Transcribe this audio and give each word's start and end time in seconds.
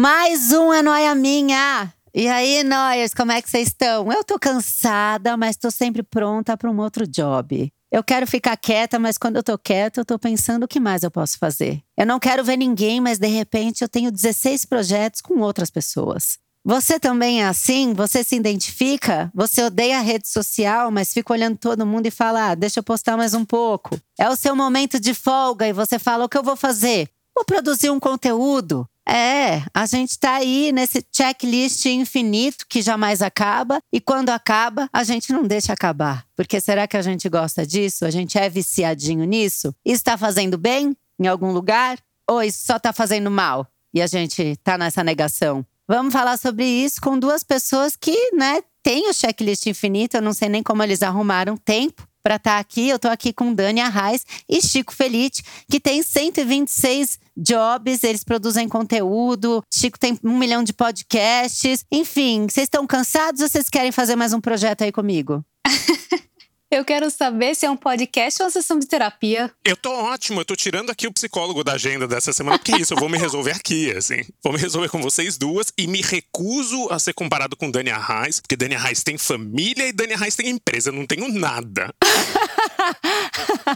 Mais 0.00 0.52
um 0.52 0.72
é 0.72 0.80
noia 0.80 1.12
minha! 1.12 1.92
E 2.14 2.28
aí, 2.28 2.62
noias, 2.62 3.12
como 3.12 3.32
é 3.32 3.42
que 3.42 3.50
vocês 3.50 3.66
estão? 3.66 4.12
Eu 4.12 4.22
tô 4.22 4.38
cansada, 4.38 5.36
mas 5.36 5.56
tô 5.56 5.72
sempre 5.72 6.04
pronta 6.04 6.56
para 6.56 6.70
um 6.70 6.78
outro 6.78 7.04
job. 7.04 7.68
Eu 7.90 8.04
quero 8.04 8.24
ficar 8.24 8.56
quieta, 8.56 8.96
mas 8.96 9.18
quando 9.18 9.38
eu 9.38 9.42
tô 9.42 9.58
quieta, 9.58 9.98
eu 9.98 10.04
tô 10.04 10.16
pensando 10.16 10.62
o 10.62 10.68
que 10.68 10.78
mais 10.78 11.02
eu 11.02 11.10
posso 11.10 11.36
fazer. 11.36 11.82
Eu 11.96 12.06
não 12.06 12.20
quero 12.20 12.44
ver 12.44 12.56
ninguém, 12.56 13.00
mas 13.00 13.18
de 13.18 13.26
repente 13.26 13.82
eu 13.82 13.88
tenho 13.88 14.12
16 14.12 14.66
projetos 14.66 15.20
com 15.20 15.40
outras 15.40 15.68
pessoas. 15.68 16.38
Você 16.64 17.00
também 17.00 17.42
é 17.42 17.46
assim? 17.48 17.92
Você 17.92 18.22
se 18.22 18.36
identifica? 18.36 19.32
Você 19.34 19.64
odeia 19.64 19.98
a 19.98 20.02
rede 20.02 20.28
social, 20.28 20.92
mas 20.92 21.12
fica 21.12 21.32
olhando 21.32 21.58
todo 21.58 21.84
mundo 21.84 22.06
e 22.06 22.12
fala: 22.12 22.50
ah, 22.50 22.54
deixa 22.54 22.78
eu 22.78 22.84
postar 22.84 23.16
mais 23.16 23.34
um 23.34 23.44
pouco. 23.44 24.00
É 24.16 24.30
o 24.30 24.36
seu 24.36 24.54
momento 24.54 25.00
de 25.00 25.12
folga 25.12 25.66
e 25.66 25.72
você 25.72 25.98
fala: 25.98 26.24
o 26.24 26.28
que 26.28 26.38
eu 26.38 26.44
vou 26.44 26.54
fazer? 26.54 27.10
Vou 27.34 27.44
produzir 27.44 27.90
um 27.90 27.98
conteúdo. 27.98 28.88
É, 29.08 29.62
a 29.72 29.86
gente 29.86 30.18
tá 30.18 30.34
aí 30.34 30.70
nesse 30.70 31.02
checklist 31.10 31.86
infinito 31.86 32.66
que 32.68 32.82
jamais 32.82 33.22
acaba 33.22 33.80
e 33.90 34.02
quando 34.02 34.28
acaba, 34.28 34.86
a 34.92 35.02
gente 35.02 35.32
não 35.32 35.44
deixa 35.44 35.72
acabar. 35.72 36.26
Porque 36.36 36.60
será 36.60 36.86
que 36.86 36.96
a 36.96 37.00
gente 37.00 37.26
gosta 37.28 37.66
disso? 37.66 38.04
A 38.04 38.10
gente 38.10 38.36
é 38.36 38.50
viciadinho 38.50 39.24
nisso? 39.24 39.74
Está 39.82 40.18
fazendo 40.18 40.58
bem 40.58 40.94
em 41.18 41.26
algum 41.26 41.52
lugar 41.52 41.98
ou 42.28 42.42
isso 42.42 42.66
só 42.66 42.78
tá 42.78 42.92
fazendo 42.92 43.30
mal? 43.30 43.66
E 43.94 44.02
a 44.02 44.06
gente 44.06 44.56
tá 44.62 44.76
nessa 44.76 45.02
negação. 45.02 45.64
Vamos 45.88 46.12
falar 46.12 46.36
sobre 46.36 46.66
isso 46.66 47.00
com 47.00 47.18
duas 47.18 47.42
pessoas 47.42 47.96
que, 47.96 48.32
né, 48.34 48.60
têm 48.82 49.08
o 49.08 49.14
checklist 49.14 49.66
infinito, 49.66 50.18
eu 50.18 50.22
não 50.22 50.34
sei 50.34 50.50
nem 50.50 50.62
como 50.62 50.82
eles 50.82 51.02
arrumaram 51.02 51.56
tempo 51.56 52.07
para 52.22 52.36
estar 52.36 52.54
tá 52.54 52.58
aqui. 52.58 52.88
Eu 52.88 52.96
estou 52.96 53.10
aqui 53.10 53.32
com 53.32 53.52
Dani 53.52 53.80
Arraes 53.80 54.24
e 54.48 54.60
Chico 54.60 54.94
Felite, 54.94 55.42
que 55.70 55.80
tem 55.80 56.02
126 56.02 57.18
jobs, 57.36 58.02
eles 58.02 58.24
produzem 58.24 58.68
conteúdo. 58.68 59.62
Chico 59.72 59.98
tem 59.98 60.18
um 60.24 60.38
milhão 60.38 60.62
de 60.62 60.72
podcasts. 60.72 61.84
Enfim, 61.90 62.46
vocês 62.48 62.64
estão 62.64 62.86
cansados 62.86 63.40
ou 63.40 63.48
vocês 63.48 63.68
querem 63.68 63.92
fazer 63.92 64.16
mais 64.16 64.32
um 64.32 64.40
projeto 64.40 64.82
aí 64.82 64.92
comigo? 64.92 65.44
Eu 66.70 66.84
quero 66.84 67.10
saber 67.10 67.54
se 67.54 67.64
é 67.64 67.70
um 67.70 67.76
podcast 67.76 68.42
ou 68.42 68.46
uma 68.46 68.52
sessão 68.52 68.78
de 68.78 68.86
terapia. 68.86 69.50
Eu 69.64 69.74
tô 69.74 69.90
ótimo, 69.90 70.42
eu 70.42 70.44
tô 70.44 70.54
tirando 70.54 70.90
aqui 70.90 71.06
o 71.06 71.12
psicólogo 71.12 71.64
da 71.64 71.72
agenda 71.72 72.06
dessa 72.06 72.30
semana, 72.30 72.58
porque 72.58 72.74
é 72.74 72.78
isso, 72.78 72.92
eu 72.92 72.98
vou 72.98 73.08
me 73.08 73.16
resolver 73.16 73.52
aqui, 73.52 73.90
assim. 73.92 74.20
Vou 74.44 74.52
me 74.52 74.58
resolver 74.58 74.90
com 74.90 75.00
vocês 75.00 75.38
duas 75.38 75.72
e 75.78 75.86
me 75.86 76.02
recuso 76.02 76.88
a 76.90 76.98
ser 76.98 77.14
comparado 77.14 77.56
com 77.56 77.70
Dani 77.70 77.88
Arraes, 77.90 78.38
porque 78.38 78.54
Dani 78.54 78.74
Arraes 78.74 79.02
tem 79.02 79.16
família 79.16 79.88
e 79.88 79.92
Dani 79.92 80.12
Arraes 80.12 80.36
tem 80.36 80.50
empresa, 80.50 80.90
eu 80.90 80.94
não 80.94 81.06
tenho 81.06 81.26
nada. 81.32 81.90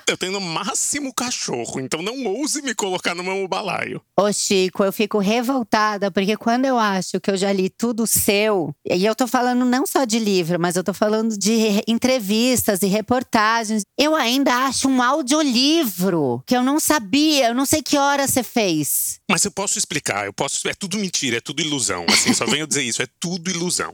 eu 0.06 0.16
tenho 0.16 0.32
no 0.32 0.40
máximo 0.40 1.12
cachorro, 1.12 1.80
então 1.80 2.02
não 2.02 2.24
ouse 2.24 2.62
me 2.62 2.74
colocar 2.74 3.14
no 3.14 3.22
meu 3.22 3.46
balaio. 3.46 4.00
Ô, 4.18 4.32
Chico, 4.32 4.84
eu 4.84 4.92
fico 4.92 5.18
revoltada, 5.18 6.10
porque 6.10 6.36
quando 6.36 6.64
eu 6.64 6.78
acho 6.78 7.20
que 7.20 7.30
eu 7.30 7.36
já 7.36 7.52
li 7.52 7.68
tudo 7.68 8.06
seu, 8.06 8.74
e 8.88 9.04
eu 9.04 9.14
tô 9.14 9.26
falando 9.26 9.64
não 9.64 9.86
só 9.86 10.04
de 10.04 10.18
livro, 10.18 10.60
mas 10.60 10.76
eu 10.76 10.84
tô 10.84 10.94
falando 10.94 11.36
de 11.36 11.82
entrevistas 11.86 12.82
e 12.82 12.86
reportagens. 12.86 13.82
Eu 13.98 14.14
ainda 14.14 14.66
acho 14.66 14.88
um 14.88 15.02
audiolivro 15.02 16.42
que 16.46 16.56
eu 16.56 16.62
não 16.62 16.78
sabia, 16.78 17.48
eu 17.48 17.54
não 17.54 17.66
sei 17.66 17.82
que 17.82 17.96
hora 17.96 18.26
você 18.26 18.42
fez. 18.42 19.20
Mas 19.30 19.44
eu 19.44 19.50
posso 19.50 19.78
explicar, 19.78 20.26
eu 20.26 20.32
posso. 20.32 20.68
É 20.68 20.74
tudo 20.74 20.98
mentira, 20.98 21.38
é 21.38 21.40
tudo 21.40 21.62
ilusão. 21.62 22.04
Assim, 22.08 22.32
só 22.32 22.46
venho 22.46 22.66
dizer 22.66 22.82
isso, 22.82 23.02
é 23.02 23.06
tudo 23.20 23.50
ilusão. 23.50 23.92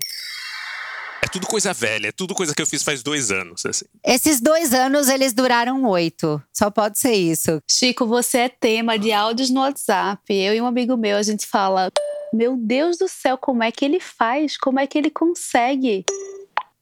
É 1.28 1.30
tudo 1.30 1.46
coisa 1.46 1.74
velha, 1.74 2.08
é 2.08 2.12
tudo 2.12 2.34
coisa 2.34 2.54
que 2.54 2.62
eu 2.62 2.66
fiz 2.66 2.82
faz 2.82 3.02
dois 3.02 3.30
anos, 3.30 3.66
assim. 3.66 3.84
Esses 4.02 4.40
dois 4.40 4.72
anos, 4.72 5.10
eles 5.10 5.34
duraram 5.34 5.84
oito. 5.84 6.42
Só 6.50 6.70
pode 6.70 6.98
ser 6.98 7.12
isso. 7.12 7.60
Chico, 7.70 8.06
você 8.06 8.38
é 8.38 8.48
tema 8.48 8.98
de 8.98 9.12
áudios 9.12 9.50
no 9.50 9.60
WhatsApp. 9.60 10.22
Eu 10.32 10.54
e 10.54 10.60
um 10.62 10.66
amigo 10.66 10.96
meu, 10.96 11.18
a 11.18 11.22
gente 11.22 11.46
fala… 11.46 11.92
Meu 12.32 12.56
Deus 12.56 12.96
do 12.96 13.08
céu, 13.08 13.36
como 13.36 13.62
é 13.62 13.70
que 13.70 13.84
ele 13.84 14.00
faz? 14.00 14.56
Como 14.56 14.80
é 14.80 14.86
que 14.86 14.96
ele 14.96 15.10
consegue? 15.10 16.04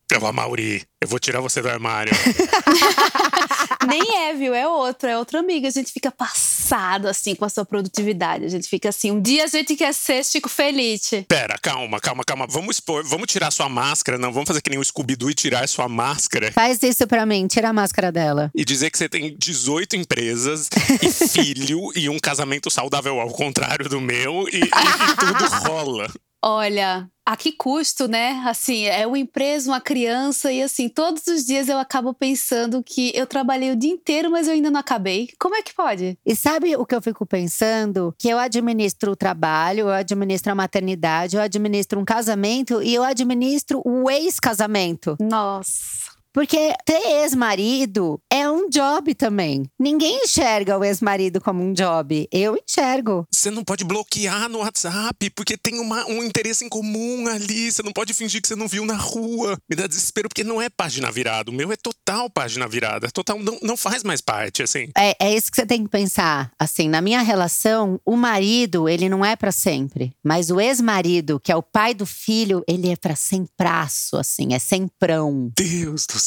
Pela 0.09 0.33
Mauri, 0.33 0.85
eu 1.01 1.09
vou 1.09 1.19
tirar 1.19 1.41
você 1.41 1.61
do 1.61 1.69
armário. 1.69 2.13
Nem 3.89 4.29
é, 4.29 4.35
viu? 4.35 4.55
É 4.55 4.67
outro, 4.67 5.09
é 5.09 5.19
outra 5.19 5.41
amiga. 5.41 5.67
A 5.67 5.71
gente 5.71 5.93
fica 5.93 6.13
passado 6.13 7.07
assim 7.07 7.35
com 7.35 7.45
a 7.45 7.49
sua 7.49 7.65
produtividade. 7.65 8.45
A 8.45 8.49
gente 8.49 8.69
fica 8.69 8.89
assim, 8.89 9.11
um 9.11 9.21
dia 9.21 9.45
a 9.45 9.47
gente 9.49 9.75
quer 9.75 9.93
ser 9.93 10.25
Chico 10.25 10.49
Felite. 10.49 11.25
Pera, 11.29 11.59
calma, 11.61 11.99
calma, 12.01 12.25
calma. 12.25 12.47
Vamos 12.49 12.77
expor, 12.77 13.05
vamos 13.05 13.27
tirar 13.27 13.51
sua 13.51 13.69
máscara, 13.69 14.17
não. 14.17 14.33
Vamos 14.33 14.47
fazer 14.47 14.61
que 14.61 14.71
nem 14.71 14.79
o 14.79 14.85
Scooby-Doo 14.85 15.31
e 15.31 15.35
tirar 15.35 15.69
sua 15.69 15.89
máscara. 15.89 16.53
Faz 16.53 16.83
isso 16.83 17.07
pra 17.07 17.27
mim, 17.27 17.47
tira 17.47 17.71
a 17.71 17.73
máscara 17.73 18.13
dela. 18.13 18.51
E 18.55 18.65
dizer 18.65 18.91
que 18.91 18.99
você 18.99 19.09
tem 19.09 19.37
18 19.37 19.97
empresas 19.97 20.69
e 21.03 21.11
filho 21.11 21.81
e 21.97 22.09
um 22.09 22.19
casamento 22.19 22.71
saudável 22.71 23.21
ao 23.21 23.31
contrário 23.31 23.89
do 23.89 24.01
meu 24.01 24.49
e, 24.53 24.57
e, 24.57 24.61
e 24.61 25.17
tudo 25.17 25.69
rola. 25.69 26.11
Olha, 26.49 27.11
a 27.27 27.37
que 27.37 27.51
custo, 27.51 28.07
né? 28.07 28.41
Assim, 28.47 28.85
é 28.85 29.05
uma 29.05 29.19
empresa, 29.19 29.69
uma 29.69 29.81
criança, 29.81 30.53
e 30.53 30.63
assim, 30.63 30.89
todos 30.89 31.27
os 31.27 31.45
dias 31.45 31.69
eu 31.69 31.77
acabo 31.77 32.15
pensando 32.15 32.85
que 32.85 33.11
eu 33.17 33.27
trabalhei 33.27 33.73
o 33.73 33.77
dia 33.77 33.91
inteiro, 33.91 34.31
mas 34.31 34.47
eu 34.47 34.55
ainda 34.55 34.71
não 34.71 34.79
acabei. 34.79 35.31
Como 35.41 35.57
é 35.57 35.63
que 35.63 35.75
pode? 35.75 36.17
E 36.25 36.37
sabe 36.37 36.77
o 36.77 36.87
que 36.87 36.95
eu 36.95 37.03
fico 37.03 37.27
pensando? 37.27 38.15
Que 38.17 38.29
eu 38.29 38.39
administro 38.39 39.11
o 39.11 39.17
trabalho, 39.17 39.81
eu 39.81 39.91
administro 39.91 40.53
a 40.53 40.55
maternidade, 40.55 41.35
eu 41.35 41.43
administro 41.43 41.99
um 41.99 42.05
casamento 42.05 42.81
e 42.81 42.95
eu 42.95 43.03
administro 43.03 43.83
o 43.85 44.09
ex-casamento. 44.09 45.17
Nossa. 45.21 46.16
Porque 46.37 46.75
ter 46.85 47.23
ex-marido 47.23 48.21
é 48.31 48.47
um 48.47 48.69
job 48.69 49.15
também. 49.15 49.63
Ninguém 49.81 50.23
enxerga 50.23 50.77
o 50.77 50.85
ex-marido 50.85 51.41
como 51.41 51.63
um 51.63 51.73
job. 51.73 52.29
Eu 52.31 52.59
enxergo. 52.59 53.27
Você 53.33 53.51
não 53.51 53.65
pode 53.65 53.85
bloquear 53.85 54.47
no 54.47 54.59
WhatsApp, 54.59 55.31
porque 55.31 55.57
tem 55.57 55.81
uma, 55.81 56.05
um 56.05 56.23
interesse 56.23 56.63
em 56.63 56.69
comum 56.69 57.27
ali. 57.27 57.73
Você 57.73 57.83
não 57.83 57.91
pode 57.91 58.13
fingir 58.13 58.43
que 58.43 58.49
você 58.49 58.55
não 58.55 58.69
viu 58.69 58.85
na 58.85 58.97
rua. 58.97 59.57
Me 59.67 59.75
dá 59.75 59.87
desespero, 59.87 60.29
porque 60.29 60.45
não 60.45 60.61
é 60.61 60.69
página 60.69 61.11
virada. 61.11 61.51
O 61.51 61.55
meu 61.55 61.73
é 61.73 61.77
total 61.77 62.29
página 62.29 62.69
virada. 62.69 63.11
Total, 63.11 63.39
não, 63.39 63.59
não 63.63 63.75
faz 63.75 64.05
mais 64.05 64.21
parte, 64.21 64.63
assim. 64.63 64.91
É, 64.95 65.17
é 65.19 65.35
isso 65.35 65.51
que 65.51 65.57
você 65.57 65.65
tem 65.65 65.85
que 65.85 65.91
pensar. 65.91 66.53
Assim, 66.59 66.87
na 66.87 67.01
minha 67.01 67.23
relação, 67.23 67.99
o 68.05 68.15
marido, 68.15 68.91
ele 68.91 69.09
não 69.09 69.25
é 69.25 69.37
para 69.37 69.51
sempre. 69.51 70.13
Mas 70.23 70.51
o 70.51 70.61
ex-marido, 70.61 71.41
que 71.41 71.51
é 71.51 71.57
o 71.57 71.63
pai 71.63 71.95
do 71.95 72.05
filho, 72.05 72.63
ele 72.69 72.91
é 72.91 72.97
pra 72.97 73.17
sempraço, 73.17 74.19
assim. 74.19 74.53
É 74.53 74.59
semprão. 74.59 75.51
Deus 75.57 76.05
do 76.05 76.19
céu. 76.19 76.26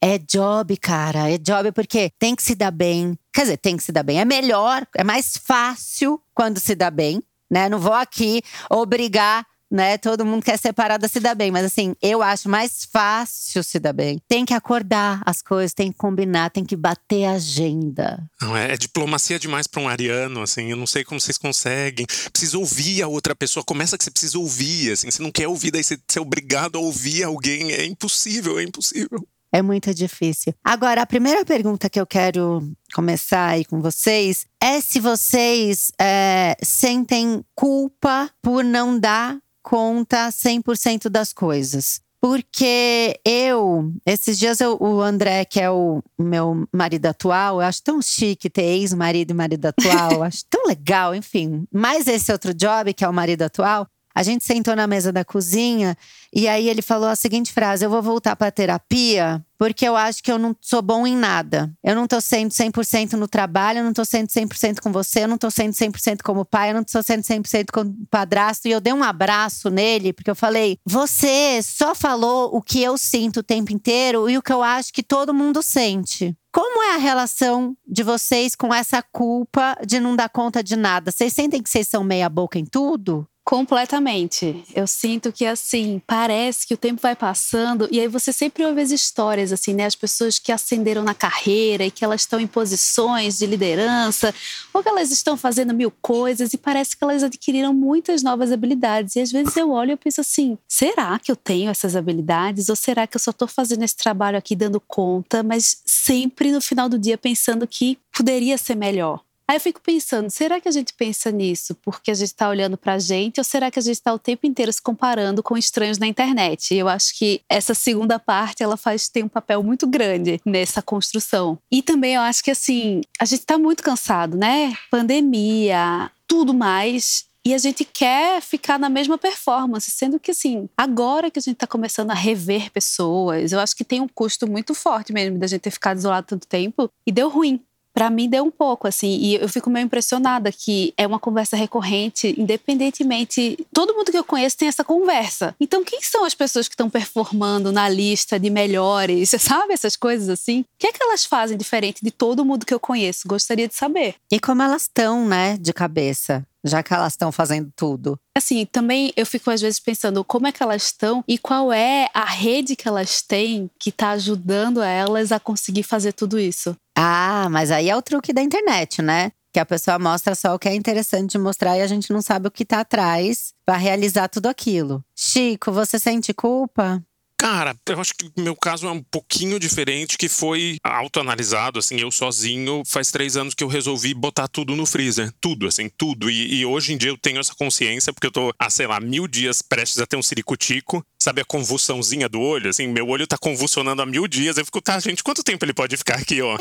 É 0.00 0.18
job, 0.18 0.76
cara. 0.76 1.30
É 1.30 1.38
job 1.38 1.70
porque 1.72 2.10
tem 2.18 2.34
que 2.34 2.42
se 2.42 2.54
dar 2.54 2.70
bem. 2.70 3.16
Quer 3.32 3.42
dizer, 3.42 3.56
tem 3.56 3.76
que 3.76 3.82
se 3.82 3.92
dar 3.92 4.02
bem. 4.02 4.20
É 4.20 4.24
melhor, 4.24 4.86
é 4.96 5.04
mais 5.04 5.36
fácil 5.36 6.20
quando 6.34 6.58
se 6.58 6.74
dá 6.74 6.90
bem, 6.90 7.22
né? 7.50 7.68
Não 7.68 7.78
vou 7.78 7.92
aqui 7.92 8.42
obrigar 8.68 9.46
né? 9.72 9.96
Todo 9.96 10.24
mundo 10.24 10.44
quer 10.44 10.58
separada 10.58 11.08
se 11.08 11.18
dar 11.18 11.34
bem, 11.34 11.50
mas 11.50 11.64
assim, 11.64 11.96
eu 12.02 12.22
acho 12.22 12.46
mais 12.48 12.86
fácil 12.92 13.64
se 13.64 13.80
dar 13.80 13.94
bem. 13.94 14.20
Tem 14.28 14.44
que 14.44 14.52
acordar 14.52 15.22
as 15.24 15.40
coisas, 15.40 15.72
tem 15.72 15.90
que 15.90 15.96
combinar, 15.96 16.50
tem 16.50 16.62
que 16.62 16.76
bater 16.76 17.24
a 17.24 17.32
agenda. 17.32 18.22
Não, 18.40 18.54
é, 18.54 18.74
é 18.74 18.76
diplomacia 18.76 19.38
demais 19.38 19.66
para 19.66 19.80
um 19.80 19.88
ariano, 19.88 20.42
assim, 20.42 20.70
eu 20.70 20.76
não 20.76 20.86
sei 20.86 21.02
como 21.02 21.18
vocês 21.18 21.38
conseguem. 21.38 22.06
Precisa 22.30 22.58
ouvir 22.58 23.00
a 23.02 23.08
outra 23.08 23.34
pessoa, 23.34 23.64
começa 23.64 23.96
que 23.96 24.04
você 24.04 24.10
precisa 24.10 24.38
ouvir, 24.38 24.92
assim, 24.92 25.10
você 25.10 25.22
não 25.22 25.32
quer 25.32 25.48
ouvir, 25.48 25.70
daí 25.70 25.82
você, 25.82 25.98
você 26.06 26.18
é 26.18 26.22
obrigado 26.22 26.76
a 26.76 26.80
ouvir 26.80 27.24
alguém, 27.24 27.72
é 27.72 27.86
impossível, 27.86 28.58
é 28.58 28.64
impossível. 28.64 29.26
É 29.52 29.60
muito 29.60 29.92
difícil. 29.92 30.54
Agora, 30.64 31.02
a 31.02 31.06
primeira 31.06 31.44
pergunta 31.44 31.90
que 31.90 32.00
eu 32.00 32.06
quero 32.06 32.72
começar 32.94 33.48
aí 33.48 33.66
com 33.66 33.82
vocês 33.82 34.46
é 34.58 34.80
se 34.80 34.98
vocês 34.98 35.92
é, 36.00 36.56
sentem 36.62 37.44
culpa 37.54 38.30
por 38.40 38.64
não 38.64 38.98
dar 38.98 39.38
conta 39.62 40.28
100% 40.28 41.10
das 41.10 41.34
coisas. 41.34 42.00
Porque 42.18 43.18
eu, 43.24 43.92
esses 44.06 44.38
dias 44.38 44.60
eu, 44.60 44.78
o 44.80 45.02
André, 45.02 45.44
que 45.44 45.60
é 45.60 45.68
o 45.68 46.00
meu 46.16 46.68
marido 46.72 47.06
atual, 47.06 47.56
eu 47.56 47.66
acho 47.66 47.82
tão 47.82 48.00
chique 48.00 48.48
ter 48.48 48.62
ex-marido 48.62 49.32
e 49.32 49.34
marido 49.34 49.66
atual, 49.66 50.22
acho 50.22 50.44
tão 50.48 50.68
legal, 50.68 51.16
enfim. 51.16 51.66
Mas 51.72 52.06
esse 52.06 52.30
outro 52.30 52.54
job, 52.54 52.94
que 52.94 53.04
é 53.04 53.08
o 53.08 53.12
marido 53.12 53.42
atual, 53.42 53.88
A 54.14 54.22
gente 54.22 54.44
sentou 54.44 54.76
na 54.76 54.86
mesa 54.86 55.12
da 55.12 55.24
cozinha 55.24 55.96
e 56.32 56.48
aí 56.48 56.68
ele 56.68 56.82
falou 56.82 57.08
a 57.08 57.16
seguinte 57.16 57.52
frase: 57.52 57.84
Eu 57.84 57.90
vou 57.90 58.02
voltar 58.02 58.36
para 58.36 58.50
terapia 58.50 59.44
porque 59.62 59.86
eu 59.86 59.94
acho 59.94 60.24
que 60.24 60.32
eu 60.32 60.40
não 60.40 60.56
sou 60.60 60.82
bom 60.82 61.06
em 61.06 61.16
nada. 61.16 61.72
Eu 61.84 61.94
não 61.94 62.08
tô 62.08 62.20
sendo 62.20 62.50
100% 62.50 63.12
no 63.12 63.28
trabalho, 63.28 63.78
eu 63.78 63.84
não 63.84 63.92
tô 63.92 64.04
sendo 64.04 64.26
100% 64.26 64.80
com 64.80 64.90
você, 64.90 65.22
eu 65.22 65.28
não 65.28 65.38
tô 65.38 65.52
sendo 65.52 65.72
100% 65.72 66.20
como 66.24 66.44
pai, 66.44 66.70
eu 66.70 66.74
não 66.74 66.82
tô 66.82 67.00
sendo 67.00 67.22
100% 67.22 67.66
como 67.72 67.94
padrasto. 68.10 68.66
E 68.66 68.72
eu 68.72 68.80
dei 68.80 68.92
um 68.92 69.04
abraço 69.04 69.70
nele, 69.70 70.12
porque 70.12 70.30
eu 70.30 70.34
falei: 70.34 70.78
Você 70.84 71.62
só 71.62 71.94
falou 71.94 72.50
o 72.52 72.60
que 72.60 72.82
eu 72.82 72.98
sinto 72.98 73.38
o 73.38 73.42
tempo 73.42 73.72
inteiro 73.72 74.28
e 74.28 74.36
o 74.36 74.42
que 74.42 74.52
eu 74.52 74.64
acho 74.64 74.92
que 74.92 75.02
todo 75.02 75.32
mundo 75.32 75.62
sente. 75.62 76.36
Como 76.52 76.82
é 76.82 76.96
a 76.96 76.98
relação 76.98 77.74
de 77.86 78.02
vocês 78.02 78.54
com 78.54 78.74
essa 78.74 79.00
culpa 79.00 79.74
de 79.86 80.00
não 80.00 80.14
dar 80.14 80.28
conta 80.28 80.62
de 80.62 80.76
nada? 80.76 81.10
Vocês 81.10 81.32
sentem 81.32 81.62
que 81.62 81.70
vocês 81.70 81.88
são 81.88 82.04
meia 82.04 82.28
boca 82.28 82.58
em 82.58 82.66
tudo? 82.66 83.26
Completamente. 83.44 84.64
Eu 84.72 84.86
sinto 84.86 85.32
que 85.32 85.44
assim, 85.44 86.00
parece 86.06 86.64
que 86.64 86.74
o 86.74 86.76
tempo 86.76 87.02
vai 87.02 87.16
passando 87.16 87.88
e 87.90 87.98
aí 87.98 88.06
você 88.06 88.32
sempre 88.32 88.64
ouve 88.64 88.80
as 88.80 88.92
histórias 88.92 89.52
assim, 89.52 89.74
né, 89.74 89.84
as 89.84 89.96
pessoas 89.96 90.38
que 90.38 90.52
ascenderam 90.52 91.02
na 91.02 91.12
carreira 91.12 91.84
e 91.84 91.90
que 91.90 92.04
elas 92.04 92.20
estão 92.20 92.38
em 92.38 92.46
posições 92.46 93.38
de 93.38 93.46
liderança, 93.46 94.32
ou 94.72 94.80
que 94.80 94.88
elas 94.88 95.10
estão 95.10 95.36
fazendo 95.36 95.74
mil 95.74 95.90
coisas 95.90 96.54
e 96.54 96.58
parece 96.58 96.96
que 96.96 97.02
elas 97.02 97.24
adquiriram 97.24 97.74
muitas 97.74 98.22
novas 98.22 98.52
habilidades. 98.52 99.16
E 99.16 99.20
às 99.20 99.32
vezes 99.32 99.56
eu 99.56 99.70
olho 99.72 99.90
e 99.90 99.96
penso 99.96 100.20
assim: 100.20 100.56
será 100.68 101.18
que 101.18 101.30
eu 101.32 101.36
tenho 101.36 101.68
essas 101.68 101.96
habilidades 101.96 102.68
ou 102.68 102.76
será 102.76 103.08
que 103.08 103.16
eu 103.16 103.20
só 103.20 103.32
estou 103.32 103.48
fazendo 103.48 103.82
esse 103.82 103.96
trabalho 103.96 104.38
aqui 104.38 104.54
dando 104.54 104.80
conta, 104.80 105.42
mas 105.42 105.82
sempre 105.84 106.52
no 106.52 106.60
final 106.60 106.88
do 106.88 106.98
dia 106.98 107.18
pensando 107.18 107.66
que 107.66 107.98
poderia 108.16 108.56
ser 108.56 108.76
melhor? 108.76 109.20
Aí 109.48 109.56
eu 109.56 109.60
fico 109.60 109.80
pensando, 109.80 110.30
será 110.30 110.60
que 110.60 110.68
a 110.68 110.72
gente 110.72 110.94
pensa 110.94 111.30
nisso 111.30 111.74
porque 111.82 112.10
a 112.10 112.14
gente 112.14 112.28
está 112.28 112.48
olhando 112.48 112.76
para 112.76 112.94
a 112.94 112.98
gente 112.98 113.38
ou 113.38 113.44
será 113.44 113.70
que 113.70 113.78
a 113.78 113.82
gente 113.82 113.96
está 113.96 114.12
o 114.12 114.18
tempo 114.18 114.46
inteiro 114.46 114.72
se 114.72 114.80
comparando 114.80 115.42
com 115.42 115.56
estranhos 115.56 115.98
na 115.98 116.06
internet? 116.06 116.74
Eu 116.74 116.88
acho 116.88 117.16
que 117.18 117.42
essa 117.48 117.74
segunda 117.74 118.18
parte 118.18 118.62
ela 118.62 118.76
faz 118.76 119.08
tem 119.08 119.22
um 119.24 119.28
papel 119.28 119.62
muito 119.62 119.86
grande 119.86 120.40
nessa 120.44 120.80
construção. 120.80 121.58
E 121.70 121.82
também 121.82 122.14
eu 122.14 122.22
acho 122.22 122.42
que 122.42 122.50
assim 122.50 123.02
a 123.18 123.24
gente 123.24 123.40
está 123.40 123.58
muito 123.58 123.82
cansado, 123.82 124.36
né? 124.36 124.76
Pandemia, 124.90 126.10
tudo 126.26 126.54
mais. 126.54 127.26
E 127.44 127.52
a 127.52 127.58
gente 127.58 127.84
quer 127.84 128.40
ficar 128.40 128.78
na 128.78 128.88
mesma 128.88 129.18
performance, 129.18 129.90
sendo 129.90 130.20
que, 130.20 130.30
assim, 130.30 130.68
agora 130.76 131.28
que 131.28 131.40
a 131.40 131.42
gente 131.42 131.54
está 131.54 131.66
começando 131.66 132.12
a 132.12 132.14
rever 132.14 132.70
pessoas, 132.70 133.50
eu 133.50 133.58
acho 133.58 133.74
que 133.74 133.84
tem 133.84 134.00
um 134.00 134.06
custo 134.06 134.48
muito 134.48 134.74
forte 134.74 135.12
mesmo 135.12 135.38
da 135.38 135.48
gente 135.48 135.62
ter 135.62 135.72
ficado 135.72 135.98
isolado 135.98 136.28
tanto 136.28 136.46
tempo 136.46 136.88
e 137.04 137.10
deu 137.10 137.28
ruim 137.28 137.60
para 137.92 138.10
mim 138.10 138.28
deu 138.28 138.44
um 138.44 138.50
pouco 138.50 138.86
assim 138.86 139.18
e 139.20 139.34
eu 139.36 139.48
fico 139.48 139.70
meio 139.70 139.84
impressionada 139.84 140.50
que 140.50 140.92
é 140.96 141.06
uma 141.06 141.18
conversa 141.18 141.56
recorrente 141.56 142.34
independentemente 142.38 143.58
todo 143.72 143.94
mundo 143.94 144.10
que 144.10 144.18
eu 144.18 144.24
conheço 144.24 144.56
tem 144.56 144.68
essa 144.68 144.84
conversa. 144.84 145.54
Então 145.60 145.84
quem 145.84 146.00
são 146.02 146.24
as 146.24 146.34
pessoas 146.34 146.68
que 146.68 146.74
estão 146.74 146.90
performando 146.90 147.72
na 147.72 147.88
lista 147.88 148.38
de 148.38 148.50
melhores? 148.50 149.30
Você 149.30 149.38
sabe 149.38 149.72
essas 149.72 149.96
coisas 149.96 150.28
assim? 150.28 150.60
O 150.60 150.64
que 150.78 150.86
é 150.86 150.92
que 150.92 151.02
elas 151.02 151.24
fazem 151.24 151.56
diferente 151.56 152.02
de 152.02 152.10
todo 152.10 152.44
mundo 152.44 152.66
que 152.66 152.74
eu 152.74 152.80
conheço? 152.80 153.28
Gostaria 153.28 153.68
de 153.68 153.74
saber. 153.74 154.14
E 154.30 154.40
como 154.40 154.62
elas 154.62 154.82
estão 154.82 155.26
né 155.26 155.56
de 155.58 155.72
cabeça 155.72 156.46
já 156.64 156.82
que 156.82 156.92
elas 156.92 157.12
estão 157.12 157.32
fazendo 157.32 157.70
tudo. 157.74 158.18
Assim, 158.36 158.64
também 158.66 159.12
eu 159.16 159.26
fico 159.26 159.50
às 159.50 159.60
vezes 159.60 159.80
pensando 159.80 160.24
como 160.24 160.46
é 160.46 160.52
que 160.52 160.62
elas 160.62 160.84
estão 160.84 161.24
e 161.26 161.38
qual 161.38 161.72
é 161.72 162.08
a 162.14 162.24
rede 162.24 162.76
que 162.76 162.88
elas 162.88 163.22
têm 163.22 163.70
que 163.78 163.90
está 163.90 164.10
ajudando 164.10 164.80
elas 164.82 165.32
a 165.32 165.40
conseguir 165.40 165.82
fazer 165.82 166.12
tudo 166.12 166.38
isso. 166.38 166.76
Ah, 166.96 167.48
mas 167.50 167.70
aí 167.70 167.88
é 167.88 167.96
o 167.96 168.02
truque 168.02 168.32
da 168.32 168.42
internet, 168.42 169.02
né? 169.02 169.32
Que 169.52 169.60
a 169.60 169.66
pessoa 169.66 169.98
mostra 169.98 170.34
só 170.34 170.54
o 170.54 170.58
que 170.58 170.68
é 170.68 170.74
interessante 170.74 171.32
de 171.32 171.38
mostrar 171.38 171.76
e 171.76 171.82
a 171.82 171.86
gente 171.86 172.12
não 172.12 172.22
sabe 172.22 172.48
o 172.48 172.50
que 172.50 172.62
está 172.62 172.80
atrás 172.80 173.52
para 173.66 173.76
realizar 173.76 174.28
tudo 174.28 174.46
aquilo. 174.46 175.04
Chico, 175.14 175.70
você 175.72 175.98
sente 175.98 176.32
culpa? 176.32 177.02
Cara, 177.42 177.74
eu 177.88 178.00
acho 178.00 178.14
que 178.14 178.30
meu 178.40 178.54
caso 178.54 178.86
é 178.86 178.90
um 178.92 179.02
pouquinho 179.02 179.58
diferente, 179.58 180.16
que 180.16 180.28
foi 180.28 180.76
autoanalisado, 180.80 181.80
assim, 181.80 181.98
eu 181.98 182.08
sozinho, 182.08 182.84
faz 182.86 183.10
três 183.10 183.36
anos 183.36 183.52
que 183.52 183.64
eu 183.64 183.68
resolvi 183.68 184.14
botar 184.14 184.46
tudo 184.46 184.76
no 184.76 184.86
freezer. 184.86 185.28
Tudo, 185.40 185.66
assim, 185.66 185.88
tudo. 185.88 186.30
E, 186.30 186.60
e 186.60 186.64
hoje 186.64 186.92
em 186.92 186.96
dia 186.96 187.10
eu 187.10 187.18
tenho 187.18 187.40
essa 187.40 187.52
consciência, 187.52 188.12
porque 188.12 188.28
eu 188.28 188.30
tô 188.30 188.54
há, 188.56 188.70
sei 188.70 188.86
lá, 188.86 189.00
mil 189.00 189.26
dias 189.26 189.60
prestes 189.60 190.00
a 190.00 190.06
ter 190.06 190.14
um 190.16 190.22
ciricutico. 190.22 191.04
Sabe 191.20 191.40
a 191.40 191.44
convulsãozinha 191.44 192.28
do 192.28 192.40
olho? 192.40 192.70
Assim, 192.70 192.86
meu 192.86 193.08
olho 193.08 193.26
tá 193.26 193.36
convulsionando 193.36 194.02
há 194.02 194.06
mil 194.06 194.28
dias. 194.28 194.56
Eu 194.56 194.64
fico, 194.64 194.80
tá, 194.80 195.00
gente, 195.00 195.24
quanto 195.24 195.42
tempo 195.42 195.64
ele 195.64 195.74
pode 195.74 195.96
ficar 195.96 196.20
aqui, 196.20 196.40
ó? 196.40 196.56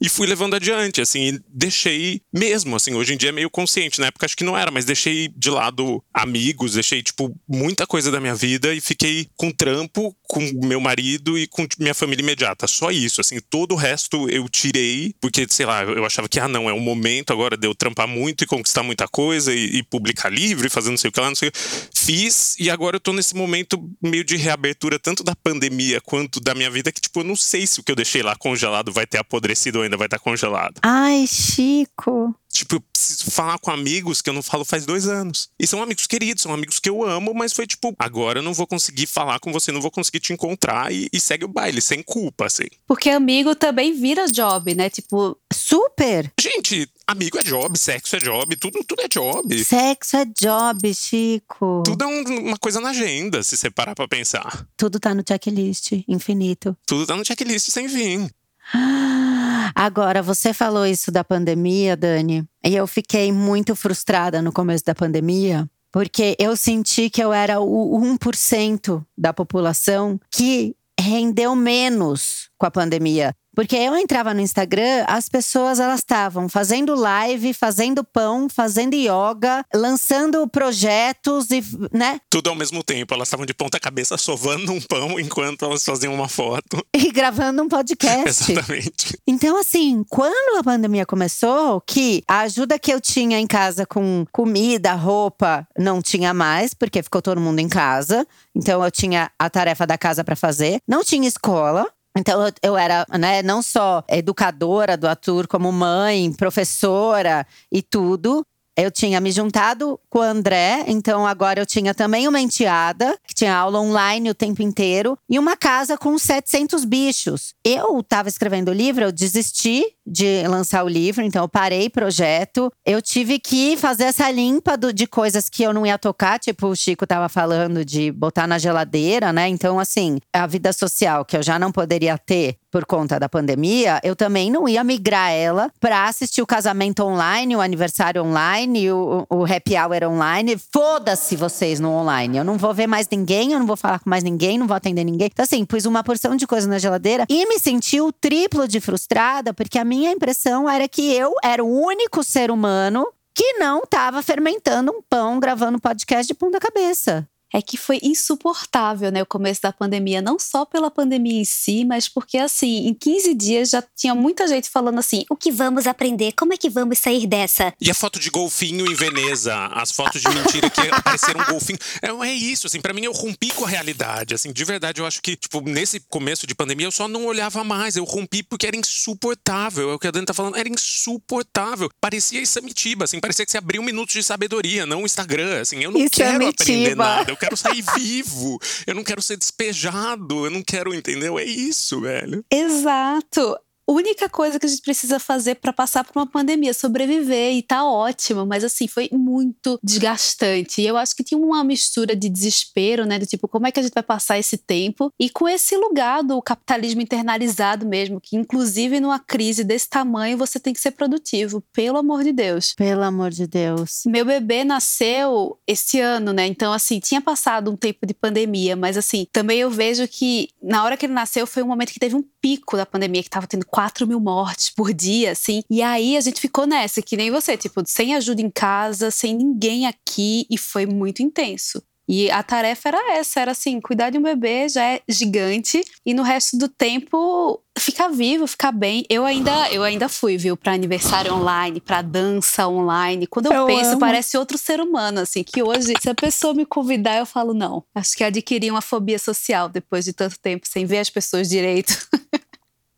E 0.00 0.08
fui 0.08 0.26
levando 0.26 0.54
adiante, 0.54 1.00
assim, 1.00 1.38
deixei 1.48 2.22
mesmo, 2.32 2.74
assim, 2.74 2.94
hoje 2.94 3.14
em 3.14 3.16
dia 3.16 3.28
é 3.28 3.32
meio 3.32 3.50
consciente, 3.50 4.00
na 4.00 4.06
época 4.06 4.26
acho 4.26 4.36
que 4.36 4.44
não 4.44 4.56
era, 4.56 4.70
mas 4.70 4.84
deixei 4.84 5.28
de 5.28 5.50
lado 5.50 6.02
amigos, 6.12 6.74
deixei, 6.74 7.02
tipo, 7.02 7.36
muita 7.46 7.86
coisa 7.86 8.10
da 8.10 8.18
minha 8.18 8.34
vida 8.34 8.72
e 8.74 8.80
fiquei 8.80 9.28
com 9.36 9.50
trampo, 9.50 10.16
com 10.22 10.40
meu 10.64 10.80
marido 10.80 11.38
e 11.38 11.46
com 11.46 11.66
minha 11.78 11.94
família 11.94 12.22
imediata, 12.22 12.66
só 12.66 12.90
isso, 12.90 13.20
assim, 13.20 13.38
todo 13.50 13.72
o 13.72 13.76
resto 13.76 14.28
eu 14.30 14.48
tirei, 14.48 15.14
porque, 15.20 15.46
sei 15.50 15.66
lá, 15.66 15.82
eu 15.82 16.04
achava 16.04 16.28
que, 16.28 16.40
ah, 16.40 16.48
não, 16.48 16.68
é 16.68 16.72
o 16.72 16.80
momento 16.80 17.32
agora 17.32 17.56
de 17.56 17.66
eu 17.66 17.74
trampar 17.74 18.08
muito 18.08 18.44
e 18.44 18.46
conquistar 18.46 18.82
muita 18.82 19.06
coisa 19.06 19.52
e, 19.52 19.78
e 19.78 19.82
publicar 19.82 20.30
livro 20.30 20.66
e 20.66 20.70
fazer 20.70 20.90
não 20.90 20.96
sei 20.96 21.08
o 21.08 21.12
que 21.12 21.20
lá, 21.20 21.28
não 21.28 21.36
sei 21.36 21.48
o 21.48 21.52
que. 21.52 21.58
Fiz 21.94 22.56
e 22.58 22.70
agora 22.70 22.96
eu 22.96 23.00
tô 23.00 23.12
nesse 23.12 23.34
momento 23.34 23.90
meio 24.02 24.24
de 24.24 24.36
reabertura, 24.36 24.98
tanto 24.98 25.22
da 25.22 25.36
pandemia 25.36 26.00
quanto 26.00 26.40
da 26.40 26.54
minha 26.54 26.70
vida, 26.70 26.90
que, 26.90 27.00
tipo, 27.00 27.20
eu 27.20 27.24
não 27.24 27.36
sei 27.36 27.66
se 27.66 27.80
o 27.80 27.82
que 27.82 27.92
eu 27.92 27.96
deixei 27.96 28.22
lá 28.22 28.34
congelado 28.36 28.92
vai 28.92 29.06
ter 29.06 29.18
apodrecido 29.18 29.82
ainda 29.82 29.89
ainda 29.90 29.96
vai 29.96 30.06
estar 30.06 30.18
congelado. 30.18 30.74
Ai, 30.82 31.26
Chico. 31.26 32.34
Tipo, 32.52 32.76
eu 32.76 32.80
preciso 32.80 33.30
falar 33.30 33.58
com 33.58 33.70
amigos 33.70 34.20
que 34.20 34.28
eu 34.28 34.34
não 34.34 34.42
falo 34.42 34.64
faz 34.64 34.84
dois 34.84 35.06
anos. 35.06 35.50
E 35.58 35.66
são 35.66 35.82
amigos 35.82 36.06
queridos, 36.06 36.42
são 36.42 36.52
amigos 36.52 36.78
que 36.78 36.88
eu 36.88 37.04
amo, 37.04 37.32
mas 37.32 37.52
foi 37.52 37.66
tipo, 37.66 37.94
agora 37.98 38.40
eu 38.40 38.42
não 38.42 38.52
vou 38.52 38.66
conseguir 38.66 39.06
falar 39.06 39.38
com 39.38 39.52
você, 39.52 39.70
não 39.70 39.80
vou 39.80 39.90
conseguir 39.90 40.20
te 40.20 40.32
encontrar 40.32 40.92
e, 40.92 41.08
e 41.12 41.20
segue 41.20 41.44
o 41.44 41.48
baile, 41.48 41.80
sem 41.80 42.02
culpa, 42.02 42.46
assim. 42.46 42.66
Porque 42.86 43.10
amigo 43.10 43.54
também 43.54 43.94
vira 43.94 44.26
job, 44.26 44.74
né? 44.74 44.90
Tipo, 44.90 45.38
super. 45.52 46.30
Gente, 46.40 46.88
amigo 47.06 47.38
é 47.38 47.42
job, 47.42 47.78
sexo 47.78 48.16
é 48.16 48.18
job, 48.18 48.56
tudo, 48.56 48.82
tudo 48.84 49.02
é 49.02 49.08
job. 49.08 49.64
Sexo 49.64 50.16
é 50.16 50.24
job, 50.24 50.92
Chico. 50.92 51.82
Tudo 51.84 52.02
é 52.02 52.06
um, 52.06 52.48
uma 52.48 52.58
coisa 52.58 52.80
na 52.80 52.90
agenda, 52.90 53.44
se 53.44 53.56
você 53.56 53.70
parar 53.70 53.94
pra 53.94 54.08
pensar. 54.08 54.66
Tudo 54.76 54.98
tá 54.98 55.14
no 55.14 55.22
checklist, 55.26 55.92
infinito. 56.08 56.76
Tudo 56.84 57.06
tá 57.06 57.16
no 57.16 57.24
checklist 57.24 57.70
sem 57.70 57.88
fim. 57.88 58.28
Agora, 59.74 60.22
você 60.22 60.52
falou 60.52 60.86
isso 60.86 61.10
da 61.10 61.24
pandemia, 61.24 61.96
Dani, 61.96 62.44
e 62.64 62.74
eu 62.74 62.86
fiquei 62.86 63.32
muito 63.32 63.74
frustrada 63.74 64.42
no 64.42 64.52
começo 64.52 64.84
da 64.84 64.94
pandemia, 64.94 65.68
porque 65.92 66.36
eu 66.38 66.56
senti 66.56 67.08
que 67.10 67.22
eu 67.22 67.32
era 67.32 67.60
o 67.60 67.98
1% 68.00 69.04
da 69.16 69.32
população 69.32 70.20
que 70.30 70.76
rendeu 70.98 71.56
menos 71.56 72.49
com 72.60 72.66
a 72.66 72.70
pandemia. 72.70 73.34
Porque 73.54 73.74
eu 73.74 73.96
entrava 73.96 74.32
no 74.32 74.40
Instagram, 74.40 75.04
as 75.08 75.28
pessoas 75.28 75.80
elas 75.80 76.00
estavam 76.00 76.48
fazendo 76.48 76.94
live, 76.94 77.52
fazendo 77.52 78.04
pão, 78.04 78.48
fazendo 78.48 78.94
yoga, 78.94 79.64
lançando 79.74 80.46
projetos 80.48 81.50
e, 81.50 81.60
né? 81.92 82.20
Tudo 82.30 82.48
ao 82.48 82.54
mesmo 82.54 82.84
tempo. 82.84 83.12
Elas 83.12 83.26
estavam 83.26 83.44
de 83.44 83.52
ponta 83.52 83.80
cabeça 83.80 84.16
sovando 84.16 84.72
um 84.72 84.80
pão 84.80 85.18
enquanto 85.18 85.64
elas 85.64 85.84
faziam 85.84 86.14
uma 86.14 86.28
foto. 86.28 86.80
E 87.00 87.10
gravando 87.12 87.62
um 87.62 87.68
podcast. 87.68 88.52
Exatamente. 88.52 89.18
Então, 89.26 89.58
assim, 89.58 90.04
quando 90.10 90.58
a 90.58 90.62
pandemia 90.62 91.06
começou, 91.06 91.80
que 91.80 92.22
a 92.28 92.40
ajuda 92.40 92.78
que 92.78 92.92
eu 92.92 93.00
tinha 93.00 93.38
em 93.38 93.46
casa 93.46 93.86
com 93.86 94.26
comida, 94.30 94.92
roupa, 94.92 95.66
não 95.78 96.02
tinha 96.02 96.34
mais, 96.34 96.74
porque 96.74 97.02
ficou 97.02 97.22
todo 97.22 97.40
mundo 97.40 97.58
em 97.58 97.68
casa. 97.68 98.26
Então 98.54 98.84
eu 98.84 98.90
tinha 98.90 99.30
a 99.38 99.48
tarefa 99.48 99.86
da 99.86 99.96
casa 99.96 100.22
para 100.22 100.36
fazer. 100.36 100.80
Não 100.86 101.02
tinha 101.02 101.26
escola. 101.26 101.90
Então 102.16 102.44
eu, 102.46 102.52
eu 102.62 102.76
era, 102.76 103.06
né, 103.18 103.42
não 103.42 103.62
só 103.62 104.02
educadora 104.08 104.96
do 104.96 105.08
Atur, 105.08 105.46
como 105.46 105.70
mãe, 105.70 106.32
professora 106.32 107.46
e 107.70 107.82
tudo. 107.82 108.44
Eu 108.76 108.90
tinha 108.90 109.20
me 109.20 109.30
juntado 109.30 110.00
com 110.08 110.20
o 110.20 110.22
André, 110.22 110.84
então 110.86 111.26
agora 111.26 111.60
eu 111.60 111.66
tinha 111.66 111.92
também 111.92 112.26
uma 112.26 112.40
enteada, 112.40 113.18
que 113.26 113.34
tinha 113.34 113.54
aula 113.54 113.78
online 113.78 114.30
o 114.30 114.34
tempo 114.34 114.62
inteiro, 114.62 115.18
e 115.28 115.38
uma 115.38 115.56
casa 115.56 115.98
com 115.98 116.16
700 116.16 116.84
bichos. 116.84 117.52
Eu 117.62 118.00
estava 118.00 118.28
escrevendo 118.28 118.70
o 118.70 118.74
livro, 118.74 119.04
eu 119.04 119.12
desisti 119.12 119.84
de 120.10 120.42
lançar 120.48 120.84
o 120.84 120.88
livro, 120.88 121.22
então 121.22 121.44
eu 121.44 121.48
parei 121.48 121.86
o 121.86 121.90
projeto. 121.90 122.72
Eu 122.84 123.00
tive 123.00 123.38
que 123.38 123.76
fazer 123.76 124.04
essa 124.04 124.30
limpa 124.30 124.76
do, 124.76 124.92
de 124.92 125.06
coisas 125.06 125.48
que 125.48 125.62
eu 125.62 125.72
não 125.72 125.86
ia 125.86 125.96
tocar, 125.96 126.38
tipo 126.38 126.66
o 126.66 126.76
Chico 126.76 127.04
estava 127.04 127.28
falando 127.28 127.84
de 127.84 128.10
botar 128.10 128.46
na 128.46 128.58
geladeira, 128.58 129.32
né? 129.32 129.48
Então, 129.48 129.78
assim, 129.78 130.18
a 130.32 130.46
vida 130.46 130.72
social 130.72 131.24
que 131.24 131.36
eu 131.36 131.42
já 131.42 131.58
não 131.58 131.70
poderia 131.70 132.18
ter 132.18 132.56
por 132.70 132.86
conta 132.86 133.18
da 133.18 133.28
pandemia, 133.28 134.00
eu 134.02 134.14
também 134.14 134.50
não 134.50 134.68
ia 134.68 134.84
migrar 134.84 135.32
ela 135.32 135.70
para 135.80 136.04
assistir 136.04 136.40
o 136.40 136.46
casamento 136.46 137.02
online, 137.02 137.56
o 137.56 137.60
aniversário 137.60 138.22
online, 138.22 138.92
o, 138.92 139.26
o 139.28 139.44
happy 139.44 139.74
hour 139.76 140.08
online. 140.08 140.56
Foda-se 140.72 141.34
vocês 141.34 141.80
no 141.80 141.90
online. 141.90 142.38
Eu 142.38 142.44
não 142.44 142.56
vou 142.56 142.72
ver 142.72 142.86
mais 142.86 143.08
ninguém, 143.10 143.52
eu 143.52 143.58
não 143.58 143.66
vou 143.66 143.76
falar 143.76 143.98
com 143.98 144.08
mais 144.08 144.22
ninguém, 144.22 144.56
não 144.56 144.68
vou 144.68 144.76
atender 144.76 145.04
ninguém. 145.04 145.28
Então, 145.32 145.42
assim, 145.42 145.64
pus 145.64 145.84
uma 145.84 146.04
porção 146.04 146.36
de 146.36 146.46
coisa 146.46 146.68
na 146.68 146.78
geladeira 146.78 147.24
e 147.28 147.46
me 147.46 147.58
senti 147.58 148.00
o 148.00 148.12
triplo 148.12 148.68
de 148.68 148.80
frustrada, 148.80 149.52
porque 149.52 149.78
a 149.78 149.84
minha 149.84 149.99
impressão 150.08 150.68
era 150.68 150.88
que 150.88 151.12
eu 151.12 151.34
era 151.42 151.62
o 151.62 151.80
único 151.84 152.22
ser 152.22 152.50
humano 152.50 153.06
que 153.34 153.54
não 153.54 153.80
estava 153.80 154.22
fermentando 154.22 154.92
um 154.92 155.02
pão 155.02 155.38
gravando 155.38 155.80
podcast 155.80 156.26
de 156.26 156.34
ponta 156.34 156.58
cabeça 156.58 157.28
é 157.52 157.60
que 157.60 157.76
foi 157.76 157.98
insuportável, 158.02 159.10
né, 159.10 159.22
o 159.22 159.26
começo 159.26 159.60
da 159.62 159.72
pandemia, 159.72 160.22
não 160.22 160.38
só 160.38 160.64
pela 160.64 160.90
pandemia 160.90 161.40
em 161.40 161.44
si, 161.44 161.84
mas 161.84 162.08
porque 162.08 162.38
assim, 162.38 162.86
em 162.86 162.94
15 162.94 163.34
dias 163.34 163.70
já 163.70 163.82
tinha 163.96 164.14
muita 164.14 164.46
gente 164.46 164.68
falando 164.70 164.98
assim: 164.98 165.24
"O 165.28 165.36
que 165.36 165.50
vamos 165.50 165.86
aprender? 165.86 166.32
Como 166.32 166.52
é 166.52 166.56
que 166.56 166.70
vamos 166.70 166.98
sair 166.98 167.26
dessa?". 167.26 167.72
E 167.80 167.90
a 167.90 167.94
foto 167.94 168.18
de 168.18 168.30
golfinho 168.30 168.90
em 168.90 168.94
Veneza, 168.94 169.54
as 169.72 169.90
fotos 169.90 170.22
de 170.22 170.28
mentira 170.28 170.70
que 170.70 170.80
apareceram 170.80 171.44
golfinho. 171.44 171.78
É, 172.00 172.10
é 172.28 172.32
isso, 172.32 172.66
assim, 172.66 172.80
para 172.80 172.92
mim 172.92 173.04
eu 173.04 173.12
rompi 173.12 173.50
com 173.52 173.64
a 173.64 173.68
realidade, 173.68 174.34
assim, 174.34 174.52
de 174.52 174.64
verdade 174.64 175.00
eu 175.00 175.06
acho 175.06 175.20
que, 175.20 175.36
tipo, 175.36 175.60
nesse 175.60 176.00
começo 176.00 176.46
de 176.46 176.54
pandemia 176.54 176.86
eu 176.86 176.92
só 176.92 177.08
não 177.08 177.26
olhava 177.26 177.64
mais, 177.64 177.96
eu 177.96 178.04
rompi 178.04 178.42
porque 178.42 178.66
era 178.66 178.76
insuportável. 178.76 179.90
É 179.90 179.94
o 179.94 179.98
que 179.98 180.06
a 180.06 180.10
Dani 180.10 180.26
tá 180.26 180.34
falando, 180.34 180.56
era 180.56 180.68
insuportável. 180.68 181.90
Parecia 182.00 182.40
Isamitiba, 182.40 183.04
assim, 183.04 183.18
parecia 183.18 183.44
que 183.44 183.50
você 183.50 183.58
abriu 183.58 183.82
um 183.82 183.84
minuto 183.84 184.10
de 184.10 184.22
sabedoria, 184.22 184.86
não 184.86 185.02
o 185.02 185.06
Instagram, 185.06 185.60
assim, 185.60 185.82
eu 185.82 185.90
não 185.90 186.08
quero 186.08 186.46
aprender 186.46 186.94
nada 186.94 187.39
quero 187.40 187.56
sair 187.56 187.82
vivo, 187.96 188.58
eu 188.86 188.94
não 188.94 189.02
quero 189.02 189.22
ser 189.22 189.36
despejado, 189.36 190.46
eu 190.46 190.50
não 190.50 190.62
quero, 190.62 190.94
entendeu? 190.94 191.38
É 191.38 191.44
isso, 191.44 192.00
velho. 192.00 192.44
Exato 192.52 193.56
única 193.92 194.28
coisa 194.28 194.58
que 194.58 194.66
a 194.66 194.68
gente 194.68 194.82
precisa 194.82 195.18
fazer 195.18 195.56
para 195.56 195.72
passar 195.72 196.04
por 196.04 196.18
uma 196.18 196.26
pandemia, 196.26 196.72
sobreviver 196.72 197.52
e 197.52 197.62
tá 197.62 197.84
ótimo, 197.84 198.46
mas 198.46 198.64
assim, 198.64 198.86
foi 198.86 199.08
muito 199.12 199.78
desgastante. 199.82 200.80
E 200.80 200.86
eu 200.86 200.96
acho 200.96 201.14
que 201.14 201.24
tinha 201.24 201.38
uma 201.38 201.64
mistura 201.64 202.14
de 202.14 202.28
desespero, 202.28 203.04
né, 203.04 203.18
do 203.18 203.26
tipo, 203.26 203.48
como 203.48 203.66
é 203.66 203.72
que 203.72 203.80
a 203.80 203.82
gente 203.82 203.92
vai 203.92 204.02
passar 204.02 204.38
esse 204.38 204.56
tempo? 204.56 205.12
E 205.18 205.28
com 205.28 205.48
esse 205.48 205.76
lugar 205.76 206.22
do 206.22 206.40
capitalismo 206.40 207.00
internalizado 207.00 207.86
mesmo, 207.86 208.20
que 208.20 208.36
inclusive 208.36 209.00
numa 209.00 209.18
crise 209.18 209.64
desse 209.64 209.88
tamanho 209.88 210.38
você 210.38 210.58
tem 210.60 210.72
que 210.72 210.80
ser 210.80 210.92
produtivo, 210.92 211.62
pelo 211.72 211.98
amor 211.98 212.22
de 212.22 212.32
Deus. 212.32 212.74
Pelo 212.74 213.02
amor 213.02 213.30
de 213.30 213.46
Deus. 213.46 214.02
Meu 214.06 214.24
bebê 214.24 214.64
nasceu 214.64 215.58
esse 215.66 216.00
ano, 216.00 216.32
né? 216.32 216.46
Então 216.46 216.72
assim, 216.72 217.00
tinha 217.00 217.20
passado 217.20 217.70
um 217.70 217.76
tempo 217.76 218.06
de 218.06 218.14
pandemia, 218.14 218.76
mas 218.76 218.96
assim, 218.96 219.26
também 219.32 219.60
eu 219.60 219.70
vejo 219.70 220.06
que 220.06 220.48
na 220.62 220.84
hora 220.84 220.96
que 220.96 221.06
ele 221.06 221.12
nasceu 221.12 221.46
foi 221.46 221.62
um 221.62 221.66
momento 221.66 221.92
que 221.92 222.00
teve 222.00 222.14
um 222.14 222.24
pico 222.40 222.76
da 222.76 222.86
pandemia, 222.86 223.22
que 223.22 223.30
tava 223.30 223.46
tendo 223.46 223.66
4 223.80 224.06
mil 224.06 224.20
mortes 224.20 224.68
por 224.68 224.92
dia, 224.92 225.32
assim. 225.32 225.62
E 225.70 225.80
aí 225.80 226.14
a 226.14 226.20
gente 226.20 226.38
ficou 226.38 226.66
nessa, 226.66 227.00
que 227.00 227.16
nem 227.16 227.30
você, 227.30 227.56
tipo, 227.56 227.82
sem 227.86 228.14
ajuda 228.14 228.42
em 228.42 228.50
casa, 228.50 229.10
sem 229.10 229.34
ninguém 229.34 229.86
aqui, 229.86 230.46
e 230.50 230.58
foi 230.58 230.84
muito 230.84 231.22
intenso. 231.22 231.82
E 232.06 232.30
a 232.30 232.42
tarefa 232.42 232.88
era 232.88 233.14
essa, 233.14 233.40
era 233.40 233.52
assim, 233.52 233.80
cuidar 233.80 234.10
de 234.10 234.18
um 234.18 234.22
bebê 234.22 234.68
já 234.68 234.84
é 234.84 235.00
gigante 235.08 235.80
e 236.04 236.12
no 236.12 236.24
resto 236.24 236.58
do 236.58 236.68
tempo 236.68 237.62
ficar 237.78 238.08
vivo, 238.08 238.46
ficar 238.46 238.72
bem. 238.72 239.06
Eu 239.08 239.24
ainda, 239.24 239.70
eu 239.70 239.82
ainda 239.82 240.10
fui, 240.10 240.36
viu, 240.36 240.56
para 240.58 240.72
aniversário 240.72 241.32
online, 241.32 241.80
para 241.80 242.02
dança 242.02 242.68
online. 242.68 243.26
Quando 243.28 243.46
eu, 243.46 243.52
eu 243.52 243.66
penso, 243.66 243.92
amo. 243.92 244.00
parece 244.00 244.36
outro 244.36 244.58
ser 244.58 244.80
humano, 244.80 245.20
assim, 245.20 245.42
que 245.42 245.62
hoje, 245.62 245.94
se 246.00 246.10
a 246.10 246.14
pessoa 246.14 246.52
me 246.52 246.66
convidar, 246.66 247.16
eu 247.16 247.24
falo 247.24 247.54
não. 247.54 247.82
Acho 247.94 248.14
que 248.14 248.24
adquiri 248.24 248.70
uma 248.70 248.82
fobia 248.82 249.18
social 249.18 249.70
depois 249.70 250.04
de 250.04 250.12
tanto 250.12 250.38
tempo 250.38 250.66
sem 250.68 250.84
ver 250.84 250.98
as 250.98 251.08
pessoas 251.08 251.48
direito. 251.48 251.96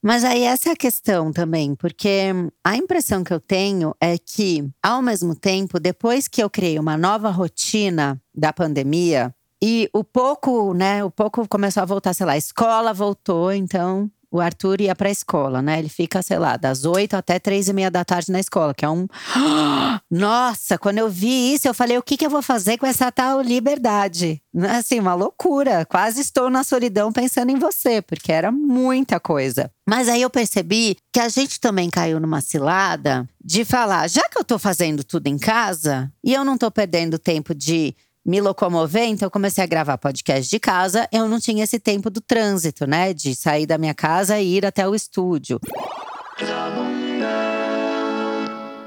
Mas 0.05 0.25
aí 0.25 0.43
essa 0.43 0.71
é 0.71 0.73
a 0.73 0.77
questão 0.77 1.33
também, 1.33 1.77
porque 1.77 2.33
a 2.65 2.77
impressão 2.77 3.23
que 3.23 3.33
eu 3.33 3.39
tenho 3.39 3.95
é 4.01 4.19
que, 4.19 4.69
ao 4.83 5.01
mesmo 5.01 5.37
tempo, 5.37 5.79
depois 5.79 6.27
que 6.27 6.43
eu 6.43 6.51
criei 6.51 6.77
uma 6.77 6.97
nova 6.97 7.31
rotina 7.31 8.21
da 8.35 8.53
pandemia, 8.53 9.33
e 9.63 9.89
o 9.93 10.03
pouco, 10.03 10.75
né, 10.75 11.05
o 11.05 11.11
pouco 11.11 11.47
começou 11.47 11.85
a 11.85 11.87
voltar, 11.87 12.15
sei 12.15 12.27
lá, 12.27 12.33
a 12.33 12.37
escola 12.37 12.93
voltou, 12.93 13.53
então 13.53 14.11
o 14.33 14.41
Arthur 14.41 14.81
ia 14.81 14.97
para 14.97 15.11
a 15.11 15.13
escola, 15.13 15.61
né? 15.61 15.79
Ele 15.79 15.91
fica, 15.91 16.23
sei 16.23 16.39
lá, 16.39 16.57
das 16.57 16.87
oito 16.87 17.15
até 17.15 17.39
três 17.39 17.69
e 17.69 17.73
meia 17.75 17.91
da 17.91 18.03
tarde 18.03 18.33
na 18.33 18.41
escola, 18.41 18.73
que 18.73 18.83
é 18.83 18.89
um. 18.89 19.07
Nossa, 20.11 20.79
quando 20.79 20.99
eu 20.99 21.11
vi 21.11 21.53
isso, 21.53 21.69
eu 21.69 21.75
falei: 21.75 21.99
o 21.99 22.03
que, 22.03 22.17
que 22.17 22.25
eu 22.25 22.31
vou 22.31 22.41
fazer 22.41 22.79
com 22.79 22.87
essa 22.87 23.13
tal 23.13 23.43
liberdade? 23.43 24.43
Assim, 24.71 24.99
uma 24.99 25.15
loucura. 25.15 25.85
Quase 25.85 26.23
estou 26.23 26.49
na 26.49 26.65
solidão 26.65 27.13
pensando 27.13 27.51
em 27.51 27.59
você, 27.59 28.01
porque 28.01 28.33
era 28.33 28.51
muita 28.51 29.21
coisa. 29.21 29.71
Mas 29.87 30.09
aí 30.09 30.23
eu 30.23 30.31
percebi 30.31 30.97
que 31.13 31.21
a 31.21 31.29
gente 31.29 31.61
também 31.61 31.91
caiu 31.91 32.19
numa 32.19 32.41
cilada 32.41 33.29
de 33.45 33.67
falar: 33.67 34.09
já 34.09 34.27
que 34.31 34.39
eu 34.39 34.45
tô 34.45 34.59
fazendo 34.59 35.05
tudo 35.05 35.27
em 35.27 35.37
casa 35.37 36.11
e 36.25 36.33
eu 36.33 36.43
não 36.43 36.57
tô 36.57 36.71
perdendo 36.71 37.19
tempo 37.19 37.55
de 37.55 37.95
me 38.25 38.41
locomover, 38.41 39.05
então 39.05 39.27
eu 39.27 39.31
comecei 39.31 39.63
a 39.65 39.67
gravar 39.67 39.99
podcast 39.99 40.49
de 40.49 40.61
casa. 40.61 41.09
Eu 41.13 41.29
não 41.29 41.41
tinha 41.41 41.65
esse 41.65 41.79
tempo 41.79 42.09
do 42.09 42.21
trânsito, 42.21 42.87
né? 42.87 43.13
De 43.13 43.35
sair 43.35 43.67
da 43.67 43.77
minha 43.77 43.95
casa 43.95 44.39
e 44.39 44.57
ir 44.57 44.67
até 44.67 44.89
o 44.89 44.95
estúdio. 44.95 45.61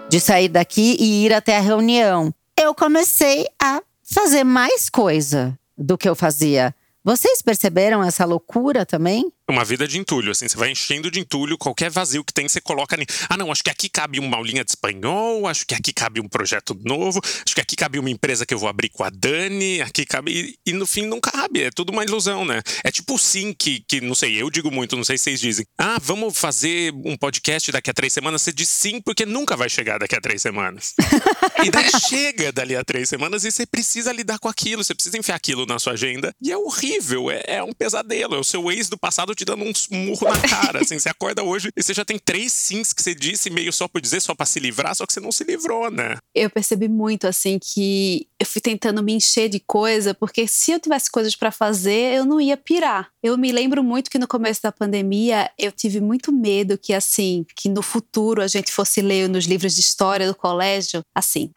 De 0.09 0.19
sair 0.19 0.47
daqui 0.47 0.95
e 0.99 1.25
ir 1.25 1.33
até 1.33 1.57
a 1.57 1.61
reunião. 1.61 2.33
Eu 2.57 2.73
comecei 2.73 3.45
a 3.61 3.81
fazer 4.03 4.43
mais 4.43 4.89
coisa 4.89 5.57
do 5.77 5.97
que 5.97 6.07
eu 6.07 6.15
fazia. 6.15 6.73
Vocês 7.03 7.41
perceberam 7.41 8.03
essa 8.03 8.25
loucura 8.25 8.85
também? 8.85 9.31
Uma 9.47 9.63
vida 9.63 9.87
de 9.87 9.99
entulho, 9.99 10.31
assim, 10.31 10.47
você 10.47 10.57
vai 10.57 10.71
enchendo 10.71 11.11
de 11.11 11.19
entulho, 11.19 11.57
qualquer 11.57 11.89
vazio 11.89 12.23
que 12.23 12.33
tem, 12.33 12.47
você 12.47 12.59
coloca 12.59 12.95
ali. 12.95 13.05
Ah, 13.29 13.37
não, 13.37 13.51
acho 13.51 13.63
que 13.63 13.69
aqui 13.69 13.87
cabe 13.87 14.19
uma 14.19 14.37
aulinha 14.37 14.63
de 14.63 14.71
espanhol, 14.71 15.47
acho 15.47 15.65
que 15.67 15.75
aqui 15.75 15.93
cabe 15.93 16.19
um 16.19 16.27
projeto 16.27 16.75
novo, 16.83 17.21
acho 17.23 17.53
que 17.53 17.61
aqui 17.61 17.75
cabe 17.75 17.99
uma 17.99 18.09
empresa 18.09 18.45
que 18.45 18.53
eu 18.53 18.57
vou 18.57 18.67
abrir 18.67 18.89
com 18.89 19.03
a 19.03 19.09
Dani, 19.09 19.81
aqui 19.81 20.05
cabe. 20.05 20.57
E, 20.65 20.71
e 20.71 20.73
no 20.73 20.87
fim 20.87 21.05
não 21.05 21.19
cabe, 21.19 21.61
é 21.61 21.69
tudo 21.69 21.91
uma 21.91 22.03
ilusão, 22.03 22.43
né? 22.43 22.61
É 22.83 22.91
tipo 22.91 23.17
sim 23.19 23.53
que, 23.53 23.81
que, 23.87 24.01
não 24.01 24.15
sei, 24.15 24.41
eu 24.41 24.49
digo 24.49 24.71
muito, 24.71 24.95
não 24.95 25.03
sei 25.03 25.17
se 25.17 25.25
vocês 25.25 25.39
dizem. 25.39 25.65
Ah, 25.77 25.97
vamos 26.01 26.37
fazer 26.37 26.91
um 27.05 27.15
podcast 27.15 27.71
daqui 27.71 27.91
a 27.91 27.93
três 27.93 28.13
semanas. 28.13 28.41
Você 28.41 28.51
diz 28.51 28.69
sim, 28.69 28.99
porque 28.99 29.25
nunca 29.25 29.55
vai 29.55 29.69
chegar 29.69 29.99
daqui 29.99 30.15
a 30.15 30.21
três 30.21 30.41
semanas. 30.41 30.95
e 31.63 31.69
daí 31.69 31.89
chega 32.09 32.51
dali 32.51 32.75
a 32.75 32.83
três 32.83 33.09
semanas 33.09 33.45
e 33.45 33.51
você 33.51 33.65
precisa 33.65 34.11
lidar 34.11 34.39
com 34.39 34.47
aquilo, 34.47 34.83
você 34.83 34.95
precisa 34.95 35.17
enfiar 35.17 35.35
aquilo 35.35 35.65
na 35.67 35.77
sua 35.77 35.93
agenda. 35.93 36.33
E 36.41 36.51
é 36.51 36.57
horrível, 36.57 37.29
é, 37.29 37.43
é 37.45 37.63
um 37.63 37.73
pesadelo. 37.73 38.35
É 38.35 38.39
o 38.39 38.43
seu 38.43 38.71
ex 38.71 38.89
do 38.89 38.97
passado 38.97 39.34
te 39.35 39.45
dando 39.45 39.63
um 39.63 39.73
murro 39.91 40.27
na 40.27 40.41
cara. 40.41 40.81
Assim, 40.81 40.97
você 40.97 41.09
acorda 41.09 41.43
hoje 41.43 41.69
e 41.75 41.83
você 41.83 41.93
já 41.93 42.05
tem 42.05 42.17
três 42.17 42.51
sims 42.51 42.93
que 42.93 43.01
você 43.01 43.13
disse 43.13 43.49
meio 43.49 43.71
só 43.71 43.87
por 43.87 44.01
dizer, 44.01 44.21
só 44.21 44.33
para 44.33 44.45
se 44.45 44.59
livrar, 44.59 44.95
só 44.95 45.05
que 45.05 45.13
você 45.13 45.19
não 45.19 45.31
se 45.31 45.43
livrou, 45.43 45.91
né? 45.91 46.17
Eu 46.33 46.49
percebi 46.49 46.87
muito, 46.87 47.27
assim, 47.27 47.59
que 47.59 48.27
eu 48.39 48.45
fui 48.45 48.61
tentando 48.61 49.03
me 49.03 49.13
encher 49.13 49.49
de 49.49 49.59
coisa, 49.59 50.13
porque 50.13 50.47
se 50.47 50.71
eu 50.71 50.79
tivesse 50.79 51.09
coisas 51.09 51.35
para 51.35 51.51
fazer, 51.51 52.15
eu 52.15 52.25
não 52.25 52.39
ia 52.39 52.57
pirar. 52.57 53.09
Eu 53.21 53.37
me 53.37 53.51
lembro 53.51 53.83
muito 53.83 54.09
que 54.09 54.19
no 54.19 54.27
começo 54.27 54.61
da 54.61 54.71
pandemia 54.71 55.49
eu 55.57 55.71
tive 55.71 55.99
muito 55.99 56.31
medo 56.31 56.77
que, 56.77 56.93
assim, 56.93 57.45
que 57.55 57.69
no 57.69 57.81
futuro 57.81 58.41
a 58.41 58.47
gente 58.47 58.71
fosse 58.71 59.01
ler 59.01 59.27
nos 59.27 59.45
livros 59.45 59.75
de 59.75 59.81
história 59.81 60.27
do 60.27 60.35
colégio, 60.35 61.01
assim. 61.13 61.51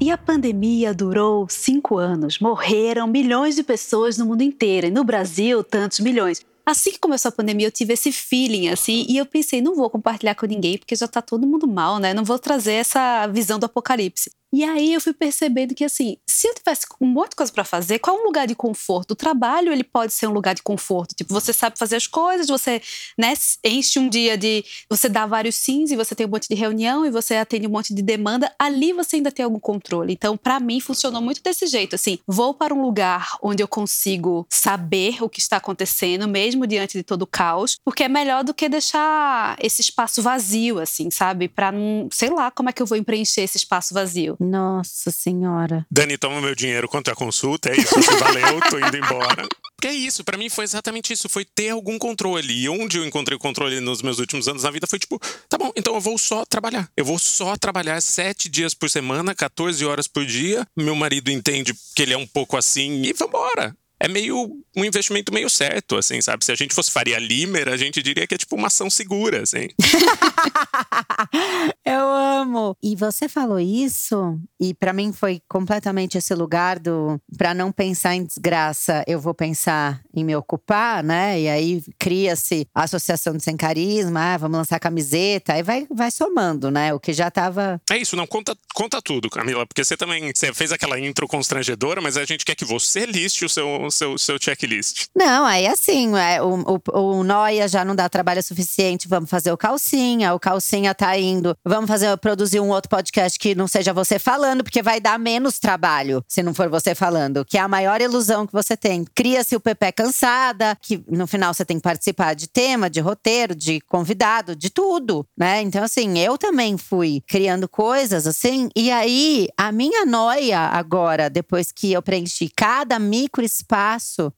E 0.00 0.10
a 0.10 0.18
pandemia 0.18 0.92
durou 0.92 1.46
cinco 1.48 1.98
anos. 1.98 2.38
Morreram 2.38 3.06
milhões 3.06 3.54
de 3.54 3.62
pessoas 3.62 4.18
no 4.18 4.26
mundo 4.26 4.42
inteiro. 4.42 4.88
E 4.88 4.90
no 4.90 5.04
Brasil, 5.04 5.62
tantos 5.62 6.00
milhões. 6.00 6.44
Assim 6.66 6.92
que 6.92 6.98
começou 6.98 7.28
a 7.28 7.32
pandemia, 7.32 7.66
eu 7.66 7.70
tive 7.70 7.92
esse 7.92 8.10
feeling, 8.10 8.68
assim, 8.68 9.04
e 9.06 9.18
eu 9.18 9.26
pensei, 9.26 9.60
não 9.60 9.74
vou 9.74 9.90
compartilhar 9.90 10.34
com 10.34 10.46
ninguém, 10.46 10.78
porque 10.78 10.96
já 10.96 11.06
tá 11.06 11.20
todo 11.20 11.46
mundo 11.46 11.68
mal, 11.68 11.98
né? 11.98 12.14
Não 12.14 12.24
vou 12.24 12.38
trazer 12.38 12.72
essa 12.74 13.26
visão 13.26 13.58
do 13.58 13.66
apocalipse. 13.66 14.30
E 14.54 14.62
aí 14.62 14.94
eu 14.94 15.00
fui 15.00 15.12
percebendo 15.12 15.74
que 15.74 15.82
assim, 15.82 16.16
se 16.24 16.46
eu 16.46 16.54
tivesse 16.54 16.86
um 17.00 17.08
monte 17.08 17.30
de 17.30 17.36
coisa 17.36 17.50
para 17.50 17.64
fazer, 17.64 17.98
qual 17.98 18.16
é 18.16 18.20
um 18.20 18.24
lugar 18.24 18.46
de 18.46 18.54
conforto? 18.54 19.10
O 19.10 19.16
trabalho, 19.16 19.72
ele 19.72 19.82
pode 19.82 20.12
ser 20.12 20.28
um 20.28 20.32
lugar 20.32 20.54
de 20.54 20.62
conforto. 20.62 21.12
Tipo, 21.12 21.34
você 21.34 21.52
sabe 21.52 21.76
fazer 21.76 21.96
as 21.96 22.06
coisas, 22.06 22.46
você, 22.46 22.80
né, 23.18 23.34
enche 23.64 23.98
um 23.98 24.08
dia 24.08 24.38
de, 24.38 24.64
você 24.88 25.08
dá 25.08 25.26
vários 25.26 25.56
sims 25.56 25.90
e 25.90 25.96
você 25.96 26.14
tem 26.14 26.24
um 26.24 26.30
monte 26.30 26.46
de 26.48 26.54
reunião 26.54 27.04
e 27.04 27.10
você 27.10 27.34
atende 27.34 27.66
um 27.66 27.70
monte 27.70 27.92
de 27.92 28.00
demanda, 28.00 28.54
ali 28.56 28.92
você 28.92 29.16
ainda 29.16 29.32
tem 29.32 29.44
algum 29.44 29.58
controle. 29.58 30.12
Então, 30.12 30.36
para 30.36 30.60
mim 30.60 30.78
funcionou 30.78 31.20
muito 31.20 31.42
desse 31.42 31.66
jeito, 31.66 31.96
assim, 31.96 32.20
vou 32.24 32.54
para 32.54 32.72
um 32.72 32.80
lugar 32.80 33.36
onde 33.42 33.60
eu 33.60 33.66
consigo 33.66 34.46
saber 34.48 35.20
o 35.20 35.28
que 35.28 35.40
está 35.40 35.56
acontecendo 35.56 36.28
mesmo 36.28 36.64
diante 36.64 36.96
de 36.96 37.02
todo 37.02 37.22
o 37.22 37.26
caos, 37.26 37.76
porque 37.84 38.04
é 38.04 38.08
melhor 38.08 38.44
do 38.44 38.54
que 38.54 38.68
deixar 38.68 39.56
esse 39.60 39.80
espaço 39.80 40.22
vazio 40.22 40.78
assim, 40.78 41.10
sabe? 41.10 41.48
Para 41.48 41.72
não, 41.72 42.08
sei 42.12 42.30
lá, 42.30 42.52
como 42.52 42.68
é 42.68 42.72
que 42.72 42.80
eu 42.80 42.86
vou 42.86 43.02
preencher 43.02 43.40
esse 43.40 43.56
espaço 43.56 43.92
vazio. 43.92 44.36
Nossa 44.44 45.10
Senhora. 45.10 45.86
Dani, 45.90 46.18
toma 46.18 46.40
meu 46.40 46.54
dinheiro 46.54 46.88
quanto 46.88 47.10
a 47.10 47.14
consulta, 47.14 47.70
é 47.70 47.76
isso, 47.76 47.94
valeu, 48.18 48.60
tô 48.70 48.78
indo 48.78 48.96
embora. 48.96 49.48
Porque 49.76 49.88
é 49.88 49.94
isso, 49.94 50.24
para 50.24 50.38
mim 50.38 50.48
foi 50.48 50.64
exatamente 50.64 51.12
isso, 51.12 51.28
foi 51.28 51.44
ter 51.44 51.70
algum 51.70 51.98
controle. 51.98 52.54
E 52.54 52.68
onde 52.68 52.96
eu 52.96 53.04
encontrei 53.04 53.36
o 53.36 53.38
controle 53.38 53.80
nos 53.80 54.00
meus 54.00 54.18
últimos 54.18 54.48
anos 54.48 54.62
na 54.62 54.70
vida 54.70 54.86
foi 54.86 54.98
tipo, 54.98 55.20
tá 55.48 55.58
bom, 55.58 55.70
então 55.76 55.94
eu 55.94 56.00
vou 56.00 56.16
só 56.16 56.44
trabalhar. 56.44 56.88
Eu 56.96 57.04
vou 57.04 57.18
só 57.18 57.56
trabalhar 57.56 58.00
sete 58.00 58.48
dias 58.48 58.72
por 58.72 58.88
semana, 58.88 59.34
14 59.34 59.84
horas 59.84 60.06
por 60.06 60.24
dia. 60.24 60.66
Meu 60.76 60.94
marido 60.94 61.30
entende 61.30 61.74
que 61.94 62.02
ele 62.02 62.14
é 62.14 62.18
um 62.18 62.26
pouco 62.26 62.56
assim 62.56 63.02
e 63.02 63.12
vambora 63.12 63.76
é 64.04 64.08
meio 64.08 64.62
um 64.76 64.84
investimento 64.84 65.32
meio 65.32 65.48
certo, 65.48 65.96
assim, 65.96 66.20
sabe? 66.20 66.44
Se 66.44 66.52
a 66.52 66.54
gente 66.54 66.74
fosse 66.74 66.90
Faria 66.90 67.18
Limer, 67.18 67.68
a 67.68 67.76
gente 67.76 68.02
diria 68.02 68.26
que 68.26 68.34
é 68.34 68.38
tipo 68.38 68.54
uma 68.54 68.66
ação 68.66 68.90
segura, 68.90 69.42
assim. 69.42 69.68
Eu 71.84 72.06
amo. 72.06 72.76
E 72.82 72.96
você 72.96 73.28
falou 73.28 73.58
isso, 73.58 74.38
e 74.60 74.74
para 74.74 74.92
mim 74.92 75.12
foi 75.12 75.40
completamente 75.48 76.18
esse 76.18 76.34
lugar 76.34 76.78
do 76.78 77.20
para 77.36 77.54
não 77.54 77.72
pensar 77.72 78.14
em 78.14 78.24
desgraça, 78.24 79.04
eu 79.06 79.20
vou 79.20 79.34
pensar 79.34 80.00
em 80.14 80.24
me 80.24 80.34
ocupar, 80.34 81.02
né? 81.02 81.40
E 81.40 81.48
aí 81.48 81.82
cria-se 81.98 82.66
a 82.74 82.84
associação 82.84 83.36
de 83.36 83.42
sem 83.42 83.56
carisma, 83.56 84.34
ah, 84.34 84.38
vamos 84.38 84.58
lançar 84.58 84.80
camiseta, 84.80 85.54
aí 85.54 85.62
vai, 85.62 85.86
vai 85.90 86.10
somando, 86.10 86.70
né? 86.70 86.92
O 86.92 87.00
que 87.00 87.12
já 87.12 87.30
tava. 87.30 87.80
É 87.90 87.96
isso, 87.96 88.16
não 88.16 88.26
conta, 88.26 88.56
conta 88.74 89.00
tudo, 89.00 89.30
Camila, 89.30 89.66
porque 89.66 89.84
você 89.84 89.96
também 89.96 90.32
você 90.34 90.52
fez 90.52 90.72
aquela 90.72 90.98
intro 90.98 91.28
constrangedora, 91.28 92.00
mas 92.00 92.16
a 92.16 92.24
gente 92.24 92.44
quer 92.44 92.54
que 92.54 92.64
você 92.64 93.06
liste 93.06 93.44
o 93.44 93.48
seu, 93.48 93.90
seu, 93.94 94.18
seu 94.18 94.36
checklist. 94.40 95.06
Não, 95.14 95.44
aí 95.44 95.66
assim, 95.66 96.16
é, 96.16 96.42
o, 96.42 96.80
o, 96.92 96.98
o 97.00 97.24
Noia 97.24 97.68
já 97.68 97.84
não 97.84 97.94
dá 97.94 98.08
trabalho 98.08 98.42
suficiente, 98.42 99.08
vamos 99.08 99.30
fazer 99.30 99.52
o 99.52 99.56
calcinha, 99.56 100.34
o 100.34 100.40
calcinha 100.40 100.94
tá 100.94 101.16
indo, 101.18 101.56
vamos 101.64 101.88
fazer 101.88 102.14
produzir 102.18 102.60
um 102.60 102.68
outro 102.68 102.88
podcast 102.88 103.38
que 103.38 103.54
não 103.54 103.68
seja 103.68 103.92
você 103.92 104.18
falando, 104.18 104.62
porque 104.64 104.82
vai 104.82 105.00
dar 105.00 105.18
menos 105.18 105.58
trabalho 105.58 106.24
se 106.28 106.42
não 106.42 106.52
for 106.52 106.68
você 106.68 106.94
falando, 106.94 107.44
que 107.44 107.56
é 107.56 107.60
a 107.60 107.68
maior 107.68 108.00
ilusão 108.00 108.46
que 108.46 108.52
você 108.52 108.76
tem. 108.76 109.04
Cria-se 109.14 109.56
o 109.56 109.60
PP 109.60 109.92
cansada, 109.92 110.76
que 110.80 111.02
no 111.08 111.26
final 111.26 111.54
você 111.54 111.64
tem 111.64 111.76
que 111.76 111.82
participar 111.82 112.34
de 112.34 112.48
tema, 112.48 112.90
de 112.90 113.00
roteiro, 113.00 113.54
de 113.54 113.80
convidado, 113.80 114.56
de 114.56 114.70
tudo, 114.70 115.26
né? 115.36 115.62
Então 115.62 115.84
assim, 115.84 116.18
eu 116.18 116.36
também 116.36 116.76
fui 116.76 117.22
criando 117.26 117.68
coisas 117.68 118.26
assim, 118.26 118.68
e 118.74 118.90
aí 118.90 119.48
a 119.56 119.70
minha 119.70 120.04
noia 120.04 120.60
agora, 120.60 121.30
depois 121.30 121.70
que 121.72 121.92
eu 121.92 122.02
preenchi 122.02 122.50
cada 122.54 122.98
micro 122.98 123.44
espaço 123.44 123.83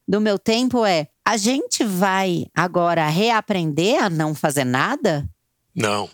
do 0.06 0.20
meu 0.20 0.38
tempo 0.38 0.84
é 0.84 1.08
a 1.26 1.36
gente 1.36 1.84
vai 1.84 2.46
agora 2.54 3.08
reaprender 3.08 4.02
a 4.02 4.08
não 4.08 4.34
fazer 4.34 4.64
nada? 4.64 5.28
Não. 5.74 6.08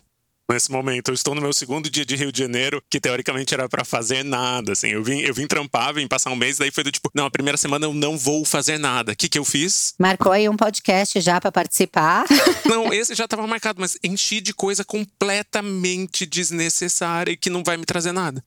Nesse 0.50 0.70
momento, 0.70 1.08
eu 1.08 1.14
estou 1.14 1.34
no 1.34 1.40
meu 1.40 1.52
segundo 1.52 1.88
dia 1.88 2.04
de 2.04 2.14
Rio 2.14 2.30
de 2.30 2.38
Janeiro, 2.38 2.82
que 2.90 3.00
teoricamente 3.00 3.54
era 3.54 3.68
para 3.68 3.84
fazer 3.84 4.22
nada, 4.22 4.72
assim. 4.72 4.88
Eu 4.88 5.02
vim, 5.02 5.20
eu 5.20 5.32
vim 5.32 5.46
trampar, 5.46 5.94
vim 5.94 6.06
passar 6.06 6.30
um 6.30 6.36
mês, 6.36 6.58
daí 6.58 6.70
foi 6.70 6.84
do 6.84 6.92
tipo, 6.92 7.10
não, 7.14 7.24
a 7.24 7.30
primeira 7.30 7.56
semana 7.56 7.86
eu 7.86 7.94
não 7.94 8.18
vou 8.18 8.44
fazer 8.44 8.76
nada. 8.76 9.12
O 9.12 9.16
que 9.16 9.30
que 9.30 9.38
eu 9.38 9.46
fiz? 9.46 9.94
Marcou 9.98 10.30
aí 10.30 10.48
um 10.48 10.56
podcast 10.56 11.18
já 11.20 11.40
para 11.40 11.50
participar? 11.50 12.26
não, 12.68 12.92
esse 12.92 13.14
já 13.14 13.24
estava 13.24 13.46
marcado, 13.46 13.80
mas 13.80 13.96
enchi 14.04 14.42
de 14.42 14.52
coisa 14.52 14.84
completamente 14.84 16.26
desnecessária 16.26 17.32
e 17.32 17.36
que 17.36 17.48
não 17.48 17.62
vai 17.62 17.78
me 17.78 17.86
trazer 17.86 18.12
nada. 18.12 18.44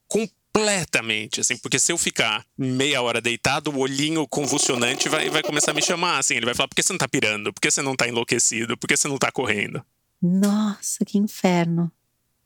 Completamente, 0.56 1.42
assim, 1.42 1.58
porque 1.58 1.78
se 1.78 1.92
eu 1.92 1.98
ficar 1.98 2.46
meia 2.58 3.02
hora 3.02 3.20
deitado, 3.20 3.72
o 3.72 3.80
olhinho 3.80 4.26
convulsionante 4.26 5.10
vai, 5.10 5.30
vai 5.30 5.44
começar 5.44 5.72
a 5.72 5.74
me 5.74 5.82
chamar, 5.82 6.18
assim, 6.18 6.36
ele 6.36 6.46
vai 6.46 6.56
falar, 6.56 6.70
por 6.70 6.76
que 6.76 6.82
você 6.82 6.94
não 6.94 6.98
tá 6.98 7.08
pirando? 7.10 7.54
Por 7.54 7.60
que 7.60 7.70
você 7.70 7.82
não 7.82 7.96
tá 7.96 8.08
enlouquecido? 8.08 8.78
Por 8.78 8.88
que 8.88 8.96
você 8.96 9.08
não 9.08 9.18
tá 9.18 9.32
correndo? 9.32 9.84
Nossa, 10.22 11.04
que 11.04 11.18
inferno. 11.18 11.92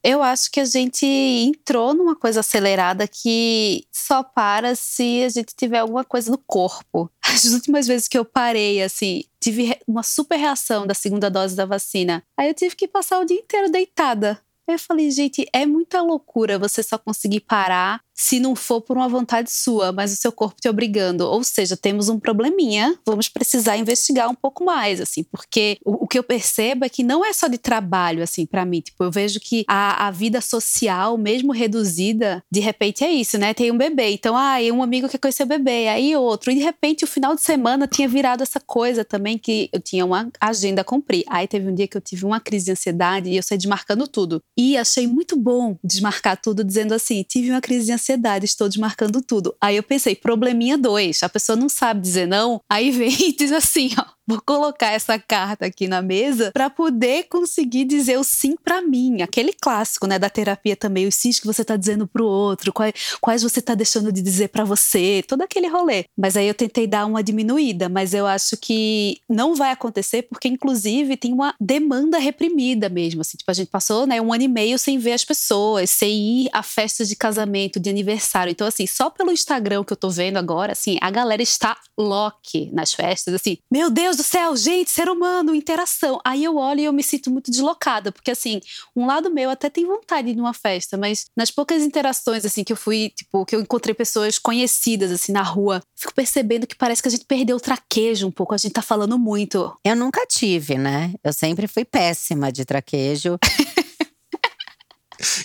Eu 0.03 0.23
acho 0.23 0.49
que 0.49 0.59
a 0.59 0.65
gente 0.65 1.05
entrou 1.05 1.93
numa 1.93 2.15
coisa 2.15 2.39
acelerada 2.39 3.07
que 3.07 3.85
só 3.91 4.23
para 4.23 4.73
se 4.73 5.23
a 5.23 5.29
gente 5.29 5.53
tiver 5.55 5.79
alguma 5.79 6.03
coisa 6.03 6.31
no 6.31 6.37
corpo. 6.37 7.11
As 7.21 7.45
últimas 7.45 7.85
vezes 7.85 8.07
que 8.07 8.17
eu 8.17 8.25
parei, 8.25 8.81
assim, 8.81 9.23
tive 9.39 9.77
uma 9.85 10.01
super 10.01 10.37
reação 10.37 10.87
da 10.87 10.93
segunda 10.95 11.29
dose 11.29 11.55
da 11.55 11.65
vacina. 11.65 12.23
Aí 12.35 12.47
eu 12.47 12.53
tive 12.55 12.75
que 12.75 12.87
passar 12.87 13.19
o 13.19 13.25
dia 13.25 13.37
inteiro 13.37 13.69
deitada. 13.69 14.41
Eu 14.71 14.79
falei, 14.79 15.09
gente, 15.09 15.45
é 15.53 15.65
muita 15.65 16.01
loucura 16.01 16.59
você 16.59 16.83
só 16.83 16.97
conseguir 16.97 17.41
parar 17.41 18.01
se 18.19 18.37
não 18.37 18.53
for 18.53 18.81
por 18.81 18.97
uma 18.97 19.07
vontade 19.07 19.49
sua, 19.49 19.93
mas 19.93 20.11
o 20.11 20.17
seu 20.17 20.29
corpo 20.29 20.59
te 20.59 20.67
obrigando. 20.67 21.25
Ou 21.25 21.41
seja, 21.41 21.77
temos 21.77 22.09
um 22.09 22.19
probleminha, 22.19 22.93
vamos 23.05 23.29
precisar 23.29 23.77
investigar 23.77 24.29
um 24.29 24.35
pouco 24.35 24.65
mais, 24.65 24.99
assim, 24.99 25.23
porque 25.23 25.77
o, 25.85 26.03
o 26.03 26.07
que 26.07 26.19
eu 26.19 26.23
percebo 26.23 26.83
é 26.83 26.89
que 26.89 27.01
não 27.01 27.23
é 27.23 27.31
só 27.31 27.47
de 27.47 27.57
trabalho, 27.57 28.21
assim, 28.21 28.45
para 28.45 28.65
mim. 28.65 28.81
Tipo, 28.81 29.05
eu 29.05 29.11
vejo 29.11 29.39
que 29.39 29.63
a, 29.69 30.07
a, 30.07 30.11
vida 30.11 30.41
social, 30.41 31.17
mesmo 31.17 31.53
reduzida, 31.53 32.43
de 32.51 32.59
repente 32.59 33.05
é 33.05 33.11
isso, 33.11 33.37
né? 33.37 33.53
Tem 33.53 33.71
um 33.71 33.77
bebê, 33.77 34.09
então, 34.09 34.35
ah, 34.35 34.57
um 34.73 34.83
amigo 34.83 35.07
quer 35.07 35.17
conhecer 35.17 35.43
o 35.43 35.47
bebê, 35.47 35.87
aí 35.87 36.13
outro. 36.17 36.51
E 36.51 36.55
de 36.55 36.61
repente, 36.61 37.05
o 37.05 37.07
final 37.07 37.33
de 37.33 37.41
semana 37.41 37.87
tinha 37.87 38.07
virado 38.09 38.43
essa 38.43 38.59
coisa 38.59 39.05
também 39.05 39.37
que 39.37 39.69
eu 39.71 39.79
tinha 39.79 40.05
uma 40.05 40.29
agenda 40.41 40.81
a 40.81 40.83
cumprir. 40.83 41.23
Aí 41.29 41.47
teve 41.47 41.69
um 41.69 41.73
dia 41.73 41.87
que 41.87 41.95
eu 41.95 42.01
tive 42.01 42.25
uma 42.25 42.41
crise 42.41 42.65
de 42.65 42.71
ansiedade 42.71 43.29
e 43.29 43.37
eu 43.37 43.43
saí 43.43 43.57
desmarcando 43.57 44.05
tudo. 44.09 44.41
E 44.57 44.75
achei 44.75 45.07
muito 45.07 45.37
bom 45.37 45.77
desmarcar 45.81 46.35
tudo, 46.35 46.65
dizendo 46.65 46.93
assim: 46.93 47.23
tive 47.23 47.49
uma 47.49 47.61
crise 47.61 47.85
de 47.85 47.93
ansiedade 47.93 48.08
ansiedade, 48.09 48.45
estou 48.45 48.67
desmarcando 48.67 49.21
tudo. 49.21 49.55
Aí 49.61 49.75
eu 49.75 49.83
pensei, 49.83 50.15
probleminha 50.15 50.77
dois, 50.77 51.21
a 51.21 51.29
pessoa 51.29 51.55
não 51.55 51.69
sabe 51.69 52.01
dizer 52.01 52.27
não, 52.27 52.59
aí 52.69 52.89
vem 52.91 53.11
e 53.29 53.33
diz 53.33 53.51
assim, 53.51 53.91
ó, 53.97 54.05
vou 54.29 54.39
colocar 54.45 54.91
essa 54.91 55.17
carta 55.17 55.65
aqui 55.65 55.87
na 55.87 56.03
mesa 56.03 56.51
para 56.53 56.69
poder 56.69 57.23
conseguir 57.23 57.83
dizer 57.85 58.19
o 58.19 58.23
sim 58.23 58.55
para 58.63 58.79
mim. 58.79 59.23
Aquele 59.23 59.51
clássico, 59.51 60.05
né, 60.05 60.19
da 60.19 60.29
terapia 60.29 60.75
também, 60.75 61.07
os 61.07 61.15
sims 61.15 61.39
que 61.39 61.47
você 61.47 61.65
tá 61.65 61.75
dizendo 61.75 62.05
pro 62.05 62.27
outro, 62.27 62.71
quais, 62.71 62.93
quais 63.19 63.41
você 63.41 63.59
tá 63.59 63.73
deixando 63.73 64.11
de 64.11 64.21
dizer 64.21 64.49
para 64.49 64.63
você, 64.63 65.23
todo 65.27 65.41
aquele 65.41 65.67
rolê. 65.67 66.05
Mas 66.15 66.37
aí 66.37 66.47
eu 66.47 66.53
tentei 66.53 66.85
dar 66.85 67.07
uma 67.07 67.23
diminuída, 67.23 67.89
mas 67.89 68.13
eu 68.13 68.27
acho 68.27 68.55
que 68.55 69.19
não 69.27 69.55
vai 69.55 69.71
acontecer 69.71 70.21
porque 70.21 70.47
inclusive 70.47 71.17
tem 71.17 71.33
uma 71.33 71.55
demanda 71.59 72.19
reprimida 72.19 72.87
mesmo, 72.87 73.21
assim, 73.21 73.35
tipo 73.35 73.49
a 73.49 73.53
gente 73.53 73.69
passou, 73.69 74.05
né, 74.05 74.21
um 74.21 74.31
ano 74.31 74.43
e 74.43 74.47
meio 74.47 74.77
sem 74.77 74.99
ver 74.99 75.13
as 75.13 75.25
pessoas, 75.25 75.89
sem 75.89 76.43
ir 76.43 76.49
a 76.53 76.61
festas 76.61 77.09
de 77.09 77.15
casamento, 77.15 77.79
de 77.79 77.89
aniversário. 77.89 78.51
Então 78.51 78.67
assim, 78.67 78.85
só 78.85 79.09
pelo 79.09 79.31
Instagram 79.31 79.83
que 79.83 79.93
eu 79.93 79.97
tô 79.97 80.11
vendo 80.11 80.37
agora, 80.37 80.73
assim, 80.73 80.99
a 81.01 81.09
galera 81.09 81.41
está 81.41 81.75
lock 81.97 82.69
nas 82.71 82.93
festas, 82.93 83.33
assim. 83.33 83.57
Meu 83.71 83.89
Deus 83.89 84.18
do 84.19 84.23
céu, 84.23 84.55
gente, 84.55 84.91
ser 84.91 85.09
humano, 85.09 85.55
interação. 85.55 86.19
Aí 86.25 86.43
eu 86.43 86.57
olho 86.57 86.81
e 86.81 86.85
eu 86.85 86.93
me 86.93 87.01
sinto 87.01 87.31
muito 87.31 87.49
deslocada, 87.49 88.11
porque 88.11 88.31
assim, 88.31 88.59
um 88.95 89.05
lado 89.05 89.31
meu 89.31 89.49
até 89.49 89.69
tem 89.69 89.85
vontade 89.85 90.27
de 90.27 90.33
ir 90.33 90.35
numa 90.35 90.53
festa, 90.53 90.97
mas 90.97 91.25
nas 91.35 91.49
poucas 91.49 91.81
interações 91.81 92.43
assim 92.43 92.63
que 92.63 92.73
eu 92.73 92.77
fui, 92.77 93.11
tipo, 93.15 93.45
que 93.45 93.55
eu 93.55 93.61
encontrei 93.61 93.95
pessoas 93.95 94.37
conhecidas 94.37 95.09
assim 95.11 95.31
na 95.31 95.41
rua, 95.41 95.81
fico 95.95 96.13
percebendo 96.13 96.67
que 96.67 96.75
parece 96.75 97.01
que 97.01 97.07
a 97.07 97.11
gente 97.11 97.25
perdeu 97.25 97.55
o 97.55 97.61
traquejo 97.61 98.27
um 98.27 98.31
pouco, 98.31 98.53
a 98.53 98.57
gente 98.57 98.73
tá 98.73 98.81
falando 98.81 99.17
muito. 99.17 99.73
Eu 99.85 99.95
nunca 99.95 100.25
tive, 100.25 100.77
né? 100.77 101.13
Eu 101.23 101.31
sempre 101.31 101.65
fui 101.67 101.85
péssima 101.85 102.51
de 102.51 102.65
traquejo. 102.65 103.39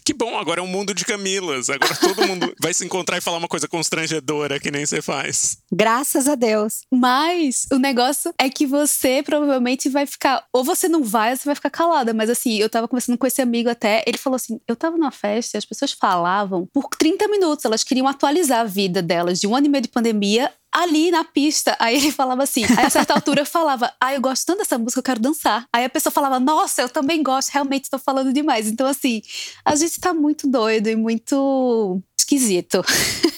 Que 0.05 0.13
bom, 0.13 0.39
agora 0.39 0.61
é 0.61 0.63
um 0.63 0.69
mundo 0.69 0.95
de 0.95 1.05
Camilas. 1.05 1.69
Agora 1.71 1.97
todo 1.97 2.27
mundo 2.27 2.55
vai 2.61 2.73
se 2.73 2.85
encontrar 2.85 3.19
e 3.19 3.21
falar 3.21 3.39
uma 3.39 3.49
coisa 3.49 3.69
constrangedora 3.69 4.61
que 4.61 4.71
nem 4.71 4.87
você 4.87 5.03
faz. 5.03 5.59
Graças 5.73 6.29
a 6.29 6.35
Deus. 6.35 6.83
Mas 6.93 7.67
o 7.73 7.79
negócio 7.79 8.33
é 8.39 8.49
que 8.49 8.67
você 8.67 9.23
provavelmente 9.23 9.89
vai 9.89 10.07
ficar. 10.07 10.45
Ou 10.53 10.65
você 10.65 10.89
não 10.89 11.03
vai, 11.03 11.31
ou 11.31 11.37
você 11.37 11.45
vai 11.45 11.55
ficar 11.55 11.71
calada. 11.71 12.15
Mas 12.15 12.31
assim, 12.31 12.59
eu 12.59 12.69
tava 12.69 12.89
conversando 12.89 13.19
com 13.19 13.27
esse 13.27 13.43
amigo 13.43 13.69
até. 13.69 14.05
Ele 14.07 14.19
falou 14.19 14.37
assim: 14.37 14.61
eu 14.67 14.77
tava 14.77 14.97
numa 14.97 15.11
festa 15.11 15.57
e 15.57 15.59
as 15.59 15.65
pessoas 15.65 15.93
falavam 15.93 16.67
por 16.73 16.89
30 16.97 17.29
minutos. 17.29 17.65
Elas 17.65 17.85
queriam 17.85 18.07
atualizar 18.07 18.61
a 18.61 18.65
vida 18.65 19.03
delas 19.03 19.41
de 19.41 19.47
um 19.47 19.57
ano 19.57 19.67
e 19.67 19.69
meio 19.69 19.83
de 19.83 19.89
pandemia 19.89 20.53
ali 20.75 21.11
na 21.11 21.23
pista. 21.23 21.77
Aí 21.79 21.97
ele 21.97 22.11
falava 22.11 22.43
assim. 22.43 22.65
Aí 22.77 22.85
a 22.85 22.91
certa 22.91 23.15
altura 23.15 23.43
eu 23.43 23.47
falava, 23.47 23.93
ah, 24.01 24.13
eu 24.13 24.21
gosto 24.21 24.45
tanto 24.45 24.59
dessa 24.59 24.77
música, 24.77 24.99
eu 24.99 25.05
quero 25.05 25.21
dançar. 25.21 25.67
Aí 25.73 25.85
a 25.85 25.89
pessoa 25.89 26.13
falava, 26.13 26.41
nossa, 26.41 26.83
eu 26.83 26.89
também 26.89 27.23
gosto, 27.23 27.51
realmente 27.51 27.85
estou 27.85 27.99
falando 27.99 28.33
demais. 28.33 28.67
Então, 28.67 28.87
assim, 28.87 29.23
a 29.65 29.77
gente 29.77 30.01
tá 30.01 30.13
muito 30.13 30.49
doido 30.49 30.89
e 30.89 30.97
muito 30.97 32.03
esquisito. 32.19 32.83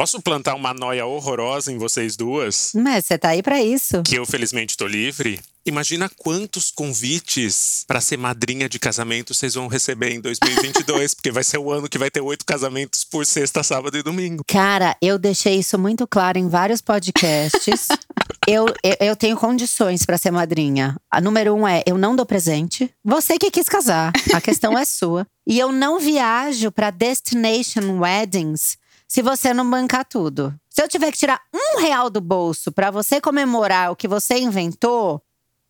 Posso 0.00 0.18
plantar 0.22 0.54
uma 0.54 0.72
noia 0.72 1.04
horrorosa 1.04 1.70
em 1.70 1.76
vocês 1.76 2.16
duas? 2.16 2.72
Mas 2.74 3.04
você 3.04 3.18
tá 3.18 3.28
aí 3.28 3.42
para 3.42 3.62
isso. 3.62 4.02
Que 4.02 4.18
eu 4.18 4.24
felizmente 4.24 4.74
tô 4.74 4.86
livre. 4.86 5.38
Imagina 5.66 6.10
quantos 6.16 6.70
convites 6.70 7.84
para 7.86 8.00
ser 8.00 8.16
madrinha 8.16 8.66
de 8.66 8.78
casamento 8.78 9.34
vocês 9.34 9.52
vão 9.52 9.68
receber 9.68 10.14
em 10.14 10.18
2022, 10.18 11.12
porque 11.12 11.30
vai 11.30 11.44
ser 11.44 11.58
o 11.58 11.70
ano 11.70 11.86
que 11.86 11.98
vai 11.98 12.10
ter 12.10 12.22
oito 12.22 12.46
casamentos 12.46 13.04
por 13.04 13.26
sexta, 13.26 13.62
sábado 13.62 13.98
e 13.98 14.02
domingo. 14.02 14.42
Cara, 14.48 14.96
eu 15.02 15.18
deixei 15.18 15.58
isso 15.58 15.78
muito 15.78 16.06
claro 16.06 16.38
em 16.38 16.48
vários 16.48 16.80
podcasts. 16.80 17.88
eu, 18.48 18.68
eu, 18.82 18.96
eu, 19.00 19.14
tenho 19.14 19.36
condições 19.36 20.06
para 20.06 20.16
ser 20.16 20.30
madrinha. 20.30 20.96
A 21.10 21.20
número 21.20 21.54
um 21.54 21.68
é: 21.68 21.82
eu 21.84 21.98
não 21.98 22.16
dou 22.16 22.24
presente. 22.24 22.90
Você 23.04 23.36
que 23.36 23.50
quis 23.50 23.68
casar, 23.68 24.12
a 24.32 24.40
questão 24.40 24.78
é 24.78 24.86
sua. 24.86 25.26
E 25.46 25.58
eu 25.58 25.70
não 25.70 26.00
viajo 26.00 26.72
para 26.72 26.90
destination 26.90 27.98
weddings 27.98 28.79
se 29.10 29.22
você 29.22 29.52
não 29.52 29.68
bancar 29.68 30.04
tudo. 30.04 30.54
Se 30.68 30.80
eu 30.80 30.88
tiver 30.88 31.10
que 31.10 31.18
tirar 31.18 31.40
um 31.52 31.80
real 31.80 32.08
do 32.08 32.20
bolso 32.20 32.70
para 32.70 32.92
você 32.92 33.20
comemorar 33.20 33.90
o 33.90 33.96
que 33.96 34.06
você 34.06 34.38
inventou, 34.38 35.20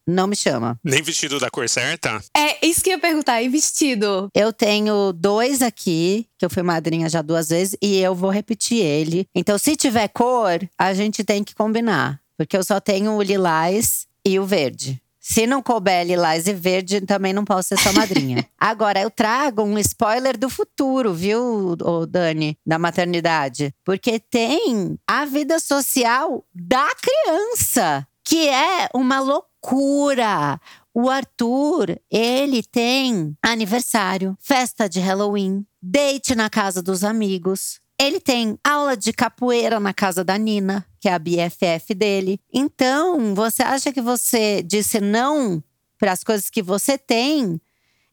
não 0.07 0.27
me 0.27 0.37
chama. 0.37 0.79
Nem 0.85 1.01
vestido 1.03 1.41
da 1.41 1.49
cor 1.49 1.67
certa? 1.67 2.23
É, 2.37 2.67
isso 2.67 2.83
que 2.85 2.91
eu 2.91 2.95
ia 2.95 2.99
perguntar, 2.99 3.41
e 3.41 3.49
vestido? 3.49 4.29
Eu 4.35 4.53
tenho 4.53 5.15
dois 5.15 5.63
aqui, 5.63 6.27
que 6.39 6.45
eu 6.45 6.51
fui 6.51 6.63
madrinha 6.63 7.09
já 7.09 7.23
duas 7.23 7.49
vezes, 7.49 7.75
e 7.81 7.99
eu 7.99 8.15
vou 8.15 8.29
repetir 8.29 8.85
ele. 8.85 9.27
Então, 9.35 9.57
se 9.57 9.75
tiver 9.75 10.09
cor, 10.09 10.61
a 10.77 10.93
gente 10.93 11.25
tem 11.25 11.43
que 11.43 11.55
combinar. 11.55 12.21
Porque 12.37 12.57
eu 12.57 12.65
só 12.65 12.79
tenho 12.79 13.13
o 13.13 13.23
lilás 13.23 14.07
e 14.23 14.39
o 14.39 14.45
verde. 14.45 15.01
Se 15.21 15.47
não 15.47 15.63
couber 15.63 16.07
lilás 16.07 16.47
e 16.47 16.55
verde, 16.55 17.03
também 17.03 17.35
não 17.35 17.45
posso 17.45 17.69
ser 17.69 17.79
sua 17.79 17.93
madrinha. 17.93 18.49
Agora, 18.59 18.99
eu 19.01 19.11
trago 19.11 19.63
um 19.63 19.79
spoiler 19.79 20.39
do 20.39 20.49
futuro, 20.49 21.13
viu, 21.13 21.77
Dani, 22.09 22.57
da 22.67 22.79
maternidade? 22.79 23.75
Porque 23.85 24.19
tem 24.19 24.99
a 25.07 25.27
vida 25.27 25.61
social 25.61 26.43
da 26.55 26.89
criança, 26.95 28.07
que 28.25 28.49
é 28.49 28.89
uma 28.95 29.21
loucura. 29.21 30.59
O 30.95 31.11
Arthur, 31.11 32.01
ele 32.11 32.63
tem 32.63 33.37
aniversário, 33.43 34.37
festa 34.41 34.89
de 34.89 35.01
Halloween, 35.01 35.67
date 35.83 36.35
na 36.35 36.49
casa 36.49 36.83
dos 36.83 37.05
amigos. 37.05 37.79
Ele 38.01 38.19
tem 38.19 38.59
aula 38.65 38.97
de 38.97 39.13
capoeira 39.13 39.79
na 39.79 39.93
casa 39.93 40.25
da 40.25 40.39
Nina, 40.39 40.87
que 40.99 41.07
é 41.07 41.13
a 41.13 41.19
BFF 41.19 41.95
dele. 41.95 42.41
Então, 42.51 43.35
você 43.35 43.63
acha 43.63 43.93
que 43.93 44.01
você 44.01 44.63
disse 44.63 45.03
não 45.03 45.63
para 45.99 46.13
as 46.13 46.25
coisas 46.25 46.49
que 46.49 46.63
você 46.63 46.97
tem 46.97 47.61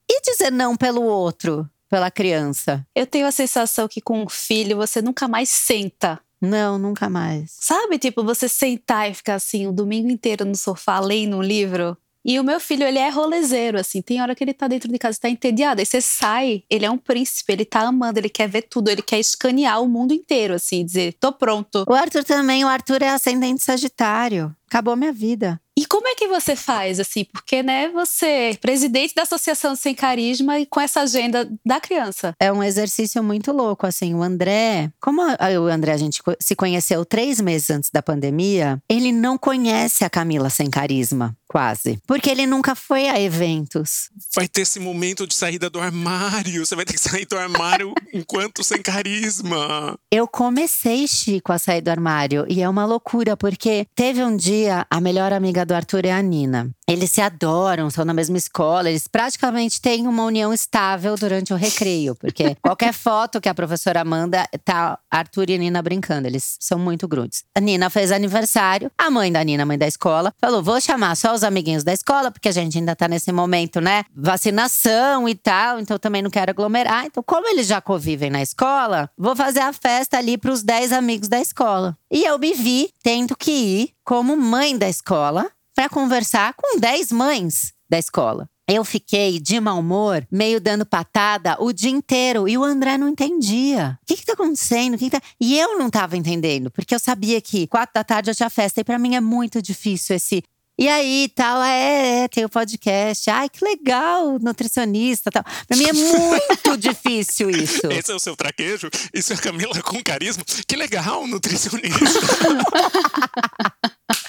e 0.09 0.21
dizer 0.21 0.51
não 0.51 0.75
pelo 0.75 1.03
outro, 1.03 1.69
pela 1.89 2.11
criança? 2.11 2.85
Eu 2.93 3.07
tenho 3.07 3.25
a 3.25 3.31
sensação 3.31 3.87
que 3.87 4.01
com 4.01 4.23
um 4.23 4.27
filho 4.27 4.75
você 4.75 5.01
nunca 5.01 5.25
mais 5.25 5.47
senta 5.47 6.19
não, 6.41 6.77
nunca 6.77 7.09
mais. 7.09 7.55
Sabe, 7.59 7.97
tipo, 7.97 8.23
você 8.23 8.47
sentar 8.47 9.09
e 9.09 9.13
ficar 9.13 9.35
assim 9.35 9.67
o 9.67 9.71
domingo 9.71 10.09
inteiro 10.09 10.45
no 10.45 10.55
sofá 10.55 10.99
lendo 10.99 11.37
um 11.37 11.41
livro? 11.41 11.97
E 12.27 12.37
o 12.41 12.43
meu 12.43 12.59
filho, 12.59 12.83
ele 12.83 12.99
é 12.99 13.09
rolezeiro, 13.09 13.79
assim. 13.79 14.01
Tem 14.01 14.21
hora 14.21 14.35
que 14.35 14.43
ele 14.43 14.53
tá 14.53 14.67
dentro 14.67 14.91
de 14.91 14.99
casa, 14.99 15.17
tá 15.17 15.29
entediado. 15.29 15.79
Aí 15.79 15.85
você 15.85 16.01
sai, 16.01 16.63
ele 16.69 16.85
é 16.85 16.91
um 16.91 16.97
príncipe, 16.97 17.53
ele 17.53 17.63
tá 17.63 17.83
amando, 17.83 18.19
ele 18.19 18.27
quer 18.27 18.49
ver 18.49 18.63
tudo, 18.63 18.89
ele 18.89 19.01
quer 19.01 19.17
escanear 19.17 19.81
o 19.81 19.87
mundo 19.87 20.13
inteiro, 20.13 20.53
assim, 20.53 20.85
dizer, 20.85 21.15
tô 21.19 21.31
pronto. 21.31 21.85
O 21.87 21.93
Arthur 21.93 22.25
também, 22.25 22.65
o 22.65 22.67
Arthur 22.67 23.01
é 23.01 23.09
ascendente 23.09 23.63
Sagitário. 23.63 24.53
Acabou 24.69 24.97
minha 24.97 25.13
vida. 25.13 25.61
E 25.79 25.85
como 25.85 26.07
é 26.09 26.15
que 26.15 26.27
você 26.27 26.55
faz, 26.55 26.99
assim? 26.99 27.23
Porque, 27.23 27.63
né, 27.63 27.87
você 27.89 28.25
é 28.25 28.55
presidente 28.55 29.13
da 29.15 29.21
Associação 29.21 29.75
Sem 29.75 29.95
Carisma 29.95 30.59
e 30.59 30.65
com 30.65 30.81
essa 30.81 31.01
agenda 31.01 31.49
da 31.65 31.79
criança. 31.79 32.33
É 32.39 32.51
um 32.51 32.63
exercício 32.63 33.23
muito 33.23 33.53
louco, 33.53 33.85
assim. 33.85 34.13
O 34.15 34.23
André, 34.23 34.91
como 34.99 35.21
o 35.21 35.67
André, 35.67 35.93
a 35.93 35.97
gente 35.97 36.19
se 36.41 36.55
conheceu 36.55 37.05
três 37.05 37.39
meses 37.39 37.69
antes 37.69 37.91
da 37.91 38.01
pandemia, 38.01 38.81
ele 38.89 39.11
não 39.13 39.37
conhece 39.37 40.03
a 40.03 40.09
Camila 40.09 40.49
Sem 40.49 40.69
Carisma. 40.69 41.36
Quase. 41.47 41.97
Porque 42.05 42.29
ele 42.29 42.45
nunca 42.45 42.75
foi 42.75 43.07
a 43.07 43.19
eventos. 43.19 44.09
Vai 44.35 44.47
ter 44.47 44.61
esse 44.61 44.79
momento 44.79 45.25
de 45.25 45.33
saída 45.33 45.69
do 45.69 45.79
armário. 45.79 46.65
Você 46.65 46.75
vai 46.75 46.83
ter 46.83 46.93
que 46.93 46.99
sair 46.99 47.25
do 47.25 47.37
armário 47.37 47.93
enquanto 48.13 48.63
sem 48.63 48.81
carisma. 48.81 49.97
Eu 50.11 50.27
comecei, 50.27 51.07
Chico, 51.07 51.53
a 51.53 51.57
sair 51.57 51.81
do 51.81 51.89
armário. 51.89 52.45
E 52.49 52.61
é 52.61 52.67
uma 52.67 52.85
loucura, 52.85 53.37
porque 53.37 53.87
teve 53.95 54.23
um 54.23 54.35
dia, 54.35 54.85
a 54.89 54.99
melhor 54.99 55.31
amiga 55.31 55.65
do 55.65 55.73
Arthur 55.73 56.05
é 56.05 56.11
a 56.11 56.21
Nina. 56.21 56.69
Eles 56.89 57.11
se 57.11 57.19
adoram, 57.19 57.89
são 57.89 58.05
na 58.05 58.13
mesma 58.13 58.37
escola, 58.37 58.89
eles 58.89 59.09
praticamente 59.09 59.81
têm 59.81 60.07
uma 60.07 60.23
união 60.23 60.53
estável 60.53 61.17
durante 61.17 61.51
o 61.51 61.57
recreio, 61.57 62.15
porque 62.15 62.55
qualquer 62.63 62.93
foto 62.93 63.41
que 63.41 63.49
a 63.49 63.53
professora 63.53 64.05
manda, 64.05 64.47
tá 64.63 64.97
Arthur 65.11 65.49
e 65.49 65.55
a 65.55 65.57
Nina 65.57 65.81
brincando, 65.81 66.29
eles 66.29 66.55
são 66.61 66.79
muito 66.79 67.05
grudes. 67.05 67.43
A 67.53 67.59
Nina 67.59 67.89
fez 67.89 68.09
aniversário, 68.09 68.89
a 68.97 69.11
mãe 69.11 69.29
da 69.29 69.43
Nina, 69.43 69.65
mãe 69.65 69.77
da 69.77 69.85
escola, 69.85 70.33
falou: 70.39 70.63
vou 70.63 70.79
chamar 70.79 71.17
só 71.17 71.33
os 71.33 71.43
amiguinhos 71.43 71.83
da 71.83 71.91
escola, 71.91 72.31
porque 72.31 72.47
a 72.47 72.53
gente 72.53 72.77
ainda 72.77 72.95
tá 72.95 73.09
nesse 73.09 73.33
momento, 73.33 73.81
né? 73.81 74.05
Vacinação 74.15 75.27
e 75.27 75.35
tal, 75.35 75.81
então 75.81 75.99
também 75.99 76.21
não 76.21 76.29
quero 76.29 76.51
aglomerar. 76.51 77.05
Então, 77.05 77.21
como 77.21 77.49
eles 77.49 77.67
já 77.67 77.81
convivem 77.81 78.29
na 78.29 78.41
escola, 78.41 79.09
vou 79.17 79.35
fazer 79.35 79.59
a 79.59 79.73
festa 79.73 80.17
ali 80.17 80.37
pros 80.37 80.63
10 80.63 80.93
amigos 80.93 81.27
da 81.27 81.41
escola. 81.41 81.97
E 82.09 82.23
eu 82.23 82.39
me 82.39 82.53
vi 82.53 82.93
tendo 83.03 83.35
que 83.35 83.51
ir 83.51 83.89
como 84.05 84.37
mãe 84.37 84.77
da 84.77 84.87
escola 84.87 85.51
para 85.77 85.89
conversar 85.89 86.55
com 86.55 86.79
10 86.79 87.11
mães 87.11 87.71
da 87.87 87.99
escola. 87.99 88.49
Eu 88.67 88.83
fiquei 88.83 89.39
de 89.39 89.59
mau 89.59 89.79
humor, 89.79 90.27
meio 90.31 90.59
dando 90.59 90.87
patada 90.87 91.55
o 91.59 91.71
dia 91.71 91.91
inteiro. 91.91 92.49
E 92.49 92.57
o 92.57 92.63
André 92.63 92.97
não 92.97 93.07
entendia. 93.07 93.95
O 94.01 94.05
que, 94.07 94.15
que 94.15 94.25
tá 94.25 94.33
acontecendo? 94.33 94.97
Que 94.97 95.07
que 95.07 95.11
tá... 95.11 95.21
E 95.39 95.57
eu 95.57 95.77
não 95.77 95.91
tava 95.91 96.17
entendendo, 96.17 96.71
porque 96.71 96.95
eu 96.95 96.99
sabia 96.99 97.39
que 97.39 97.67
quatro 97.67 97.93
da 97.93 98.03
tarde 98.03 98.31
eu 98.31 98.35
tinha 98.35 98.49
festa. 98.49 98.81
E 98.81 98.83
para 98.83 98.97
mim 98.97 99.15
é 99.15 99.21
muito 99.21 99.61
difícil 99.61 100.15
esse. 100.15 100.43
E 100.79 100.89
aí, 100.89 101.31
tal, 101.35 101.61
é, 101.61 102.23
é, 102.23 102.27
tem 102.27 102.43
o 102.43 102.49
podcast. 102.49 103.29
Ai, 103.29 103.47
que 103.47 103.63
legal, 103.63 104.39
nutricionista, 104.39 105.29
tal. 105.29 105.43
Pra 105.67 105.77
mim 105.77 105.85
é 105.85 105.93
muito 105.93 106.75
difícil 106.75 107.51
isso. 107.51 107.85
Esse 107.91 108.11
é 108.11 108.15
o 108.15 108.19
seu 108.19 108.35
traquejo? 108.35 108.89
Isso 109.13 109.31
é 109.31 109.37
Camila 109.37 109.79
com 109.83 110.01
carisma? 110.01 110.43
Que 110.67 110.75
legal, 110.75 111.27
nutricionista. 111.27 111.97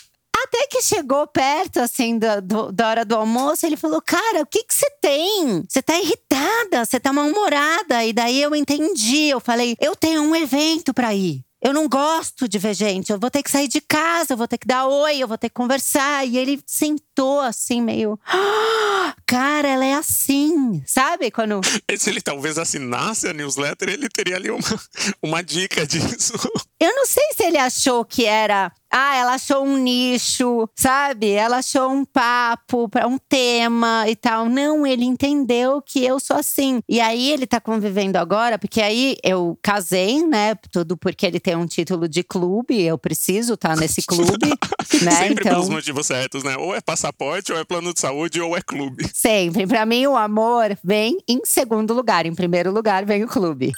Até 0.58 0.66
que 0.66 0.82
chegou 0.82 1.24
perto, 1.28 1.78
assim, 1.78 2.18
do, 2.18 2.42
do, 2.42 2.72
da 2.72 2.88
hora 2.88 3.04
do 3.04 3.14
almoço, 3.14 3.64
ele 3.64 3.76
falou: 3.76 4.02
Cara, 4.02 4.42
o 4.42 4.46
que 4.46 4.64
que 4.64 4.74
você 4.74 4.90
tem? 5.00 5.62
Você 5.68 5.80
tá 5.80 5.96
irritada, 5.96 6.84
você 6.84 6.98
tá 6.98 7.12
mal-humorada. 7.12 8.04
E 8.04 8.12
daí 8.12 8.42
eu 8.42 8.52
entendi. 8.56 9.28
Eu 9.28 9.38
falei: 9.38 9.76
Eu 9.80 9.94
tenho 9.94 10.20
um 10.20 10.34
evento 10.34 10.92
pra 10.92 11.14
ir. 11.14 11.44
Eu 11.62 11.72
não 11.72 11.88
gosto 11.88 12.48
de 12.48 12.58
ver 12.58 12.74
gente. 12.74 13.10
Eu 13.10 13.18
vou 13.18 13.30
ter 13.30 13.42
que 13.42 13.50
sair 13.50 13.68
de 13.68 13.80
casa, 13.80 14.32
eu 14.32 14.36
vou 14.36 14.48
ter 14.48 14.58
que 14.58 14.66
dar 14.66 14.86
oi, 14.86 15.18
eu 15.18 15.28
vou 15.28 15.38
ter 15.38 15.48
que 15.48 15.54
conversar. 15.54 16.26
E 16.26 16.36
ele 16.36 16.60
sentou 16.66 17.40
assim, 17.40 17.80
meio. 17.80 18.18
Ah, 18.26 19.14
cara, 19.26 19.68
ela 19.68 19.84
é 19.84 19.94
assim. 19.94 20.82
Sabe? 20.86 21.30
Quando. 21.30 21.60
Se 21.98 22.10
ele 22.10 22.20
talvez 22.20 22.58
assinasse 22.58 23.28
a 23.28 23.32
newsletter, 23.32 23.88
ele 23.88 24.08
teria 24.08 24.36
ali 24.36 24.50
uma, 24.50 24.80
uma 25.22 25.42
dica 25.42 25.86
disso. 25.86 26.32
Eu 26.80 26.94
não 26.94 27.06
sei 27.06 27.24
se 27.36 27.44
ele 27.44 27.58
achou 27.58 28.04
que 28.04 28.24
era 28.24 28.72
ah, 28.90 29.16
ela 29.16 29.34
achou 29.34 29.64
um 29.64 29.76
nicho, 29.76 30.68
sabe? 30.74 31.30
Ela 31.30 31.58
achou 31.58 31.90
um 31.90 32.04
papo, 32.04 32.90
um 33.06 33.18
tema 33.28 34.08
e 34.08 34.16
tal. 34.16 34.46
Não, 34.46 34.86
ele 34.86 35.04
entendeu 35.04 35.82
que 35.82 36.04
eu 36.04 36.18
sou 36.18 36.36
assim. 36.36 36.80
E 36.88 37.00
aí 37.00 37.30
ele 37.30 37.46
tá 37.46 37.60
convivendo 37.60 38.16
agora, 38.16 38.58
porque 38.58 38.80
aí 38.80 39.16
eu 39.22 39.58
casei, 39.62 40.26
né? 40.26 40.54
Tudo 40.72 40.96
porque 40.96 41.26
ele 41.26 41.38
tem 41.38 41.54
um 41.54 41.66
título 41.66 42.08
de 42.08 42.22
clube, 42.22 42.80
eu 42.80 42.96
preciso 42.96 43.54
estar 43.54 43.74
tá 43.74 43.76
nesse 43.76 44.02
clube. 44.02 44.48
né? 45.02 45.10
Sempre 45.10 45.42
então, 45.42 45.52
pelos 45.52 45.68
motivos 45.68 46.06
certos, 46.06 46.42
né? 46.42 46.56
Ou 46.56 46.74
é 46.74 46.80
passaporte, 46.80 47.52
ou 47.52 47.58
é 47.58 47.64
plano 47.64 47.92
de 47.92 48.00
saúde, 48.00 48.40
ou 48.40 48.56
é 48.56 48.62
clube. 48.62 49.06
Sempre. 49.12 49.66
Para 49.66 49.84
mim, 49.84 50.06
o 50.06 50.16
amor 50.16 50.78
vem 50.82 51.18
em 51.28 51.40
segundo 51.44 51.92
lugar. 51.92 52.24
Em 52.24 52.34
primeiro 52.34 52.72
lugar, 52.72 53.04
vem 53.04 53.22
o 53.22 53.28
clube. 53.28 53.72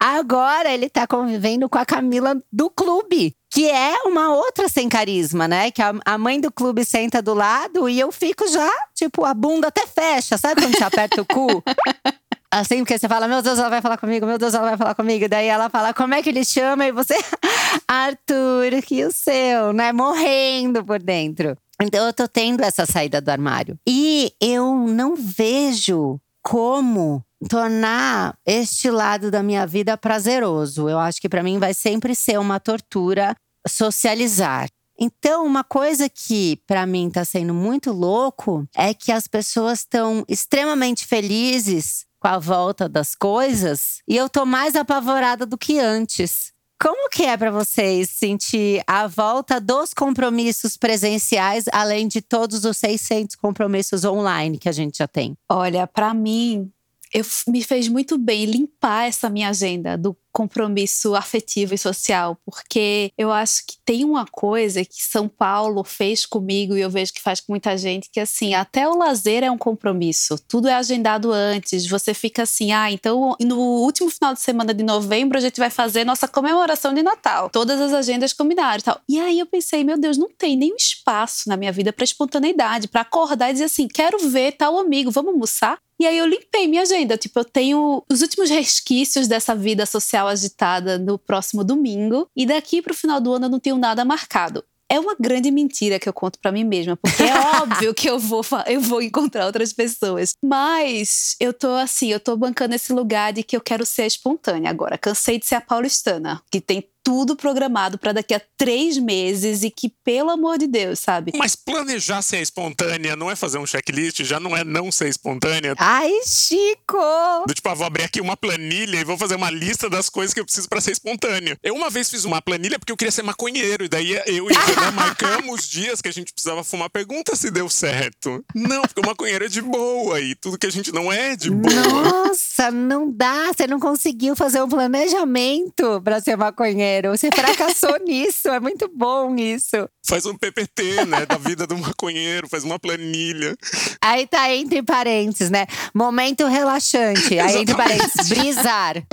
Agora 0.00 0.72
ele 0.72 0.88
tá 0.88 1.06
convivendo 1.06 1.68
com 1.68 1.76
a 1.76 1.84
Camila 1.84 2.40
do 2.52 2.70
clube 2.70 3.34
que 3.50 3.68
é 3.68 4.02
uma 4.04 4.34
outra 4.34 4.68
sem 4.68 4.88
carisma, 4.88 5.48
né? 5.48 5.70
Que 5.70 5.82
a, 5.82 5.94
a, 6.04 6.18
mãe 6.18 6.40
do 6.40 6.52
clube 6.52 6.84
senta 6.84 7.22
do 7.22 7.34
lado 7.34 7.88
e 7.88 7.98
eu 7.98 8.12
fico 8.12 8.46
já, 8.48 8.70
tipo, 8.94 9.24
a 9.24 9.32
bunda 9.32 9.68
até 9.68 9.86
fecha, 9.86 10.36
sabe 10.36 10.60
quando 10.60 10.76
você 10.76 10.84
aperta 10.84 11.22
o 11.22 11.26
cu? 11.26 11.62
Assim, 12.50 12.78
porque 12.78 12.98
você 12.98 13.06
fala, 13.06 13.28
meu 13.28 13.42
Deus, 13.42 13.58
ela 13.58 13.68
vai 13.68 13.82
falar 13.82 13.98
comigo, 13.98 14.24
meu 14.24 14.38
Deus, 14.38 14.54
ela 14.54 14.68
vai 14.68 14.76
falar 14.76 14.94
comigo. 14.94 15.28
Daí 15.28 15.46
ela 15.46 15.68
fala, 15.68 15.92
como 15.92 16.14
é 16.14 16.22
que 16.22 16.30
ele 16.30 16.44
chama? 16.44 16.86
E 16.86 16.92
você, 16.92 17.14
Arthur, 17.86 18.82
que 18.86 19.04
o 19.04 19.12
seu, 19.12 19.72
né? 19.74 19.92
Morrendo 19.92 20.82
por 20.82 20.98
dentro. 20.98 21.56
Então 21.80 22.06
eu 22.06 22.12
tô 22.12 22.26
tendo 22.26 22.62
essa 22.62 22.86
saída 22.86 23.20
do 23.20 23.28
armário. 23.28 23.78
E 23.86 24.32
eu 24.40 24.74
não 24.74 25.14
vejo 25.14 26.18
como 26.42 27.24
tornar 27.48 28.36
este 28.44 28.90
lado 28.90 29.30
da 29.30 29.42
minha 29.42 29.66
vida 29.66 29.96
prazeroso. 29.96 30.88
Eu 30.88 30.98
acho 30.98 31.20
que 31.20 31.28
para 31.28 31.42
mim 31.42 31.58
vai 31.58 31.74
sempre 31.74 32.14
ser 32.14 32.38
uma 32.38 32.58
tortura 32.58 33.36
socializar. 33.66 34.68
Então, 35.00 35.46
uma 35.46 35.62
coisa 35.62 36.08
que 36.08 36.60
para 36.66 36.84
mim 36.84 37.06
está 37.06 37.24
sendo 37.24 37.54
muito 37.54 37.92
louco 37.92 38.66
é 38.74 38.92
que 38.92 39.12
as 39.12 39.28
pessoas 39.28 39.80
estão 39.80 40.24
extremamente 40.26 41.06
felizes 41.06 42.04
com 42.18 42.26
a 42.26 42.38
volta 42.38 42.88
das 42.88 43.14
coisas 43.14 44.02
e 44.08 44.16
eu 44.16 44.28
tô 44.28 44.44
mais 44.44 44.74
apavorada 44.74 45.46
do 45.46 45.56
que 45.56 45.78
antes. 45.78 46.52
Como 46.80 47.08
que 47.08 47.24
é 47.24 47.36
para 47.36 47.50
vocês 47.50 48.08
sentir 48.08 48.84
a 48.86 49.08
volta 49.08 49.60
dos 49.60 49.92
compromissos 49.92 50.76
presenciais, 50.76 51.64
além 51.72 52.06
de 52.06 52.22
todos 52.22 52.64
os 52.64 52.76
600 52.76 53.34
compromissos 53.34 54.04
online 54.04 54.58
que 54.58 54.68
a 54.68 54.72
gente 54.72 54.98
já 54.98 55.08
tem? 55.08 55.36
Olha, 55.50 55.88
para 55.88 56.14
mim, 56.14 56.70
eu, 57.12 57.24
me 57.46 57.62
fez 57.62 57.88
muito 57.88 58.18
bem 58.18 58.44
limpar 58.44 59.08
essa 59.08 59.28
minha 59.28 59.48
agenda 59.48 59.96
do 59.96 60.16
compromisso 60.38 61.16
afetivo 61.16 61.74
e 61.74 61.78
social, 61.78 62.38
porque 62.44 63.10
eu 63.18 63.32
acho 63.32 63.66
que 63.66 63.76
tem 63.84 64.04
uma 64.04 64.24
coisa 64.24 64.84
que 64.84 65.02
São 65.02 65.28
Paulo 65.28 65.82
fez 65.82 66.24
comigo 66.24 66.76
e 66.76 66.80
eu 66.80 66.88
vejo 66.88 67.12
que 67.12 67.20
faz 67.20 67.40
com 67.40 67.52
muita 67.52 67.76
gente, 67.76 68.08
que 68.08 68.20
assim, 68.20 68.54
até 68.54 68.88
o 68.88 68.96
lazer 68.96 69.42
é 69.42 69.50
um 69.50 69.58
compromisso, 69.58 70.38
tudo 70.46 70.68
é 70.68 70.74
agendado 70.74 71.32
antes, 71.32 71.88
você 71.88 72.14
fica 72.14 72.44
assim, 72.44 72.70
ah, 72.70 72.88
então 72.92 73.34
no 73.40 73.58
último 73.58 74.08
final 74.10 74.32
de 74.32 74.40
semana 74.40 74.72
de 74.72 74.84
novembro 74.84 75.36
a 75.36 75.40
gente 75.40 75.58
vai 75.58 75.70
fazer 75.70 76.04
nossa 76.04 76.28
comemoração 76.28 76.94
de 76.94 77.02
Natal, 77.02 77.50
todas 77.50 77.80
as 77.80 77.92
agendas 77.92 78.32
combinaram 78.32 78.78
e 78.78 78.82
tal. 78.82 79.00
E 79.08 79.18
aí 79.18 79.40
eu 79.40 79.46
pensei, 79.46 79.82
meu 79.82 79.98
Deus, 79.98 80.16
não 80.16 80.28
tem 80.28 80.56
nenhum 80.56 80.76
espaço 80.76 81.48
na 81.48 81.56
minha 81.56 81.72
vida 81.72 81.92
para 81.92 82.04
espontaneidade, 82.04 82.86
para 82.86 83.00
acordar 83.00 83.50
e 83.50 83.54
dizer 83.54 83.64
assim, 83.64 83.88
quero 83.88 84.18
ver 84.28 84.52
tal 84.52 84.78
amigo, 84.78 85.10
vamos 85.10 85.32
almoçar? 85.32 85.80
E 86.00 86.06
aí 86.06 86.16
eu 86.16 86.26
limpei 86.26 86.68
minha 86.68 86.82
agenda. 86.82 87.16
Tipo, 87.16 87.40
eu 87.40 87.44
tenho 87.44 88.04
os 88.10 88.22
últimos 88.22 88.48
resquícios 88.50 89.26
dessa 89.26 89.54
vida 89.54 89.84
social 89.84 90.28
agitada 90.28 90.98
no 90.98 91.18
próximo 91.18 91.64
domingo. 91.64 92.28
E 92.36 92.46
daqui 92.46 92.80
pro 92.80 92.94
final 92.94 93.20
do 93.20 93.32
ano 93.32 93.46
eu 93.46 93.50
não 93.50 93.60
tenho 93.60 93.76
nada 93.76 94.04
marcado. 94.04 94.64
é 94.90 94.98
uma 94.98 95.14
grande 95.20 95.50
mentira 95.50 95.98
que 95.98 96.08
eu 96.08 96.12
conto 96.14 96.38
para 96.38 96.50
mim 96.50 96.64
mesma, 96.64 96.96
porque 96.96 97.22
é 97.22 97.34
óbvio 97.60 97.92
que 97.92 98.08
eu 98.08 98.18
vou, 98.18 98.42
eu 98.66 98.80
vou 98.80 99.02
encontrar 99.02 99.44
outras 99.46 99.72
pessoas. 99.72 100.32
Mas 100.42 101.36
eu 101.38 101.52
tô 101.52 101.68
assim, 101.72 102.08
eu 102.08 102.18
tô 102.18 102.36
bancando 102.36 102.74
esse 102.74 102.92
lugar 102.92 103.32
de 103.32 103.42
que 103.42 103.54
eu 103.56 103.60
quero 103.60 103.84
ser 103.84 104.06
espontânea 104.06 104.70
agora. 104.70 104.96
Cansei 104.96 105.38
de 105.38 105.44
ser 105.46 105.56
a 105.56 105.60
paulistana, 105.60 106.40
que 106.50 106.60
tem 106.60 106.82
tudo 107.08 107.34
programado 107.34 107.96
para 107.96 108.12
daqui 108.12 108.34
a 108.34 108.42
três 108.58 108.98
meses 108.98 109.62
e 109.62 109.70
que, 109.70 109.88
pelo 109.88 110.28
amor 110.28 110.58
de 110.58 110.66
Deus, 110.66 110.98
sabe? 110.98 111.32
Mas 111.34 111.56
planejar 111.56 112.20
ser 112.20 112.42
espontânea 112.42 113.16
não 113.16 113.30
é 113.30 113.34
fazer 113.34 113.56
um 113.56 113.64
checklist, 113.64 114.22
já 114.24 114.38
não 114.38 114.54
é 114.54 114.62
não 114.62 114.92
ser 114.92 115.08
espontânea. 115.08 115.74
Ai, 115.78 116.12
Chico! 116.26 116.98
Do 117.46 117.54
tipo, 117.54 117.66
ah, 117.66 117.72
vou 117.72 117.86
abrir 117.86 118.04
aqui 118.04 118.20
uma 118.20 118.36
planilha 118.36 119.00
e 119.00 119.04
vou 119.04 119.16
fazer 119.16 119.36
uma 119.36 119.50
lista 119.50 119.88
das 119.88 120.10
coisas 120.10 120.34
que 120.34 120.40
eu 120.40 120.44
preciso 120.44 120.68
para 120.68 120.82
ser 120.82 120.90
espontânea. 120.90 121.56
Eu 121.62 121.74
uma 121.74 121.88
vez 121.88 122.10
fiz 122.10 122.26
uma 122.26 122.42
planilha 122.42 122.78
porque 122.78 122.92
eu 122.92 122.96
queria 122.96 123.10
ser 123.10 123.22
maconheiro, 123.22 123.86
e 123.86 123.88
daí 123.88 124.12
eu 124.26 124.50
e 124.50 124.54
a 124.54 124.90
marcamos 124.92 125.66
dias 125.66 126.02
que 126.02 126.08
a 126.08 126.12
gente 126.12 126.34
precisava 126.34 126.62
fumar. 126.62 126.90
Pergunta 126.90 127.34
se 127.34 127.50
deu 127.50 127.70
certo. 127.70 128.44
Não, 128.54 128.82
porque 128.82 129.00
o 129.00 129.06
maconheiro 129.06 129.46
é 129.46 129.48
de 129.48 129.62
boa 129.62 130.20
e 130.20 130.34
tudo 130.34 130.58
que 130.58 130.66
a 130.66 130.70
gente 130.70 130.92
não 130.92 131.10
é 131.10 131.34
de 131.34 131.50
boa. 131.50 132.02
Nossa, 132.28 132.70
não 132.70 133.10
dá. 133.10 133.50
Você 133.50 133.66
não 133.66 133.80
conseguiu 133.80 134.36
fazer 134.36 134.60
um 134.60 134.68
planejamento 134.68 136.02
para 136.04 136.20
ser 136.20 136.36
maconheiro. 136.36 136.97
Você 137.06 137.28
fracassou 137.32 137.96
nisso, 138.04 138.48
é 138.48 138.58
muito 138.58 138.90
bom 138.92 139.36
isso. 139.36 139.88
Faz 140.06 140.26
um 140.26 140.36
PPT, 140.36 141.04
né, 141.04 141.26
da 141.26 141.36
vida 141.36 141.66
do 141.66 141.76
maconheiro, 141.78 142.48
faz 142.48 142.64
uma 142.64 142.78
planilha. 142.78 143.56
Aí 144.00 144.26
tá 144.26 144.52
entre 144.54 144.82
parênteses, 144.82 145.50
né? 145.50 145.66
Momento 145.94 146.46
relaxante. 146.46 147.38
Aí 147.38 147.58
entre 147.58 147.74
parênteses, 147.74 148.28
brisar. 148.28 149.04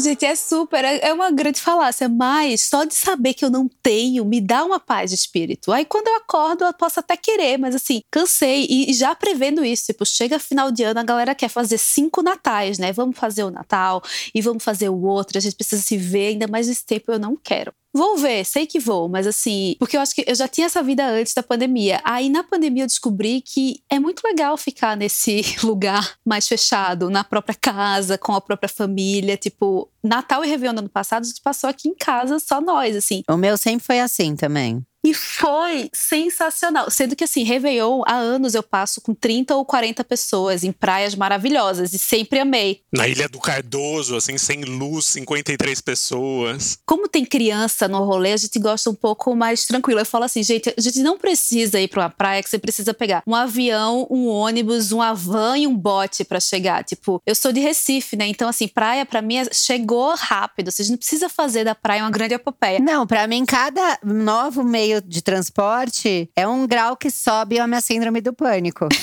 Gente, 0.00 0.24
é 0.24 0.36
super, 0.36 0.84
é, 0.84 1.08
é 1.08 1.12
uma 1.12 1.28
grande 1.32 1.60
falácia, 1.60 2.08
mas 2.08 2.60
só 2.60 2.84
de 2.84 2.94
saber 2.94 3.34
que 3.34 3.44
eu 3.44 3.50
não 3.50 3.68
tenho 3.82 4.24
me 4.24 4.40
dá 4.40 4.64
uma 4.64 4.78
paz 4.78 5.10
de 5.10 5.16
espírito. 5.16 5.72
Aí 5.72 5.84
quando 5.84 6.06
eu 6.06 6.16
acordo, 6.16 6.64
eu 6.64 6.72
posso 6.72 7.00
até 7.00 7.16
querer, 7.16 7.58
mas 7.58 7.74
assim, 7.74 8.00
cansei 8.08 8.64
e 8.70 8.92
já 8.94 9.12
prevendo 9.16 9.64
isso. 9.64 9.86
Tipo, 9.86 10.06
chega 10.06 10.38
final 10.38 10.70
de 10.70 10.84
ano, 10.84 11.00
a 11.00 11.02
galera 11.02 11.34
quer 11.34 11.48
fazer 11.48 11.78
cinco 11.78 12.22
natais, 12.22 12.78
né? 12.78 12.92
Vamos 12.92 13.18
fazer 13.18 13.42
o 13.42 13.50
Natal 13.50 14.00
e 14.32 14.40
vamos 14.40 14.62
fazer 14.62 14.88
o 14.88 15.02
outro, 15.02 15.36
a 15.36 15.40
gente 15.40 15.56
precisa 15.56 15.82
se 15.82 15.96
ver, 15.96 16.28
ainda 16.28 16.46
mais 16.46 16.68
nesse 16.68 16.84
tempo 16.86 17.10
eu 17.10 17.18
não 17.18 17.36
quero. 17.36 17.72
Vou 17.92 18.16
ver, 18.16 18.44
sei 18.44 18.66
que 18.66 18.78
vou, 18.78 19.08
mas 19.08 19.26
assim, 19.26 19.74
porque 19.78 19.96
eu 19.96 20.00
acho 20.00 20.14
que 20.14 20.24
eu 20.26 20.34
já 20.34 20.46
tinha 20.46 20.66
essa 20.66 20.82
vida 20.82 21.06
antes 21.06 21.32
da 21.34 21.42
pandemia. 21.42 22.00
Aí 22.04 22.28
na 22.28 22.44
pandemia 22.44 22.84
eu 22.84 22.86
descobri 22.86 23.40
que 23.40 23.82
é 23.90 23.98
muito 23.98 24.22
legal 24.22 24.56
ficar 24.56 24.96
nesse 24.96 25.42
lugar 25.64 26.16
mais 26.24 26.46
fechado, 26.46 27.08
na 27.10 27.24
própria 27.24 27.56
casa, 27.58 28.18
com 28.18 28.34
a 28.34 28.40
própria 28.40 28.68
família. 28.68 29.36
Tipo, 29.36 29.90
Natal 30.02 30.44
e 30.44 30.48
Réveillon 30.48 30.74
do 30.74 30.78
ano 30.80 30.88
passado 30.88 31.22
a 31.22 31.26
gente 31.26 31.40
passou 31.40 31.68
aqui 31.68 31.88
em 31.88 31.94
casa 31.94 32.38
só 32.38 32.60
nós, 32.60 32.94
assim. 32.94 33.22
O 33.28 33.36
meu 33.36 33.56
sempre 33.56 33.84
foi 33.84 34.00
assim 34.00 34.36
também. 34.36 34.84
E 35.08 35.14
foi 35.14 35.88
sensacional. 35.90 36.90
Sendo 36.90 37.16
que, 37.16 37.24
assim, 37.24 37.42
Réveillon, 37.42 38.02
há 38.06 38.16
anos 38.16 38.54
eu 38.54 38.62
passo 38.62 39.00
com 39.00 39.14
30 39.14 39.56
ou 39.56 39.64
40 39.64 40.04
pessoas 40.04 40.64
em 40.64 40.70
praias 40.70 41.14
maravilhosas 41.14 41.94
e 41.94 41.98
sempre 41.98 42.38
amei. 42.38 42.82
Na 42.92 43.08
Ilha 43.08 43.26
do 43.26 43.40
Cardoso, 43.40 44.16
assim, 44.16 44.36
sem 44.36 44.64
luz, 44.64 45.06
53 45.06 45.80
pessoas. 45.80 46.78
Como 46.84 47.08
tem 47.08 47.24
criança 47.24 47.88
no 47.88 48.04
rolê, 48.04 48.34
a 48.34 48.36
gente 48.36 48.58
gosta 48.58 48.90
um 48.90 48.94
pouco 48.94 49.34
mais 49.34 49.64
tranquilo. 49.64 50.00
Eu 50.00 50.04
falo 50.04 50.24
assim, 50.24 50.42
gente, 50.42 50.74
a 50.76 50.80
gente 50.80 50.98
não 50.98 51.16
precisa 51.16 51.80
ir 51.80 51.88
para 51.88 52.02
uma 52.02 52.10
praia 52.10 52.42
que 52.42 52.50
você 52.50 52.58
precisa 52.58 52.92
pegar 52.92 53.22
um 53.26 53.34
avião, 53.34 54.06
um 54.10 54.26
ônibus, 54.26 54.92
um 54.92 54.98
van 55.14 55.56
e 55.56 55.66
um 55.66 55.74
bote 55.74 56.22
para 56.22 56.38
chegar. 56.38 56.84
Tipo, 56.84 57.22
eu 57.24 57.34
sou 57.34 57.50
de 57.50 57.60
Recife, 57.60 58.14
né? 58.14 58.26
Então, 58.26 58.46
assim, 58.46 58.68
praia 58.68 59.06
para 59.06 59.22
mim 59.22 59.38
é, 59.38 59.48
chegou 59.54 60.14
rápido. 60.14 60.70
Você 60.70 60.84
não 60.90 60.98
precisa 60.98 61.30
fazer 61.30 61.64
da 61.64 61.74
praia 61.74 62.02
uma 62.02 62.10
grande 62.10 62.34
epopeia. 62.34 62.78
Não, 62.78 63.06
para 63.06 63.26
mim, 63.26 63.46
cada 63.46 63.98
novo 64.04 64.62
meio 64.62 64.97
meio 64.98 65.02
de 65.02 65.22
transporte 65.22 66.30
é 66.36 66.46
um 66.46 66.66
grau 66.66 66.96
que 66.96 67.10
sobe 67.10 67.58
a 67.58 67.66
minha 67.66 67.80
síndrome 67.80 68.20
do 68.20 68.32
pânico. 68.32 68.88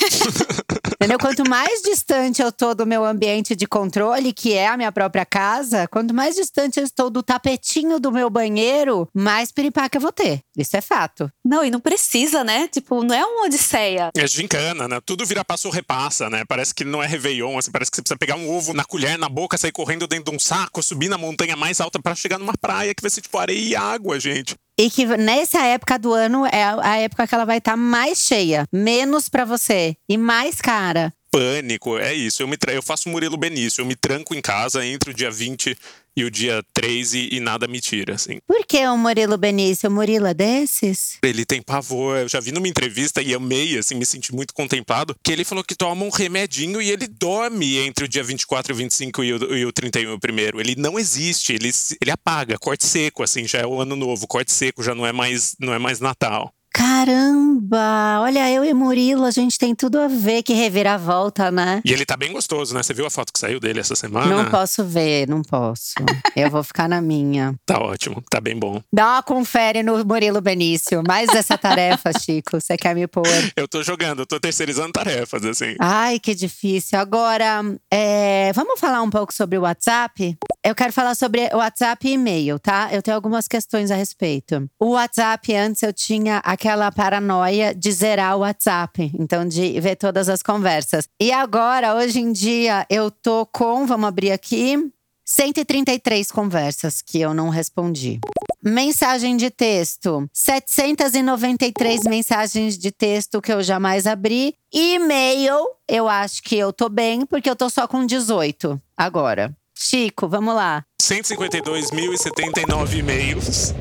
Entendeu? 0.95 1.19
Quanto 1.19 1.47
mais 1.47 1.81
distante 1.81 2.41
eu 2.41 2.51
tô 2.51 2.73
do 2.73 2.85
meu 2.85 3.05
ambiente 3.05 3.55
de 3.55 3.67
controle, 3.67 4.33
que 4.33 4.53
é 4.53 4.67
a 4.67 4.77
minha 4.77 4.91
própria 4.91 5.25
casa, 5.25 5.87
quanto 5.87 6.13
mais 6.13 6.35
distante 6.35 6.79
eu 6.79 6.83
estou 6.83 7.09
do 7.09 7.21
tapetinho 7.21 7.99
do 7.99 8.11
meu 8.11 8.29
banheiro, 8.29 9.07
mais 9.13 9.51
piripaca 9.51 9.97
eu 9.97 10.01
vou 10.01 10.11
ter. 10.11 10.41
Isso 10.57 10.75
é 10.75 10.81
fato. 10.81 11.29
Não, 11.43 11.63
e 11.63 11.69
não 11.69 11.79
precisa, 11.79 12.43
né? 12.43 12.67
Tipo, 12.67 13.03
não 13.03 13.13
é 13.13 13.23
uma 13.23 13.45
odisseia. 13.45 14.09
É 14.17 14.25
gincana, 14.25 14.87
né? 14.87 14.99
Tudo 15.05 15.25
vira 15.25 15.43
passo 15.45 15.69
repassa, 15.69 16.29
né? 16.29 16.43
Parece 16.47 16.73
que 16.73 16.83
não 16.83 17.03
é 17.03 17.07
Réveillon, 17.07 17.57
assim, 17.57 17.71
parece 17.71 17.91
que 17.91 17.97
você 17.97 18.01
precisa 18.01 18.17
pegar 18.17 18.35
um 18.35 18.49
ovo 18.49 18.73
na 18.73 18.83
colher, 18.83 19.17
na 19.17 19.29
boca, 19.29 19.57
sair 19.57 19.71
correndo 19.71 20.07
dentro 20.07 20.31
de 20.31 20.35
um 20.35 20.39
saco, 20.39 20.81
subir 20.81 21.09
na 21.09 21.17
montanha 21.17 21.55
mais 21.55 21.81
alta 21.81 22.01
para 22.01 22.15
chegar 22.15 22.39
numa 22.39 22.53
praia 22.59 22.95
que 22.95 23.01
vai 23.01 23.11
ser 23.11 23.21
tipo 23.21 23.37
areia 23.37 23.59
e 23.59 23.75
água, 23.75 24.19
gente. 24.19 24.55
E 24.77 24.89
que 24.89 25.05
nessa 25.05 25.61
época 25.63 25.97
do 25.97 26.13
ano 26.13 26.45
é 26.45 26.63
a 26.63 26.97
época 26.97 27.25
que 27.25 27.33
ela 27.33 27.45
vai 27.45 27.59
estar 27.59 27.71
tá 27.71 27.77
mais 27.77 28.19
cheia, 28.19 28.65
menos 28.71 29.29
para 29.29 29.45
você 29.45 29.95
e 30.07 30.17
mais 30.17 30.59
cara. 30.59 31.13
Pânico, 31.31 31.97
é 31.97 32.13
isso. 32.13 32.41
Eu, 32.43 32.47
me 32.47 32.57
eu 32.67 32.81
faço 32.81 33.09
Murilo 33.09 33.37
Benício, 33.37 33.81
eu 33.81 33.85
me 33.85 33.95
tranco 33.95 34.35
em 34.35 34.41
casa 34.41 34.85
entre 34.85 35.11
o 35.11 35.13
dia 35.13 35.31
20 35.31 35.77
e 36.17 36.23
o 36.23 36.31
dia 36.31 36.63
3 36.73 37.13
e, 37.13 37.29
e, 37.33 37.39
nada 37.39 37.67
me 37.67 37.81
tira, 37.81 38.15
assim. 38.15 38.39
Por 38.47 38.65
que 38.65 38.85
o 38.87 38.97
Murilo 38.97 39.37
Benício? 39.37 39.89
O 39.89 39.91
Murilo 39.91 40.27
é 40.27 40.33
desses? 40.33 41.17
Ele 41.21 41.45
tem 41.45 41.61
pavor. 41.61 42.17
Eu 42.17 42.29
já 42.29 42.39
vi 42.39 42.51
numa 42.51 42.67
entrevista 42.67 43.21
e 43.21 43.33
amei, 43.33 43.77
assim, 43.77 43.95
me 43.95 44.05
senti 44.05 44.33
muito 44.33 44.53
contemplado, 44.53 45.15
que 45.23 45.31
ele 45.31 45.43
falou 45.43 45.63
que 45.63 45.75
toma 45.75 46.05
um 46.05 46.09
remedinho 46.09 46.81
e 46.81 46.89
ele 46.89 47.07
dorme 47.07 47.77
entre 47.79 48.05
o 48.05 48.07
dia 48.07 48.23
24 48.23 48.71
e 48.71 48.75
25 48.75 49.23
e 49.23 49.33
o, 49.33 49.57
e 49.57 49.65
o 49.65 49.73
31 49.73 50.17
primeiro. 50.19 50.59
Ele 50.59 50.75
não 50.77 50.97
existe, 50.97 51.53
ele, 51.53 51.69
ele 52.01 52.11
apaga, 52.11 52.57
corte 52.57 52.85
seco, 52.85 53.23
assim, 53.23 53.47
já 53.47 53.59
é 53.59 53.65
o 53.65 53.81
ano 53.81 53.95
novo, 53.95 54.27
corte 54.27 54.51
seco, 54.51 54.81
já 54.81 54.95
não 54.95 55.05
é 55.05 55.11
mais, 55.11 55.55
não 55.59 55.73
é 55.73 55.79
mais 55.79 55.99
Natal. 55.99 56.54
Caramba! 56.75 58.19
Olha, 58.19 58.51
eu 58.51 58.65
e 58.65 58.73
Murilo, 58.73 59.23
a 59.23 59.31
gente 59.31 59.57
tem 59.57 59.73
tudo 59.73 59.97
a 59.97 60.09
ver 60.09 60.43
que 60.43 60.53
reviravolta, 60.53 61.49
né? 61.49 61.81
E 61.85 61.93
ele 61.93 62.05
tá 62.05 62.17
bem 62.17 62.33
gostoso, 62.33 62.73
né? 62.73 62.83
Você 62.83 62.93
viu 62.93 63.05
a 63.05 63.09
foto 63.09 63.31
que 63.31 63.39
saiu 63.39 63.61
dele 63.61 63.79
essa 63.79 63.95
semana? 63.95 64.25
Não 64.25 64.51
posso 64.51 64.83
ver, 64.83 65.25
não 65.25 65.41
posso. 65.41 65.93
eu 66.35 66.49
vou 66.49 66.63
ficar 66.63 66.89
na 66.89 67.01
minha. 67.01 67.55
Tá 67.65 67.79
ótimo, 67.79 68.23
tá 68.29 68.39
bem 68.39 68.57
bom. 68.57 68.81
Dá 68.93 69.13
uma 69.13 69.23
confere 69.23 69.81
no 69.81 70.03
Murilo 70.05 70.39
Benício. 70.39 71.01
Mais 71.07 71.29
essa 71.29 71.57
tarefa, 71.57 72.11
Chico. 72.19 72.59
Você 72.61 72.77
quer 72.77 72.93
me 72.93 73.07
pôr? 73.07 73.23
Eu 73.55 73.67
tô 73.67 73.81
jogando, 73.81 74.19
eu 74.19 74.25
tô 74.25 74.39
terceirizando 74.39 74.91
tarefas, 74.91 75.43
assim. 75.43 75.75
Ai, 75.79 76.19
que 76.19 76.35
difícil. 76.35 76.99
Agora, 76.99 77.61
é, 77.91 78.51
vamos 78.53 78.79
falar 78.79 79.01
um 79.01 79.09
pouco 79.09 79.33
sobre 79.33 79.57
o 79.57 79.61
WhatsApp? 79.61 80.37
Eu 80.63 80.75
quero 80.75 80.93
falar 80.93 81.15
sobre 81.15 81.49
o 81.53 81.57
WhatsApp 81.57 82.07
e 82.07 82.13
e-mail, 82.13 82.59
tá? 82.59 82.89
Eu 82.91 83.01
tenho 83.01 83.15
algumas 83.15 83.47
questões 83.47 83.89
a 83.89 83.95
respeito. 83.95 84.69
O 84.79 84.91
WhatsApp, 84.91 85.55
antes 85.55 85.81
eu 85.81 85.93
tinha 85.93 86.37
aquele 86.37 86.64
aquela 86.65 86.91
paranoia 86.91 87.75
de 87.75 87.91
zerar 87.91 88.35
o 88.35 88.39
WhatsApp, 88.39 89.11
então 89.19 89.47
de 89.47 89.79
ver 89.79 89.95
todas 89.95 90.27
as 90.27 90.41
conversas. 90.41 91.07
E 91.21 91.31
agora, 91.31 91.93
hoje 91.93 92.19
em 92.19 92.31
dia, 92.31 92.87
eu 92.89 93.11
tô 93.11 93.45
com, 93.45 93.85
vamos 93.85 94.07
abrir 94.07 94.31
aqui, 94.31 94.75
133 95.23 96.31
conversas 96.31 97.03
que 97.03 97.21
eu 97.21 97.35
não 97.35 97.49
respondi. 97.49 98.19
Mensagem 98.63 99.37
de 99.37 99.51
texto, 99.51 100.27
793 100.33 102.01
mensagens 102.05 102.79
de 102.79 102.91
texto 102.91 103.39
que 103.39 103.53
eu 103.53 103.61
jamais 103.61 104.07
abri. 104.07 104.55
E-mail, 104.73 105.67
eu 105.87 106.09
acho 106.09 106.41
que 106.41 106.57
eu 106.57 106.73
tô 106.73 106.89
bem, 106.89 107.27
porque 107.27 107.47
eu 107.47 107.55
tô 107.55 107.69
só 107.69 107.87
com 107.87 108.03
18 108.03 108.81
agora. 108.97 109.55
Chico, 109.77 110.27
vamos 110.27 110.55
lá. 110.55 110.83
152.079 110.99 112.97
e-mails. 112.97 113.71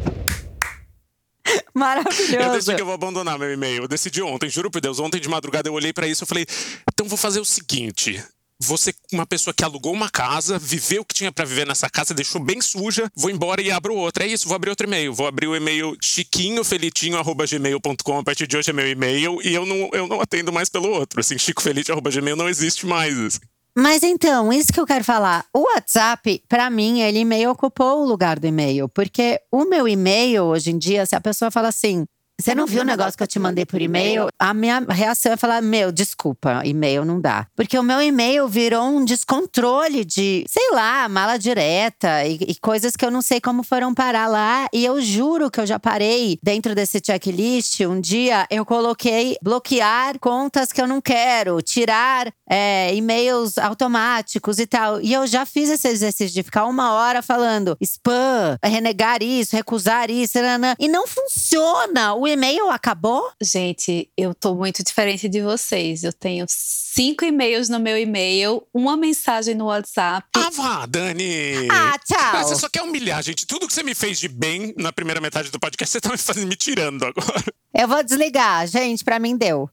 Maravilhoso. 1.75 2.35
Eu 2.35 2.53
decidi 2.53 2.77
que 2.77 2.83
eu 2.83 2.87
vou 2.87 2.95
abandonar 2.95 3.39
meu 3.39 3.53
e-mail. 3.53 3.83
Eu 3.83 3.89
decidi 3.89 4.23
ontem, 4.23 4.49
juro 4.49 4.71
por 4.71 4.81
Deus. 4.81 4.99
Ontem 4.99 5.21
de 5.21 5.29
madrugada 5.29 5.69
eu 5.69 5.75
olhei 5.75 5.93
para 5.93 6.07
isso 6.07 6.25
e 6.25 6.27
falei: 6.27 6.47
então 6.93 7.07
vou 7.07 7.19
fazer 7.19 7.41
o 7.41 7.45
seguinte. 7.45 8.23
Você, 8.61 8.95
uma 9.13 9.27
pessoa 9.27 9.53
que 9.53 9.65
alugou 9.65 9.93
uma 9.93 10.09
casa, 10.09 10.57
viveu 10.59 11.03
o 11.03 11.05
que 11.05 11.15
tinha 11.15 11.31
para 11.33 11.45
viver 11.45 11.67
nessa 11.67 11.91
casa, 11.91 12.15
deixou 12.15 12.41
bem 12.41 12.61
suja, 12.61 13.11
vou 13.15 13.29
embora 13.29 13.61
e 13.61 13.69
abro 13.71 13.95
outra. 13.95 14.25
É 14.25 14.29
isso, 14.29 14.49
vou 14.49 14.55
abrir 14.55 14.71
outro 14.71 14.87
e-mail. 14.87 15.13
Vou 15.13 15.27
abrir 15.27 15.49
o 15.49 15.57
e-mail 15.57 15.97
chiquinhofelitinho.gmail.com. 16.01 18.19
A 18.19 18.23
partir 18.23 18.47
de 18.47 18.57
hoje 18.57 18.71
é 18.71 18.73
meu 18.73 18.89
e-mail 18.89 19.41
e 19.43 19.53
eu 19.53 19.67
não, 19.67 19.91
eu 19.93 20.07
não 20.07 20.21
atendo 20.21 20.53
mais 20.53 20.69
pelo 20.69 20.89
outro. 20.89 21.19
Assim, 21.21 21.37
chicofelite.gmail 21.37 22.37
não 22.37 22.49
existe 22.49 22.87
mais. 22.87 23.19
Assim. 23.19 23.41
Mas 23.77 24.03
então, 24.05 24.53
isso 24.53 24.73
que 24.73 24.79
eu 24.79 24.87
quero 24.87 25.03
falar. 25.05 25.45
O 25.53 25.63
WhatsApp, 25.75 26.43
para 26.49 26.71
mim, 26.71 27.01
ele 27.01 27.25
meio 27.25 27.51
ocupou 27.51 28.03
o 28.03 28.07
lugar 28.07 28.39
do 28.39 28.47
e-mail. 28.47 28.89
Porque 28.89 29.41
o 29.51 29.65
meu 29.65 29.89
e-mail, 29.89 30.45
hoje 30.45 30.71
em 30.71 30.79
dia, 30.79 31.05
se 31.07 31.17
a 31.17 31.21
pessoa 31.21 31.51
fala 31.51 31.69
assim, 31.69 32.07
Você 32.41 32.53
não 32.53 32.67
viu 32.67 32.83
o 32.83 32.85
negócio 32.85 33.17
que 33.17 33.23
eu 33.23 33.29
te 33.29 33.39
mandei 33.39 33.65
por 33.65 33.81
e-mail? 33.81 34.27
A 34.41 34.53
minha 34.53 34.81
reação 34.89 35.33
é 35.33 35.37
falar: 35.37 35.63
Meu, 35.63 35.93
desculpa, 35.93 36.63
e-mail 36.65 37.05
não 37.05 37.21
dá. 37.21 37.47
Porque 37.55 37.79
o 37.79 37.83
meu 37.83 38.03
e-mail 38.03 38.49
virou 38.49 38.83
um 38.89 39.05
descontrole 39.05 40.05
de, 40.05 40.45
sei 40.49 40.71
lá, 40.73 41.09
mala 41.09 41.37
direta 41.39 42.25
e, 42.25 42.39
e 42.49 42.55
coisas 42.57 42.97
que 42.97 43.05
eu 43.05 43.11
não 43.11 43.23
sei 43.23 43.41
como 43.41 43.63
foram 43.63 43.95
parar 43.95 44.27
lá. 44.27 44.67
E 44.73 44.85
eu 44.85 45.01
juro 45.01 45.49
que 45.49 45.61
eu 45.61 45.67
já 45.67 45.79
parei 45.79 46.37
dentro 46.43 46.75
desse 46.75 47.01
checklist. 47.05 47.81
Um 47.83 48.01
dia 48.01 48.47
eu 48.51 48.65
coloquei 48.67 49.37
bloquear 49.41 50.19
contas 50.19 50.73
que 50.73 50.83
eu 50.83 50.89
não 50.89 51.01
quero, 51.01 51.63
tirar 51.63 52.33
é, 52.49 52.95
e-mails 52.95 53.59
automáticos 53.59 54.59
e 54.59 54.67
tal. 54.67 55.01
E 55.01 55.13
eu 55.13 55.27
já 55.27 55.47
fiz 55.47 55.71
esse 55.71 55.89
exercício 55.89 56.35
de 56.35 56.43
ficar 56.43 56.67
uma 56.67 56.93
hora 56.93 57.23
falando 57.23 57.77
spam, 57.81 58.59
renegar 58.63 59.23
isso, 59.23 59.57
recusar 59.57 60.11
isso, 60.11 60.39
e 60.79 60.89
não 60.89 61.07
funciona. 61.07 62.15
O 62.15 62.27
e-mail 62.27 62.71
acabou? 62.71 63.31
Gente, 63.43 64.11
eu 64.17 64.35
tô 64.35 64.55
muito 64.55 64.83
diferente 64.83 65.29
de 65.29 65.41
vocês. 65.41 66.05
Eu 66.05 66.13
tenho 66.13 66.45
cinco 66.49 67.25
e-mails 67.25 67.69
no 67.69 67.79
meu 67.79 67.99
e-mail, 67.99 68.67
uma 68.73 68.97
mensagem 68.97 69.55
no 69.55 69.67
WhatsApp. 69.67 70.27
Ah, 70.37 70.51
vá, 70.51 70.87
Dani! 70.87 71.69
Ah, 71.71 71.99
tchau! 71.99 72.43
Você 72.43 72.57
só 72.57 72.69
quer 72.69 72.83
humilhar, 72.83 73.23
gente. 73.23 73.47
Tudo 73.47 73.67
que 73.67 73.75
você 73.75 73.83
me 73.83 73.95
fez 73.95 74.19
de 74.19 74.29
bem 74.29 74.75
na 74.77 74.93
primeira 74.93 75.21
metade 75.21 75.51
do 75.51 75.59
podcast, 75.59 75.93
você 75.93 76.01
tá 76.01 76.11
me 76.11 76.19
fazendo 76.19 76.47
me 76.47 76.57
tirando 76.57 77.05
agora. 77.05 77.45
Eu 77.75 77.89
vou 77.89 78.03
desligar, 78.03 78.67
gente. 78.67 79.05
Pra 79.05 79.19
mim 79.19 79.37
deu. 79.37 79.69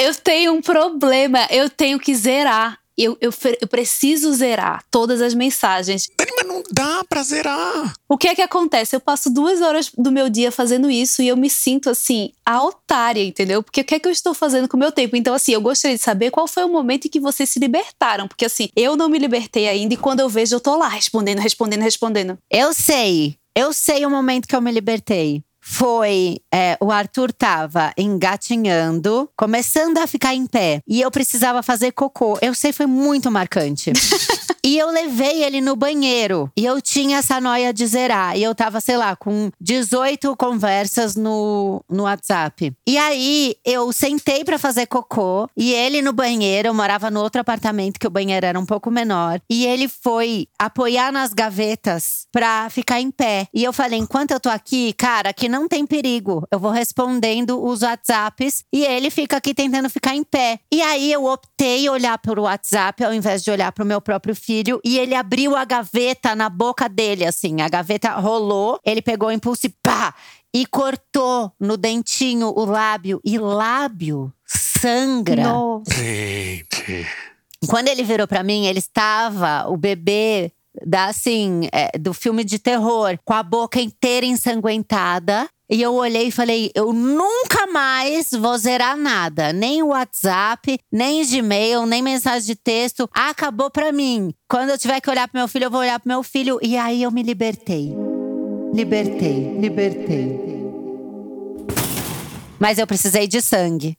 Eu 0.00 0.14
tenho 0.14 0.54
um 0.54 0.62
problema. 0.62 1.46
Eu 1.50 1.68
tenho 1.68 2.00
que 2.00 2.14
zerar. 2.14 2.78
Eu, 2.96 3.16
eu, 3.20 3.32
eu, 3.62 3.68
preciso 3.68 4.30
zerar 4.32 4.84
todas 4.90 5.22
as 5.22 5.32
mensagens. 5.32 6.10
Dani, 6.18 6.32
mas 6.36 6.46
não 6.46 6.62
dá 6.70 7.02
pra 7.08 7.22
zerar. 7.22 7.94
O 8.06 8.18
que 8.18 8.28
é 8.28 8.34
que 8.34 8.42
acontece? 8.42 8.94
Eu 8.94 9.00
passo 9.00 9.30
duas 9.30 9.62
horas 9.62 9.90
do 9.96 10.12
meu 10.12 10.28
dia 10.28 10.52
fazendo 10.52 10.90
isso 10.90 11.22
e 11.22 11.28
eu 11.28 11.36
me 11.36 11.48
sinto 11.48 11.88
assim, 11.88 12.30
a 12.44 12.62
otária, 12.62 13.24
entendeu? 13.24 13.62
Porque 13.62 13.80
o 13.80 13.84
que 13.84 13.94
é 13.94 13.98
que 13.98 14.06
eu 14.06 14.12
estou 14.12 14.34
fazendo 14.34 14.68
com 14.68 14.76
o 14.76 14.80
meu 14.80 14.92
tempo? 14.92 15.16
Então, 15.16 15.32
assim, 15.32 15.52
eu 15.52 15.62
gostaria 15.62 15.96
de 15.96 16.02
saber 16.02 16.30
qual 16.30 16.46
foi 16.46 16.64
o 16.64 16.68
momento 16.68 17.06
em 17.06 17.10
que 17.10 17.20
vocês 17.20 17.48
se 17.48 17.58
libertaram. 17.58 18.28
Porque, 18.28 18.44
assim, 18.44 18.68
eu 18.76 18.96
não 18.96 19.08
me 19.08 19.18
libertei 19.18 19.66
ainda 19.66 19.94
e 19.94 19.98
quando 19.98 20.20
eu 20.20 20.28
vejo, 20.28 20.56
eu 20.56 20.60
tô 20.60 20.76
lá 20.76 20.88
respondendo, 20.88 21.38
respondendo, 21.38 21.82
respondendo. 21.82 22.38
Eu 22.50 22.74
sei. 22.74 23.36
Eu 23.56 23.72
sei 23.72 24.04
o 24.04 24.10
momento 24.10 24.46
que 24.46 24.54
eu 24.54 24.60
me 24.60 24.70
libertei 24.70 25.42
foi 25.60 26.38
é, 26.52 26.76
o 26.80 26.90
Arthur 26.90 27.32
tava 27.32 27.92
engatinhando, 27.96 29.28
começando 29.36 29.98
a 29.98 30.06
ficar 30.06 30.34
em 30.34 30.46
pé. 30.46 30.80
E 30.86 31.00
eu 31.00 31.10
precisava 31.10 31.62
fazer 31.62 31.92
cocô. 31.92 32.38
Eu 32.40 32.54
sei, 32.54 32.72
foi 32.72 32.86
muito 32.86 33.30
marcante. 33.30 33.92
E 34.62 34.78
eu 34.78 34.90
levei 34.90 35.42
ele 35.42 35.60
no 35.60 35.74
banheiro. 35.74 36.50
E 36.56 36.64
eu 36.64 36.80
tinha 36.80 37.18
essa 37.18 37.40
noia 37.40 37.72
de 37.72 37.86
zerar. 37.86 38.36
E 38.36 38.42
eu 38.42 38.54
tava, 38.54 38.80
sei 38.80 38.96
lá, 38.96 39.16
com 39.16 39.50
18 39.60 40.36
conversas 40.36 41.16
no, 41.16 41.82
no 41.88 42.02
WhatsApp. 42.02 42.72
E 42.86 42.98
aí 42.98 43.54
eu 43.64 43.92
sentei 43.92 44.44
para 44.44 44.58
fazer 44.58 44.86
cocô. 44.86 45.48
E 45.56 45.72
ele 45.72 46.02
no 46.02 46.12
banheiro, 46.12 46.68
eu 46.68 46.74
morava 46.74 47.10
no 47.10 47.20
outro 47.20 47.40
apartamento, 47.40 47.98
que 47.98 48.06
o 48.06 48.10
banheiro 48.10 48.46
era 48.46 48.60
um 48.60 48.66
pouco 48.66 48.90
menor. 48.90 49.40
E 49.48 49.64
ele 49.66 49.88
foi 49.88 50.46
apoiar 50.58 51.10
nas 51.10 51.32
gavetas 51.32 52.26
pra 52.30 52.68
ficar 52.70 53.00
em 53.00 53.10
pé. 53.10 53.48
E 53.54 53.64
eu 53.64 53.72
falei: 53.72 53.98
enquanto 53.98 54.32
eu 54.32 54.40
tô 54.40 54.50
aqui, 54.50 54.92
cara, 54.92 55.30
aqui 55.30 55.48
não 55.50 55.68
tem 55.68 55.84
perigo. 55.84 56.46
Eu 56.50 56.58
vou 56.58 56.70
respondendo 56.70 57.62
os 57.62 57.82
WhatsApps 57.82 58.64
e 58.72 58.84
ele 58.84 59.10
fica 59.10 59.36
aqui 59.36 59.52
tentando 59.52 59.90
ficar 59.90 60.14
em 60.14 60.24
pé. 60.24 60.60
E 60.72 60.80
aí 60.80 61.12
eu 61.12 61.24
optei 61.26 61.88
olhar 61.88 62.16
pro 62.18 62.42
WhatsApp 62.42 63.04
ao 63.04 63.12
invés 63.12 63.42
de 63.42 63.50
olhar 63.50 63.72
pro 63.72 63.84
meu 63.84 64.00
próprio 64.00 64.34
filho 64.34 64.80
e 64.84 64.98
ele 64.98 65.14
abriu 65.14 65.56
a 65.56 65.64
gaveta 65.64 66.34
na 66.34 66.48
boca 66.48 66.88
dele, 66.88 67.26
assim. 67.26 67.60
A 67.60 67.68
gaveta 67.68 68.12
rolou, 68.12 68.80
ele 68.84 69.02
pegou 69.02 69.28
o 69.28 69.32
impulso 69.32 69.66
e 69.66 69.74
pá! 69.82 70.14
E 70.52 70.66
cortou 70.66 71.52
no 71.60 71.76
dentinho 71.76 72.48
o 72.48 72.64
lábio. 72.64 73.20
E 73.24 73.38
lábio 73.38 74.32
sangra. 74.44 75.44
Nossa. 75.44 75.92
Gente. 75.94 77.06
Quando 77.68 77.88
ele 77.88 78.02
virou 78.02 78.26
para 78.26 78.42
mim, 78.42 78.66
ele 78.66 78.78
estava, 78.78 79.68
o 79.68 79.76
bebê 79.76 80.50
da 80.86 81.06
assim, 81.06 81.68
é, 81.72 81.96
do 81.98 82.14
filme 82.14 82.44
de 82.44 82.58
terror, 82.58 83.18
com 83.24 83.34
a 83.34 83.42
boca 83.42 83.80
inteira 83.80 84.26
ensanguentada. 84.26 85.48
E 85.70 85.80
eu 85.80 85.94
olhei 85.94 86.28
e 86.28 86.32
falei: 86.32 86.70
eu 86.74 86.92
nunca 86.92 87.66
mais 87.68 88.30
vou 88.32 88.58
zerar 88.58 88.96
nada. 88.96 89.52
Nem 89.52 89.82
WhatsApp, 89.82 90.78
nem 90.90 91.24
Gmail, 91.24 91.86
nem 91.86 92.02
mensagem 92.02 92.46
de 92.46 92.56
texto. 92.56 93.08
Acabou 93.12 93.70
pra 93.70 93.92
mim. 93.92 94.34
Quando 94.48 94.70
eu 94.70 94.78
tiver 94.78 95.00
que 95.00 95.08
olhar 95.08 95.28
pro 95.28 95.38
meu 95.38 95.46
filho, 95.46 95.66
eu 95.66 95.70
vou 95.70 95.80
olhar 95.80 96.00
pro 96.00 96.08
meu 96.08 96.22
filho. 96.22 96.58
E 96.60 96.76
aí 96.76 97.02
eu 97.02 97.10
me 97.12 97.22
libertei. 97.22 97.94
Libertei, 98.74 99.58
libertei. 99.58 100.50
Mas 102.58 102.78
eu 102.78 102.86
precisei 102.86 103.26
de 103.26 103.40
sangue. 103.40 103.96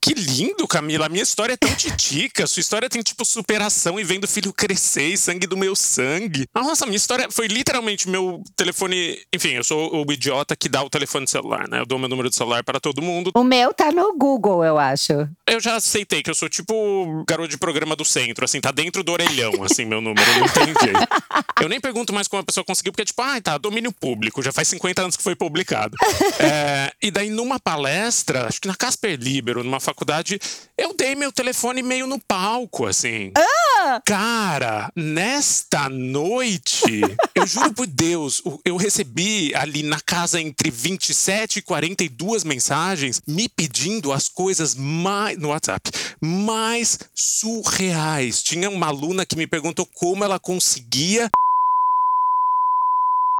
Que 0.00 0.14
lindo, 0.14 0.66
Camila. 0.66 1.06
A 1.06 1.08
minha 1.08 1.22
história 1.22 1.54
é 1.54 1.56
tão 1.56 1.74
titica. 1.74 2.46
Sua 2.46 2.60
história 2.60 2.88
tem, 2.88 3.02
tipo, 3.02 3.24
superação 3.24 3.98
e 3.98 4.04
vendo 4.04 4.24
o 4.24 4.28
filho 4.28 4.52
crescer 4.52 5.08
e 5.08 5.18
sangue 5.18 5.46
do 5.46 5.56
meu 5.56 5.74
sangue. 5.74 6.46
Nossa, 6.54 6.86
minha 6.86 6.96
história 6.96 7.28
foi 7.30 7.46
literalmente 7.46 8.08
meu 8.08 8.42
telefone. 8.56 9.20
Enfim, 9.34 9.50
eu 9.50 9.64
sou 9.64 10.06
o 10.06 10.12
idiota 10.12 10.56
que 10.56 10.68
dá 10.68 10.82
o 10.82 10.90
telefone 10.90 11.26
celular, 11.26 11.68
né? 11.68 11.80
Eu 11.80 11.86
dou 11.86 11.98
meu 11.98 12.08
número 12.08 12.30
de 12.30 12.36
celular 12.36 12.62
para 12.62 12.80
todo 12.80 13.02
mundo. 13.02 13.32
O 13.34 13.44
meu 13.44 13.74
tá 13.74 13.90
no 13.90 14.16
Google, 14.16 14.64
eu 14.64 14.78
acho. 14.78 15.12
Eu 15.46 15.60
já 15.60 15.76
aceitei 15.76 16.22
que 16.22 16.30
eu 16.30 16.34
sou 16.34 16.48
tipo 16.48 17.24
garoto 17.26 17.48
de 17.48 17.58
programa 17.58 17.96
do 17.96 18.04
centro, 18.04 18.44
assim, 18.44 18.60
tá 18.60 18.70
dentro 18.70 19.02
do 19.02 19.12
orelhão, 19.12 19.62
assim, 19.62 19.84
meu 19.84 20.00
número. 20.00 20.26
Não 20.38 20.48
tem 20.48 20.66
jeito. 20.66 20.98
Eu 21.60 21.68
nem 21.68 21.80
pergunto 21.80 22.12
mais 22.12 22.28
como 22.28 22.40
a 22.40 22.44
pessoa 22.44 22.64
conseguiu, 22.64 22.92
porque 22.92 23.04
tipo, 23.04 23.20
ah, 23.20 23.40
tá, 23.40 23.58
domínio 23.58 23.92
público, 23.92 24.40
já 24.42 24.52
faz 24.52 24.68
50 24.68 25.02
anos 25.02 25.16
que 25.16 25.22
foi 25.22 25.34
publicado. 25.34 25.96
é, 26.38 26.92
e 27.02 27.10
daí, 27.10 27.30
numa 27.30 27.58
palestra, 27.58 28.46
acho 28.46 28.60
que 28.60 28.68
na 28.68 28.76
Casper 28.76 29.18
Libero, 29.18 29.64
numa 29.64 29.80
faculdade, 29.88 30.38
eu 30.76 30.94
dei 30.94 31.14
meu 31.14 31.32
telefone 31.32 31.82
meio 31.82 32.06
no 32.06 32.20
palco, 32.20 32.84
assim. 32.84 33.32
Ah! 33.34 34.02
Cara, 34.04 34.92
nesta 34.94 35.88
noite, 35.88 37.00
eu 37.34 37.46
juro 37.46 37.72
por 37.72 37.86
Deus, 37.86 38.42
eu 38.64 38.76
recebi 38.76 39.54
ali 39.54 39.82
na 39.82 39.98
casa 40.00 40.40
entre 40.40 40.70
27 40.70 41.60
e 41.60 41.62
42 41.62 42.44
mensagens 42.44 43.22
me 43.26 43.48
pedindo 43.48 44.12
as 44.12 44.28
coisas 44.28 44.74
mais. 44.74 45.38
no 45.38 45.48
WhatsApp 45.48 45.90
mais 46.20 46.98
surreais. 47.14 48.42
Tinha 48.42 48.68
uma 48.68 48.88
aluna 48.88 49.24
que 49.24 49.36
me 49.36 49.46
perguntou 49.46 49.86
como 49.86 50.24
ela 50.24 50.38
conseguia 50.38 51.30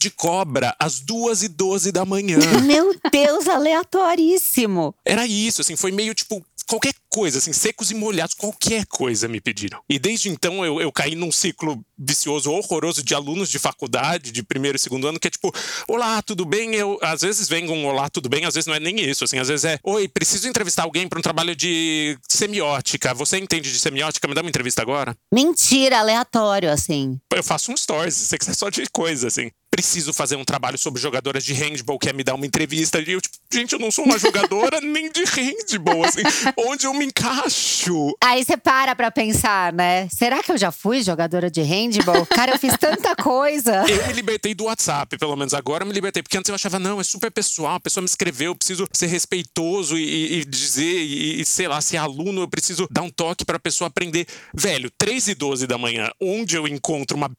de 0.01 0.11
cobra 0.11 0.75
às 0.79 1.01
duas 1.01 1.43
e 1.43 1.49
doze 1.49 1.91
da 1.91 2.05
manhã. 2.05 2.39
Meu 2.65 2.95
Deus, 3.11 3.49
aleatoríssimo. 3.49 4.95
Era 5.05 5.27
isso, 5.27 5.61
assim, 5.61 5.77
foi 5.77 5.91
meio 5.91 6.15
tipo 6.15 6.45
qualquer 6.69 6.93
coisa, 7.09 7.39
assim, 7.39 7.53
secos 7.53 7.91
e 7.91 7.95
molhados, 7.95 8.35
qualquer 8.35 8.85
coisa 8.87 9.27
me 9.27 9.41
pediram. 9.41 9.81
E 9.89 9.99
desde 9.99 10.29
então 10.29 10.65
eu, 10.65 10.81
eu 10.81 10.93
caí 10.93 11.15
num 11.15 11.33
ciclo 11.33 11.83
vicioso, 11.99 12.53
horroroso 12.53 13.03
de 13.03 13.15
alunos 13.15 13.49
de 13.49 13.59
faculdade, 13.59 14.31
de 14.31 14.43
primeiro 14.43 14.77
e 14.77 14.79
segundo 14.79 15.09
ano, 15.09 15.19
que 15.19 15.29
é 15.29 15.31
tipo, 15.31 15.53
olá, 15.89 16.21
tudo 16.21 16.45
bem? 16.45 16.75
Eu, 16.75 16.99
às 17.01 17.23
vezes 17.23 17.49
vem 17.49 17.69
um 17.71 17.87
olá, 17.87 18.11
tudo 18.11 18.29
bem, 18.29 18.45
às 18.45 18.55
vezes 18.55 18.67
não 18.67 18.75
é 18.75 18.81
nem 18.81 19.01
isso, 19.01 19.25
assim, 19.25 19.39
às 19.39 19.49
vezes 19.49 19.65
é, 19.65 19.79
oi, 19.83 20.07
preciso 20.07 20.47
entrevistar 20.47 20.83
alguém 20.83 21.09
para 21.09 21.19
um 21.19 21.23
trabalho 21.23 21.57
de 21.57 22.19
semiótica. 22.29 23.15
Você 23.15 23.39
entende 23.39 23.73
de 23.73 23.81
semiótica? 23.81 24.29
Me 24.29 24.35
dá 24.35 24.43
uma 24.43 24.51
entrevista 24.51 24.83
agora? 24.83 25.17
Mentira, 25.33 25.99
aleatório, 25.99 26.71
assim. 26.71 27.19
Eu 27.33 27.43
faço 27.43 27.73
um 27.73 27.77
stories, 27.77 28.15
se 28.15 28.27
você 28.27 28.39
quiser 28.39 28.55
só 28.55 28.69
de 28.69 28.85
coisa, 28.91 29.27
assim 29.27 29.51
preciso 29.79 30.13
fazer 30.13 30.35
um 30.35 30.45
trabalho 30.45 30.77
sobre 30.77 31.01
jogadoras 31.01 31.45
de 31.45 31.53
handball, 31.53 32.01
quer 32.01 32.13
me 32.13 32.25
dar 32.25 32.35
uma 32.35 32.45
entrevista. 32.45 32.99
E 32.99 33.13
eu, 33.13 33.21
tipo, 33.21 33.37
gente, 33.49 33.75
eu 33.75 33.79
não 33.79 33.93
sou 33.93 34.05
uma 34.05 34.19
jogadora 34.19 34.81
nem 34.81 35.09
de 35.09 35.23
handball, 35.23 36.05
assim, 36.05 36.23
onde 36.59 36.85
eu 36.85 36.93
me 36.93 37.05
encaixo? 37.05 38.13
Aí 38.21 38.45
você 38.45 38.57
para 38.57 38.97
pra 38.97 39.09
pensar, 39.13 39.73
né? 39.73 40.09
Será 40.09 40.43
que 40.43 40.51
eu 40.51 40.59
já 40.59 40.73
fui 40.73 41.01
jogadora 41.01 41.49
de 41.49 41.63
handball? 41.63 42.27
Cara, 42.27 42.55
eu 42.55 42.59
fiz 42.59 42.77
tanta 42.77 43.15
coisa. 43.15 43.85
Eu 43.89 44.07
me 44.09 44.13
libertei 44.15 44.55
do 44.55 44.65
WhatsApp, 44.65 45.17
pelo 45.17 45.37
menos 45.37 45.55
agora 45.55 45.83
eu 45.83 45.87
me 45.87 45.93
libertei. 45.93 46.23
Porque 46.23 46.37
antes 46.37 46.49
eu 46.49 46.55
achava, 46.55 46.79
não, 46.79 47.01
é 47.01 47.05
super 47.05 47.31
pessoal, 47.31 47.75
a 47.75 47.81
pessoa 47.81 48.03
me 48.03 48.09
escreveu, 48.09 48.51
eu 48.53 48.57
preciso 48.57 48.89
ser 48.93 49.07
respeitoso 49.07 49.97
e, 49.97 50.41
e 50.41 50.45
dizer, 50.45 50.83
e, 50.83 51.41
e, 51.41 51.45
sei 51.45 51.69
lá, 51.69 51.81
se 51.81 51.97
é 51.97 51.99
aluno, 51.99 52.43
eu 52.43 52.49
preciso 52.49 52.87
dar 52.91 53.03
um 53.03 53.11
toque 53.11 53.45
pra 53.45 53.59
pessoa 53.59 53.89
aprender. 53.89 54.27
Velho, 54.55 54.91
3 54.99 55.29
e 55.29 55.35
12 55.35 55.67
da 55.67 55.79
manhã, 55.79 56.11
onde 56.21 56.57
eu 56.57 56.67
encontro 56.67 57.17
uma 57.17 57.31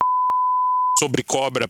sobre 1.00 1.24
cobra 1.24 1.66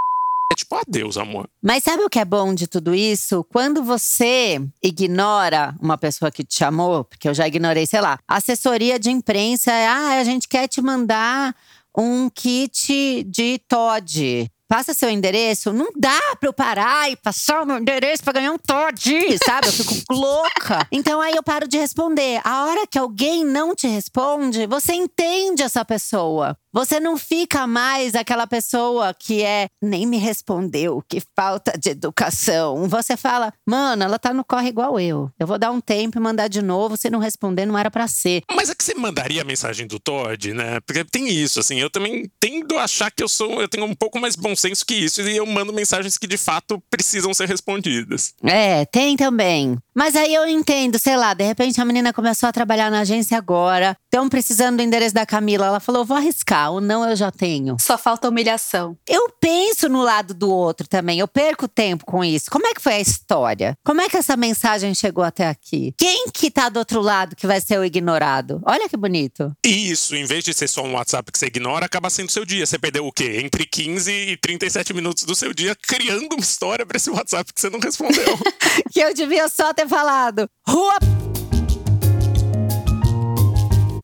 é 0.51 0.55
tipo, 0.55 0.75
adeus, 0.75 1.17
amor. 1.17 1.47
Mas 1.61 1.83
sabe 1.83 2.03
o 2.03 2.09
que 2.09 2.19
é 2.19 2.25
bom 2.25 2.53
de 2.53 2.67
tudo 2.67 2.95
isso? 2.95 3.43
Quando 3.45 3.83
você 3.83 4.59
ignora 4.81 5.75
uma 5.79 5.97
pessoa 5.97 6.31
que 6.31 6.43
te 6.43 6.55
chamou, 6.57 7.03
porque 7.03 7.29
eu 7.29 7.33
já 7.33 7.47
ignorei, 7.47 7.85
sei 7.85 8.01
lá, 8.01 8.19
assessoria 8.27 8.99
de 8.99 9.11
imprensa, 9.11 9.71
ah, 9.71 10.19
a 10.19 10.23
gente 10.23 10.47
quer 10.47 10.67
te 10.67 10.81
mandar 10.81 11.55
um 11.95 12.29
kit 12.29 13.23
de 13.23 13.59
Todd. 13.67 14.49
Passa 14.69 14.93
seu 14.93 15.09
endereço. 15.09 15.73
Não 15.73 15.91
dá 15.97 16.19
pra 16.39 16.47
eu 16.47 16.53
parar 16.53 17.11
e 17.11 17.15
passar 17.15 17.63
o 17.63 17.65
meu 17.65 17.79
endereço 17.79 18.23
pra 18.23 18.33
ganhar 18.33 18.51
um 18.51 18.57
Todd, 18.57 19.37
sabe? 19.43 19.67
Eu 19.67 19.73
fico 19.73 19.93
louca. 20.13 20.87
Então 20.91 21.19
aí 21.19 21.35
eu 21.35 21.43
paro 21.43 21.67
de 21.67 21.77
responder. 21.77 22.39
A 22.43 22.65
hora 22.65 22.85
que 22.85 22.99
alguém 22.99 23.43
não 23.43 23.75
te 23.75 23.87
responde, 23.87 24.67
você 24.67 24.93
entende 24.93 25.63
essa 25.63 25.83
pessoa. 25.83 26.55
Você 26.71 26.99
não 26.99 27.17
fica 27.17 27.65
mais 27.65 28.13
aquela 28.13 28.45
pessoa 28.45 29.11
que 29.11 29.41
é 29.41 29.69
nem 29.81 30.05
me 30.05 30.17
respondeu, 30.17 31.03
que 31.09 31.19
falta 31.35 31.75
de 31.75 31.89
educação. 31.89 32.87
Você 32.87 33.17
fala, 33.17 33.51
mano, 33.67 34.03
ela 34.03 34.19
tá 34.19 34.31
no 34.31 34.45
corre 34.45 34.69
igual 34.69 34.99
eu. 34.99 35.31
Eu 35.39 35.47
vou 35.47 35.57
dar 35.57 35.71
um 35.71 35.81
tempo 35.81 36.19
e 36.19 36.21
mandar 36.21 36.47
de 36.47 36.61
novo. 36.61 36.95
Se 36.95 37.09
não 37.09 37.17
responder, 37.17 37.65
não 37.65 37.75
era 37.75 37.89
para 37.89 38.07
ser. 38.07 38.43
Mas 38.51 38.69
é 38.69 38.75
que 38.75 38.83
você 38.83 38.93
mandaria 38.93 39.41
a 39.41 39.45
mensagem 39.45 39.87
do 39.87 39.99
Todd, 39.99 40.53
né? 40.53 40.79
Porque 40.81 41.03
tem 41.03 41.27
isso, 41.27 41.59
assim. 41.59 41.79
Eu 41.79 41.89
também 41.89 42.29
tendo 42.39 42.77
a 42.77 42.83
achar 42.83 43.09
que 43.09 43.23
eu 43.23 43.27
sou, 43.27 43.59
eu 43.59 43.67
tenho 43.67 43.85
um 43.85 43.95
pouco 43.95 44.19
mais 44.19 44.35
bom 44.35 44.55
senso 44.59 44.85
que 44.85 44.93
isso 44.93 45.21
e 45.21 45.37
eu 45.37 45.45
mando 45.45 45.73
mensagens 45.73 46.17
que 46.17 46.27
de 46.27 46.37
fato 46.37 46.81
precisam 46.89 47.33
ser 47.33 47.47
respondidas. 47.47 48.33
É, 48.43 48.85
tem 48.85 49.15
também. 49.15 49.77
Mas 49.99 50.15
aí 50.15 50.33
eu 50.33 50.47
entendo, 50.47 50.97
sei 50.97 51.17
lá, 51.17 51.33
de 51.33 51.43
repente 51.43 51.81
a 51.81 51.83
menina 51.83 52.13
começou 52.13 52.47
a 52.47 52.53
trabalhar 52.53 52.89
na 52.89 53.01
agência 53.01 53.37
agora, 53.37 53.97
estão 54.05 54.29
precisando 54.29 54.77
do 54.77 54.81
endereço 54.81 55.13
da 55.13 55.25
Camila. 55.25 55.65
Ela 55.65 55.81
falou: 55.81 56.05
vou 56.05 56.15
arriscar 56.15 56.71
o 56.71 56.79
não 56.79 57.03
eu 57.03 57.17
já 57.17 57.29
tenho. 57.29 57.75
Só 57.81 57.97
falta 57.97 58.29
humilhação. 58.29 58.97
Eu 59.05 59.29
penso 59.41 59.89
no 59.89 60.01
lado 60.01 60.33
do 60.33 60.49
outro 60.49 60.87
também. 60.87 61.19
Eu 61.19 61.27
perco 61.27 61.67
tempo 61.67 62.05
com 62.05 62.23
isso. 62.23 62.49
Como 62.49 62.65
é 62.65 62.73
que 62.73 62.81
foi 62.81 62.93
a 62.93 62.99
história? 63.01 63.77
Como 63.83 63.99
é 63.99 64.07
que 64.07 64.15
essa 64.15 64.37
mensagem 64.37 64.95
chegou 64.95 65.21
até 65.21 65.49
aqui? 65.49 65.93
Quem 65.97 66.29
que 66.33 66.49
tá 66.49 66.69
do 66.69 66.79
outro 66.79 67.01
lado 67.01 67.35
que 67.35 67.45
vai 67.45 67.59
ser 67.59 67.77
o 67.77 67.83
ignorado? 67.83 68.61
Olha 68.65 68.87
que 68.87 68.95
bonito. 68.95 69.51
Isso, 69.65 70.15
em 70.15 70.23
vez 70.23 70.45
de 70.45 70.53
ser 70.53 70.69
só 70.69 70.81
um 70.81 70.93
WhatsApp 70.93 71.29
que 71.29 71.37
você 71.37 71.47
ignora, 71.47 71.87
acaba 71.87 72.09
sendo 72.09 72.31
seu 72.31 72.45
dia. 72.45 72.65
Você 72.65 72.79
perdeu 72.79 73.05
o 73.05 73.11
quê? 73.11 73.41
Entre 73.43 73.65
15 73.65 74.09
e 74.09 74.37
37 74.37 74.93
minutos 74.93 75.23
do 75.23 75.35
seu 75.35 75.53
dia 75.53 75.75
criando 75.75 76.35
uma 76.35 76.39
história 76.39 76.85
para 76.85 76.95
esse 76.95 77.09
WhatsApp 77.09 77.53
que 77.53 77.59
você 77.59 77.69
não 77.69 77.81
respondeu. 77.81 78.39
que 78.93 79.01
eu 79.01 79.13
devia 79.13 79.49
só 79.49 79.73
ter 79.73 79.88
falado. 79.89 80.47
Rua 80.67 80.97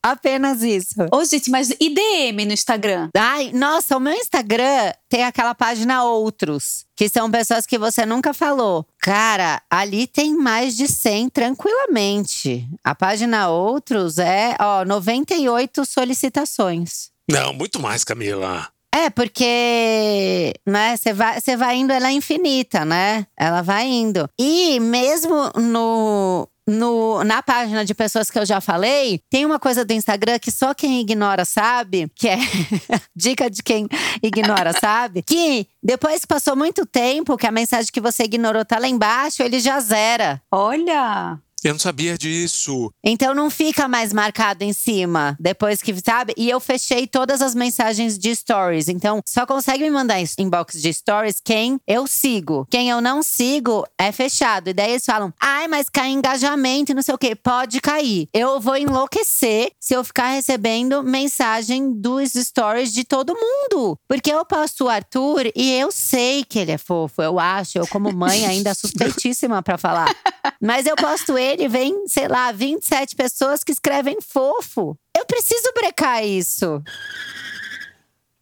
Apenas 0.05 0.61
isso. 0.61 0.93
Ô, 1.11 1.25
gente, 1.25 1.49
mas 1.49 1.71
e 1.79 1.89
DM 1.89 2.45
no 2.45 2.53
Instagram? 2.53 3.09
Ai, 3.17 3.51
nossa, 3.51 3.97
o 3.97 3.99
meu 3.99 4.13
Instagram 4.13 4.93
tem 5.09 5.23
aquela 5.23 5.55
página 5.55 6.03
Outros, 6.03 6.86
que 6.95 7.09
são 7.09 7.31
pessoas 7.31 7.65
que 7.65 7.79
você 7.79 8.05
nunca 8.05 8.31
falou. 8.31 8.86
Cara, 8.99 9.63
ali 9.67 10.05
tem 10.05 10.36
mais 10.36 10.77
de 10.77 10.88
100 10.88 11.29
tranquilamente. 11.29 12.69
A 12.83 12.93
página 12.93 13.49
Outros 13.49 14.19
é, 14.19 14.55
ó, 14.59 14.86
98 14.86 15.83
solicitações. 15.83 17.09
Não, 17.27 17.51
muito 17.51 17.81
mais, 17.81 18.03
Camila. 18.03 18.69
É, 18.95 19.09
porque, 19.09 20.53
né, 20.65 20.95
você 20.95 21.11
vai, 21.11 21.37
vai 21.57 21.75
indo, 21.75 21.91
ela 21.91 22.07
é 22.07 22.13
infinita, 22.13 22.85
né? 22.85 23.27
Ela 23.37 23.61
vai 23.61 23.85
indo. 23.85 24.29
E 24.39 24.79
mesmo 24.79 25.51
no, 25.57 26.47
no, 26.65 27.21
na 27.25 27.43
página 27.43 27.83
de 27.83 27.93
pessoas 27.93 28.31
que 28.31 28.39
eu 28.39 28.45
já 28.45 28.61
falei, 28.61 29.19
tem 29.29 29.45
uma 29.45 29.59
coisa 29.59 29.83
do 29.83 29.91
Instagram 29.91 30.39
que 30.39 30.49
só 30.49 30.73
quem 30.73 31.01
ignora 31.01 31.43
sabe, 31.43 32.09
que 32.15 32.29
é 32.29 32.37
dica 33.13 33.49
de 33.49 33.61
quem 33.61 33.85
ignora 34.23 34.71
sabe, 34.79 35.21
que 35.21 35.67
depois 35.83 36.21
que 36.21 36.27
passou 36.27 36.55
muito 36.55 36.85
tempo, 36.85 37.35
que 37.35 37.45
a 37.45 37.51
mensagem 37.51 37.91
que 37.91 37.99
você 37.99 38.23
ignorou 38.23 38.63
tá 38.63 38.79
lá 38.79 38.87
embaixo, 38.87 39.43
ele 39.43 39.59
já 39.59 39.77
zera. 39.77 40.41
Olha! 40.49 41.37
Eu 41.66 41.74
não 41.74 41.80
sabia 41.80 42.16
disso. 42.16 42.91
Então 43.03 43.34
não 43.34 43.49
fica 43.49 43.88
mais 43.88 44.13
marcado 44.13 44.63
em 44.63 44.72
cima, 44.72 45.36
depois 45.39 45.82
que, 45.82 45.95
sabe? 45.99 46.32
E 46.38 46.47
eu 46.47 46.59
fechei 46.59 47.07
todas 47.07 47.41
as 47.41 47.55
mensagens 47.55 48.20
de 48.20 48.36
stories. 48.36 48.88
Então 48.88 49.20
só 49.26 49.47
consegue 49.47 49.84
me 49.84 49.89
mandar 49.89 50.18
inbox 50.38 50.80
de 50.80 50.93
stories 50.93 51.41
quem 51.43 51.80
eu 51.88 52.05
sigo. 52.05 52.68
Quem 52.70 52.91
eu 52.91 53.01
não 53.01 53.24
sigo 53.24 53.84
é 53.97 54.11
fechado. 54.11 54.68
E 54.68 54.74
daí 54.74 54.91
eles 54.91 55.05
falam: 55.05 55.34
ai, 55.41 55.68
mas 55.68 55.89
cai 55.89 56.11
engajamento 56.11 56.91
e 56.91 56.95
não 56.95 57.01
sei 57.01 57.16
o 57.16 57.18
quê. 57.18 57.36
Pode 57.36 57.82
cair. 57.82 58.30
Eu 58.32 58.59
vou 58.59 58.78
enlouquecer 58.78 59.72
se 59.80 59.95
eu 59.95 60.03
ficar 60.03 60.30
recebendo 60.30 61.01
mensagem 61.01 61.91
dos 61.99 62.34
stories 62.34 62.93
de 62.93 63.03
todo 63.03 63.34
mundo. 63.34 63.97
Porque 64.07 64.32
eu 64.32 64.45
posto 64.45 64.84
o 64.86 64.89
Arthur 64.89 65.51
e 65.55 65.72
eu 65.72 65.91
sei 65.91 66.43
que 66.43 66.59
ele 66.59 66.74
é 66.74 66.78
fofo. 66.78 67.24
Eu 67.24 67.39
acho. 67.39 67.80
Eu, 67.80 67.88
como 67.88 68.13
mãe, 68.13 68.45
ainda 68.45 68.72
suspeitíssima 68.76 69.63
para 69.63 69.80
falar. 69.80 70.16
Mas 70.61 70.86
eu 70.86 70.95
posto 70.95 71.36
ele 71.36 71.54
ele 71.55 71.69
vem, 71.69 72.05
sei 72.07 72.27
lá, 72.27 72.51
27 72.51 73.15
pessoas 73.15 73.63
que 73.63 73.71
escrevem 73.71 74.17
fofo. 74.21 74.97
Eu 75.17 75.25
preciso 75.25 75.71
brecar 75.73 76.23
isso. 76.23 76.83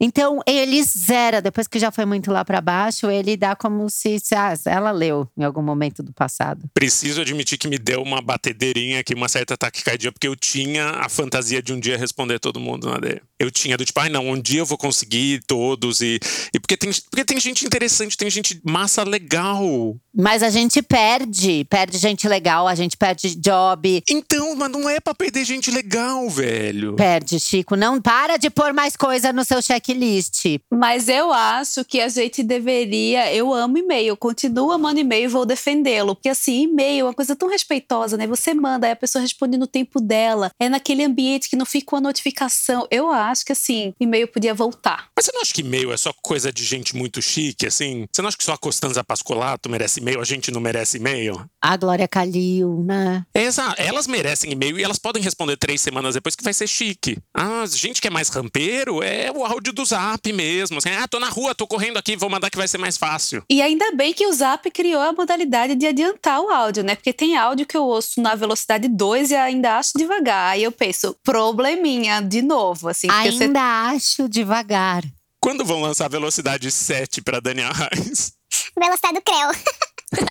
Então, 0.04 0.42
ele 0.46 0.84
zera, 0.84 1.42
depois 1.42 1.66
que 1.66 1.80
já 1.80 1.90
foi 1.90 2.04
muito 2.04 2.30
lá 2.30 2.44
para 2.44 2.60
baixo, 2.60 3.10
ele 3.10 3.38
dá 3.38 3.56
como 3.56 3.90
se, 3.90 4.20
se 4.20 4.36
ah, 4.36 4.54
ela 4.66 4.92
leu 4.92 5.26
em 5.38 5.46
algum 5.46 5.62
momento 5.62 6.04
do 6.04 6.12
passado. 6.12 6.70
Preciso 6.74 7.22
admitir 7.22 7.58
que 7.58 7.70
me 7.70 7.78
deu 7.78 8.02
uma 8.02 8.22
batedeirinha 8.22 9.00
aqui, 9.00 9.14
uma 9.14 9.30
certa 9.30 9.56
taquicardia, 9.56 10.12
porque 10.12 10.28
eu 10.28 10.36
tinha 10.36 10.90
a 10.90 11.08
fantasia 11.08 11.62
de 11.62 11.72
um 11.72 11.80
dia 11.80 11.98
responder 11.98 12.38
todo 12.38 12.60
mundo 12.60 12.90
na 12.90 12.98
DM. 12.98 13.22
Eu 13.40 13.50
tinha 13.50 13.78
do 13.78 13.86
tipo, 13.86 13.98
ai 13.98 14.08
ah, 14.08 14.10
não, 14.10 14.30
um 14.30 14.42
dia 14.42 14.60
eu 14.60 14.66
vou 14.66 14.78
conseguir 14.78 15.42
todos. 15.48 16.02
E, 16.02 16.20
e 16.54 16.60
porque, 16.60 16.76
tem, 16.76 16.92
porque 17.10 17.24
tem 17.24 17.40
gente 17.40 17.66
interessante, 17.66 18.18
tem 18.18 18.30
gente 18.30 18.60
massa 18.66 19.04
legal. 19.04 19.98
Mas 20.14 20.44
a 20.44 20.50
gente 20.50 20.82
perde, 20.82 21.66
perde 21.70 21.98
gente 21.98 22.28
legal, 22.28 22.68
a 22.68 22.76
gente 22.76 22.98
perde 22.98 23.36
job. 23.36 24.04
Então, 24.10 24.54
mas 24.56 24.70
não 24.70 24.90
é 24.90 25.00
pra 25.00 25.14
perder 25.14 25.46
gente 25.46 25.72
legal, 25.72 26.30
velho. 26.30 26.96
Perde, 26.96 27.40
Chico. 27.40 27.78
Não 27.78 28.02
para 28.02 28.36
de 28.36 28.50
pôr 28.50 28.74
mais 28.74 28.98
coisa 28.98 29.32
no 29.32 29.46
seu 29.46 29.62
check 29.62 29.93
checklist. 29.94 30.60
Mas 30.72 31.08
eu 31.08 31.32
acho 31.32 31.86
que 31.86 32.02
a 32.02 32.10
gente 32.10 32.44
deveria. 32.44 33.34
Eu 33.34 33.54
amo 33.54 33.78
e-mail, 33.78 34.18
continuo 34.18 34.72
amando 34.72 35.00
e-mail 35.00 35.26
e 35.26 35.28
vou 35.28 35.46
defendê-lo. 35.46 36.16
Porque 36.16 36.30
assim, 36.30 36.64
e-mail 36.64 37.02
é 37.02 37.04
uma 37.10 37.14
coisa 37.14 37.36
tão 37.36 37.50
respeitosa, 37.50 38.18
né? 38.18 38.28
Você 38.28 38.54
manda, 38.54 38.88
aí 38.88 38.94
a 38.94 38.96
pessoa 38.96 39.22
responde 39.22 39.58
no 39.58 39.68
tempo 39.68 40.02
dela. 40.02 40.52
É 40.60 40.68
naquele 40.68 41.04
ambiente 41.04 41.50
que 41.50 41.56
não 41.56 41.66
fica 41.66 41.96
uma 41.96 42.02
notificação. 42.02 42.88
Eu 42.90 43.10
acho 43.12 43.46
que 43.46 43.52
assim, 43.52 43.94
e-mail 44.00 44.28
podia 44.28 44.54
voltar. 44.54 45.08
Mas 45.16 45.26
você 45.26 45.32
não 45.32 45.42
acha 45.42 45.54
que 45.54 45.62
e-mail 45.62 45.92
é 45.94 45.98
só 45.98 46.14
coisa 46.22 46.52
de 46.52 46.64
gente 46.64 46.96
muito 46.96 47.22
chique, 47.22 47.66
assim? 47.66 48.06
Você 48.12 48.22
não 48.22 48.28
acha 48.28 48.38
que 48.38 48.44
só 48.44 48.54
a 48.54 48.58
Costanza 48.58 49.04
Pascolato 49.04 49.70
merece 49.70 50.00
e-mail, 50.00 50.20
a 50.20 50.26
gente 50.26 50.52
não 50.52 50.62
merece 50.62 50.98
e-mail? 50.98 51.46
A 51.62 51.78
Glória 51.78 52.08
Calil, 52.08 52.84
né? 52.84 53.26
Exato. 53.34 53.82
Elas 53.82 54.08
merecem 54.08 54.52
e-mail 54.52 54.80
e 54.80 54.84
elas 54.84 55.00
podem 55.00 55.22
responder 55.22 55.58
três 55.58 55.82
semanas 55.82 56.16
depois 56.16 56.36
que 56.36 56.44
vai 56.44 56.54
ser 56.54 56.68
chique. 56.68 57.18
Ah, 57.34 57.64
gente 57.68 58.02
que 58.02 58.08
é 58.08 58.12
mais 58.12 58.30
rampeiro 58.30 59.04
é 59.04 59.32
o 59.32 59.46
áudio 59.46 59.74
do 59.74 59.83
Zap 59.86 60.32
mesmo. 60.32 60.78
Assim, 60.78 60.90
ah, 60.90 61.08
tô 61.08 61.20
na 61.20 61.30
rua, 61.30 61.56
tô 61.56 61.68
correndo 61.68 61.98
aqui, 61.98 62.16
vou 62.16 62.30
mandar 62.30 62.50
que 62.50 62.58
vai 62.58 62.68
ser 62.68 62.78
mais 62.78 62.98
fácil. 62.98 63.44
E 63.50 63.62
ainda 63.62 63.92
bem 63.92 64.14
que 64.14 64.26
o 64.26 64.34
Zap 64.34 64.70
criou 64.72 65.02
a 65.02 65.14
modalidade 65.14 65.76
de 65.76 65.88
adiantar 65.88 66.42
o 66.42 66.50
áudio, 66.50 66.84
né? 66.84 66.96
Porque 66.96 67.14
tem 67.14 67.38
áudio 67.38 67.66
que 67.66 67.78
eu 67.78 67.84
ouço 67.84 68.22
na 68.22 68.36
velocidade 68.36 68.88
2 68.88 69.32
e 69.32 69.36
ainda 69.36 69.78
acho 69.78 69.92
devagar. 69.96 70.52
Aí 70.52 70.64
eu 70.64 70.72
penso, 70.72 71.16
probleminha, 71.24 72.22
de 72.22 72.42
novo, 72.42 72.90
assim. 72.90 73.08
Ainda 73.10 73.60
você... 73.60 73.96
acho 73.96 74.30
devagar. 74.30 75.04
Quando 75.42 75.66
vão 75.66 75.82
lançar 75.82 76.06
a 76.06 76.10
velocidade 76.10 76.72
7 76.72 77.22
pra 77.22 77.40
Daniel 77.40 77.72
Reis? 77.74 78.34
Velocidade 78.80 79.16
do 79.16 79.22
Creu. 79.22 79.50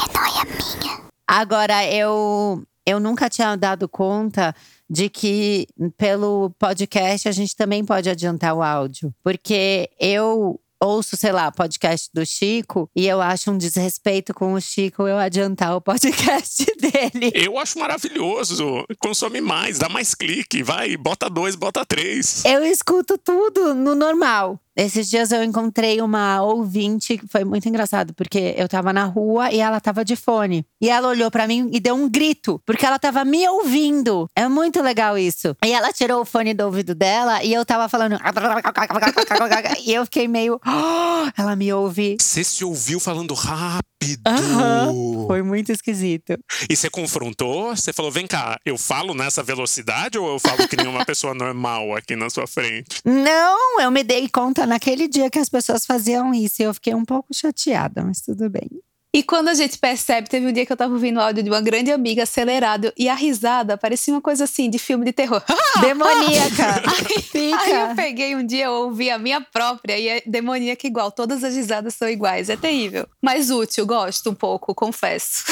é 0.00 0.18
noia 0.18 0.44
minha. 0.44 1.02
Agora, 1.26 1.86
eu, 1.86 2.62
eu 2.86 2.98
nunca 2.98 3.28
tinha 3.28 3.56
dado 3.56 3.88
conta 3.88 4.54
de 4.92 5.08
que 5.08 5.66
pelo 5.96 6.50
podcast 6.58 7.26
a 7.26 7.32
gente 7.32 7.56
também 7.56 7.82
pode 7.82 8.10
adiantar 8.10 8.54
o 8.54 8.62
áudio. 8.62 9.10
Porque 9.24 9.88
eu 9.98 10.60
ouço, 10.78 11.16
sei 11.16 11.32
lá, 11.32 11.50
podcast 11.50 12.10
do 12.12 12.26
Chico 12.26 12.90
e 12.94 13.06
eu 13.06 13.22
acho 13.22 13.50
um 13.50 13.56
desrespeito 13.56 14.34
com 14.34 14.52
o 14.52 14.60
Chico 14.60 15.08
eu 15.08 15.16
adiantar 15.16 15.74
o 15.74 15.80
podcast 15.80 16.66
dele. 16.76 17.32
Eu 17.34 17.58
acho 17.58 17.78
maravilhoso. 17.78 18.84
Consome 18.98 19.40
mais, 19.40 19.78
dá 19.78 19.88
mais 19.88 20.14
clique, 20.14 20.62
vai, 20.62 20.94
bota 20.94 21.30
dois, 21.30 21.54
bota 21.54 21.86
três. 21.86 22.44
Eu 22.44 22.62
escuto 22.62 23.16
tudo 23.16 23.74
no 23.74 23.94
normal. 23.94 24.60
Esses 24.76 25.08
dias 25.08 25.30
eu 25.30 25.42
encontrei 25.42 26.00
uma 26.00 26.42
ouvinte, 26.42 27.20
foi 27.30 27.44
muito 27.44 27.68
engraçado, 27.68 28.14
porque 28.14 28.54
eu 28.56 28.66
tava 28.66 28.92
na 28.92 29.04
rua 29.04 29.52
e 29.52 29.60
ela 29.60 29.80
tava 29.80 30.04
de 30.04 30.16
fone. 30.16 30.64
E 30.80 30.88
ela 30.88 31.08
olhou 31.08 31.30
para 31.30 31.46
mim 31.46 31.68
e 31.72 31.78
deu 31.78 31.94
um 31.94 32.08
grito, 32.08 32.60
porque 32.64 32.86
ela 32.86 32.98
tava 32.98 33.24
me 33.24 33.46
ouvindo. 33.48 34.26
É 34.34 34.48
muito 34.48 34.80
legal 34.80 35.18
isso. 35.18 35.54
E 35.64 35.72
ela 35.72 35.92
tirou 35.92 36.22
o 36.22 36.24
fone 36.24 36.54
do 36.54 36.64
ouvido 36.64 36.94
dela 36.94 37.44
e 37.44 37.52
eu 37.52 37.64
tava 37.66 37.88
falando. 37.88 38.16
e 39.84 39.92
eu 39.92 40.04
fiquei 40.04 40.26
meio. 40.26 40.58
Oh, 40.66 41.30
ela 41.36 41.54
me 41.54 41.72
ouve. 41.72 42.16
Você 42.18 42.42
se 42.42 42.64
ouviu 42.64 42.98
falando 42.98 43.34
rápido. 43.34 43.91
Uhum. 44.26 45.26
Foi 45.26 45.42
muito 45.42 45.72
esquisito. 45.72 46.38
E 46.68 46.76
você 46.76 46.90
confrontou? 46.90 47.74
Você 47.74 47.92
falou: 47.92 48.10
vem 48.10 48.26
cá, 48.26 48.58
eu 48.64 48.76
falo 48.76 49.14
nessa 49.14 49.42
velocidade 49.42 50.18
ou 50.18 50.28
eu 50.28 50.38
falo 50.38 50.68
que 50.68 50.76
nem 50.76 50.86
uma 50.86 51.04
pessoa 51.04 51.34
normal 51.34 51.94
aqui 51.96 52.16
na 52.16 52.30
sua 52.30 52.46
frente? 52.46 53.00
Não, 53.04 53.80
eu 53.80 53.90
me 53.90 54.02
dei 54.02 54.28
conta 54.28 54.66
naquele 54.66 55.08
dia 55.08 55.30
que 55.30 55.38
as 55.38 55.48
pessoas 55.48 55.86
faziam 55.86 56.34
isso 56.34 56.62
e 56.62 56.64
eu 56.64 56.74
fiquei 56.74 56.94
um 56.94 57.04
pouco 57.04 57.28
chateada, 57.34 58.02
mas 58.02 58.20
tudo 58.20 58.48
bem. 58.50 58.68
E 59.14 59.22
quando 59.22 59.48
a 59.48 59.54
gente 59.54 59.78
percebe, 59.78 60.26
teve 60.26 60.46
um 60.46 60.52
dia 60.52 60.64
que 60.64 60.72
eu 60.72 60.76
tava 60.76 60.94
ouvindo 60.94 61.18
o 61.18 61.20
áudio 61.20 61.42
de 61.42 61.50
uma 61.50 61.60
grande 61.60 61.92
amiga 61.92 62.22
acelerado 62.22 62.90
e 62.96 63.10
a 63.10 63.14
risada 63.14 63.76
parecia 63.76 64.14
uma 64.14 64.22
coisa 64.22 64.44
assim 64.44 64.70
de 64.70 64.78
filme 64.78 65.04
de 65.04 65.12
terror. 65.12 65.42
Demoníaca. 65.82 66.82
aí, 67.34 67.52
aí 67.52 67.90
eu 67.90 67.94
peguei 67.94 68.34
um 68.34 68.46
dia, 68.46 68.64
eu 68.64 68.72
ouvi 68.72 69.10
a 69.10 69.18
minha 69.18 69.40
própria 69.42 69.98
e 69.98 70.08
é 70.08 70.22
demoníaca 70.24 70.86
igual. 70.86 71.12
Todas 71.12 71.44
as 71.44 71.54
risadas 71.54 71.94
são 71.94 72.08
iguais. 72.08 72.48
É 72.48 72.56
terrível. 72.56 73.06
Mas 73.20 73.50
útil, 73.50 73.84
gosto 73.84 74.30
um 74.30 74.34
pouco, 74.34 74.74
confesso. 74.74 75.44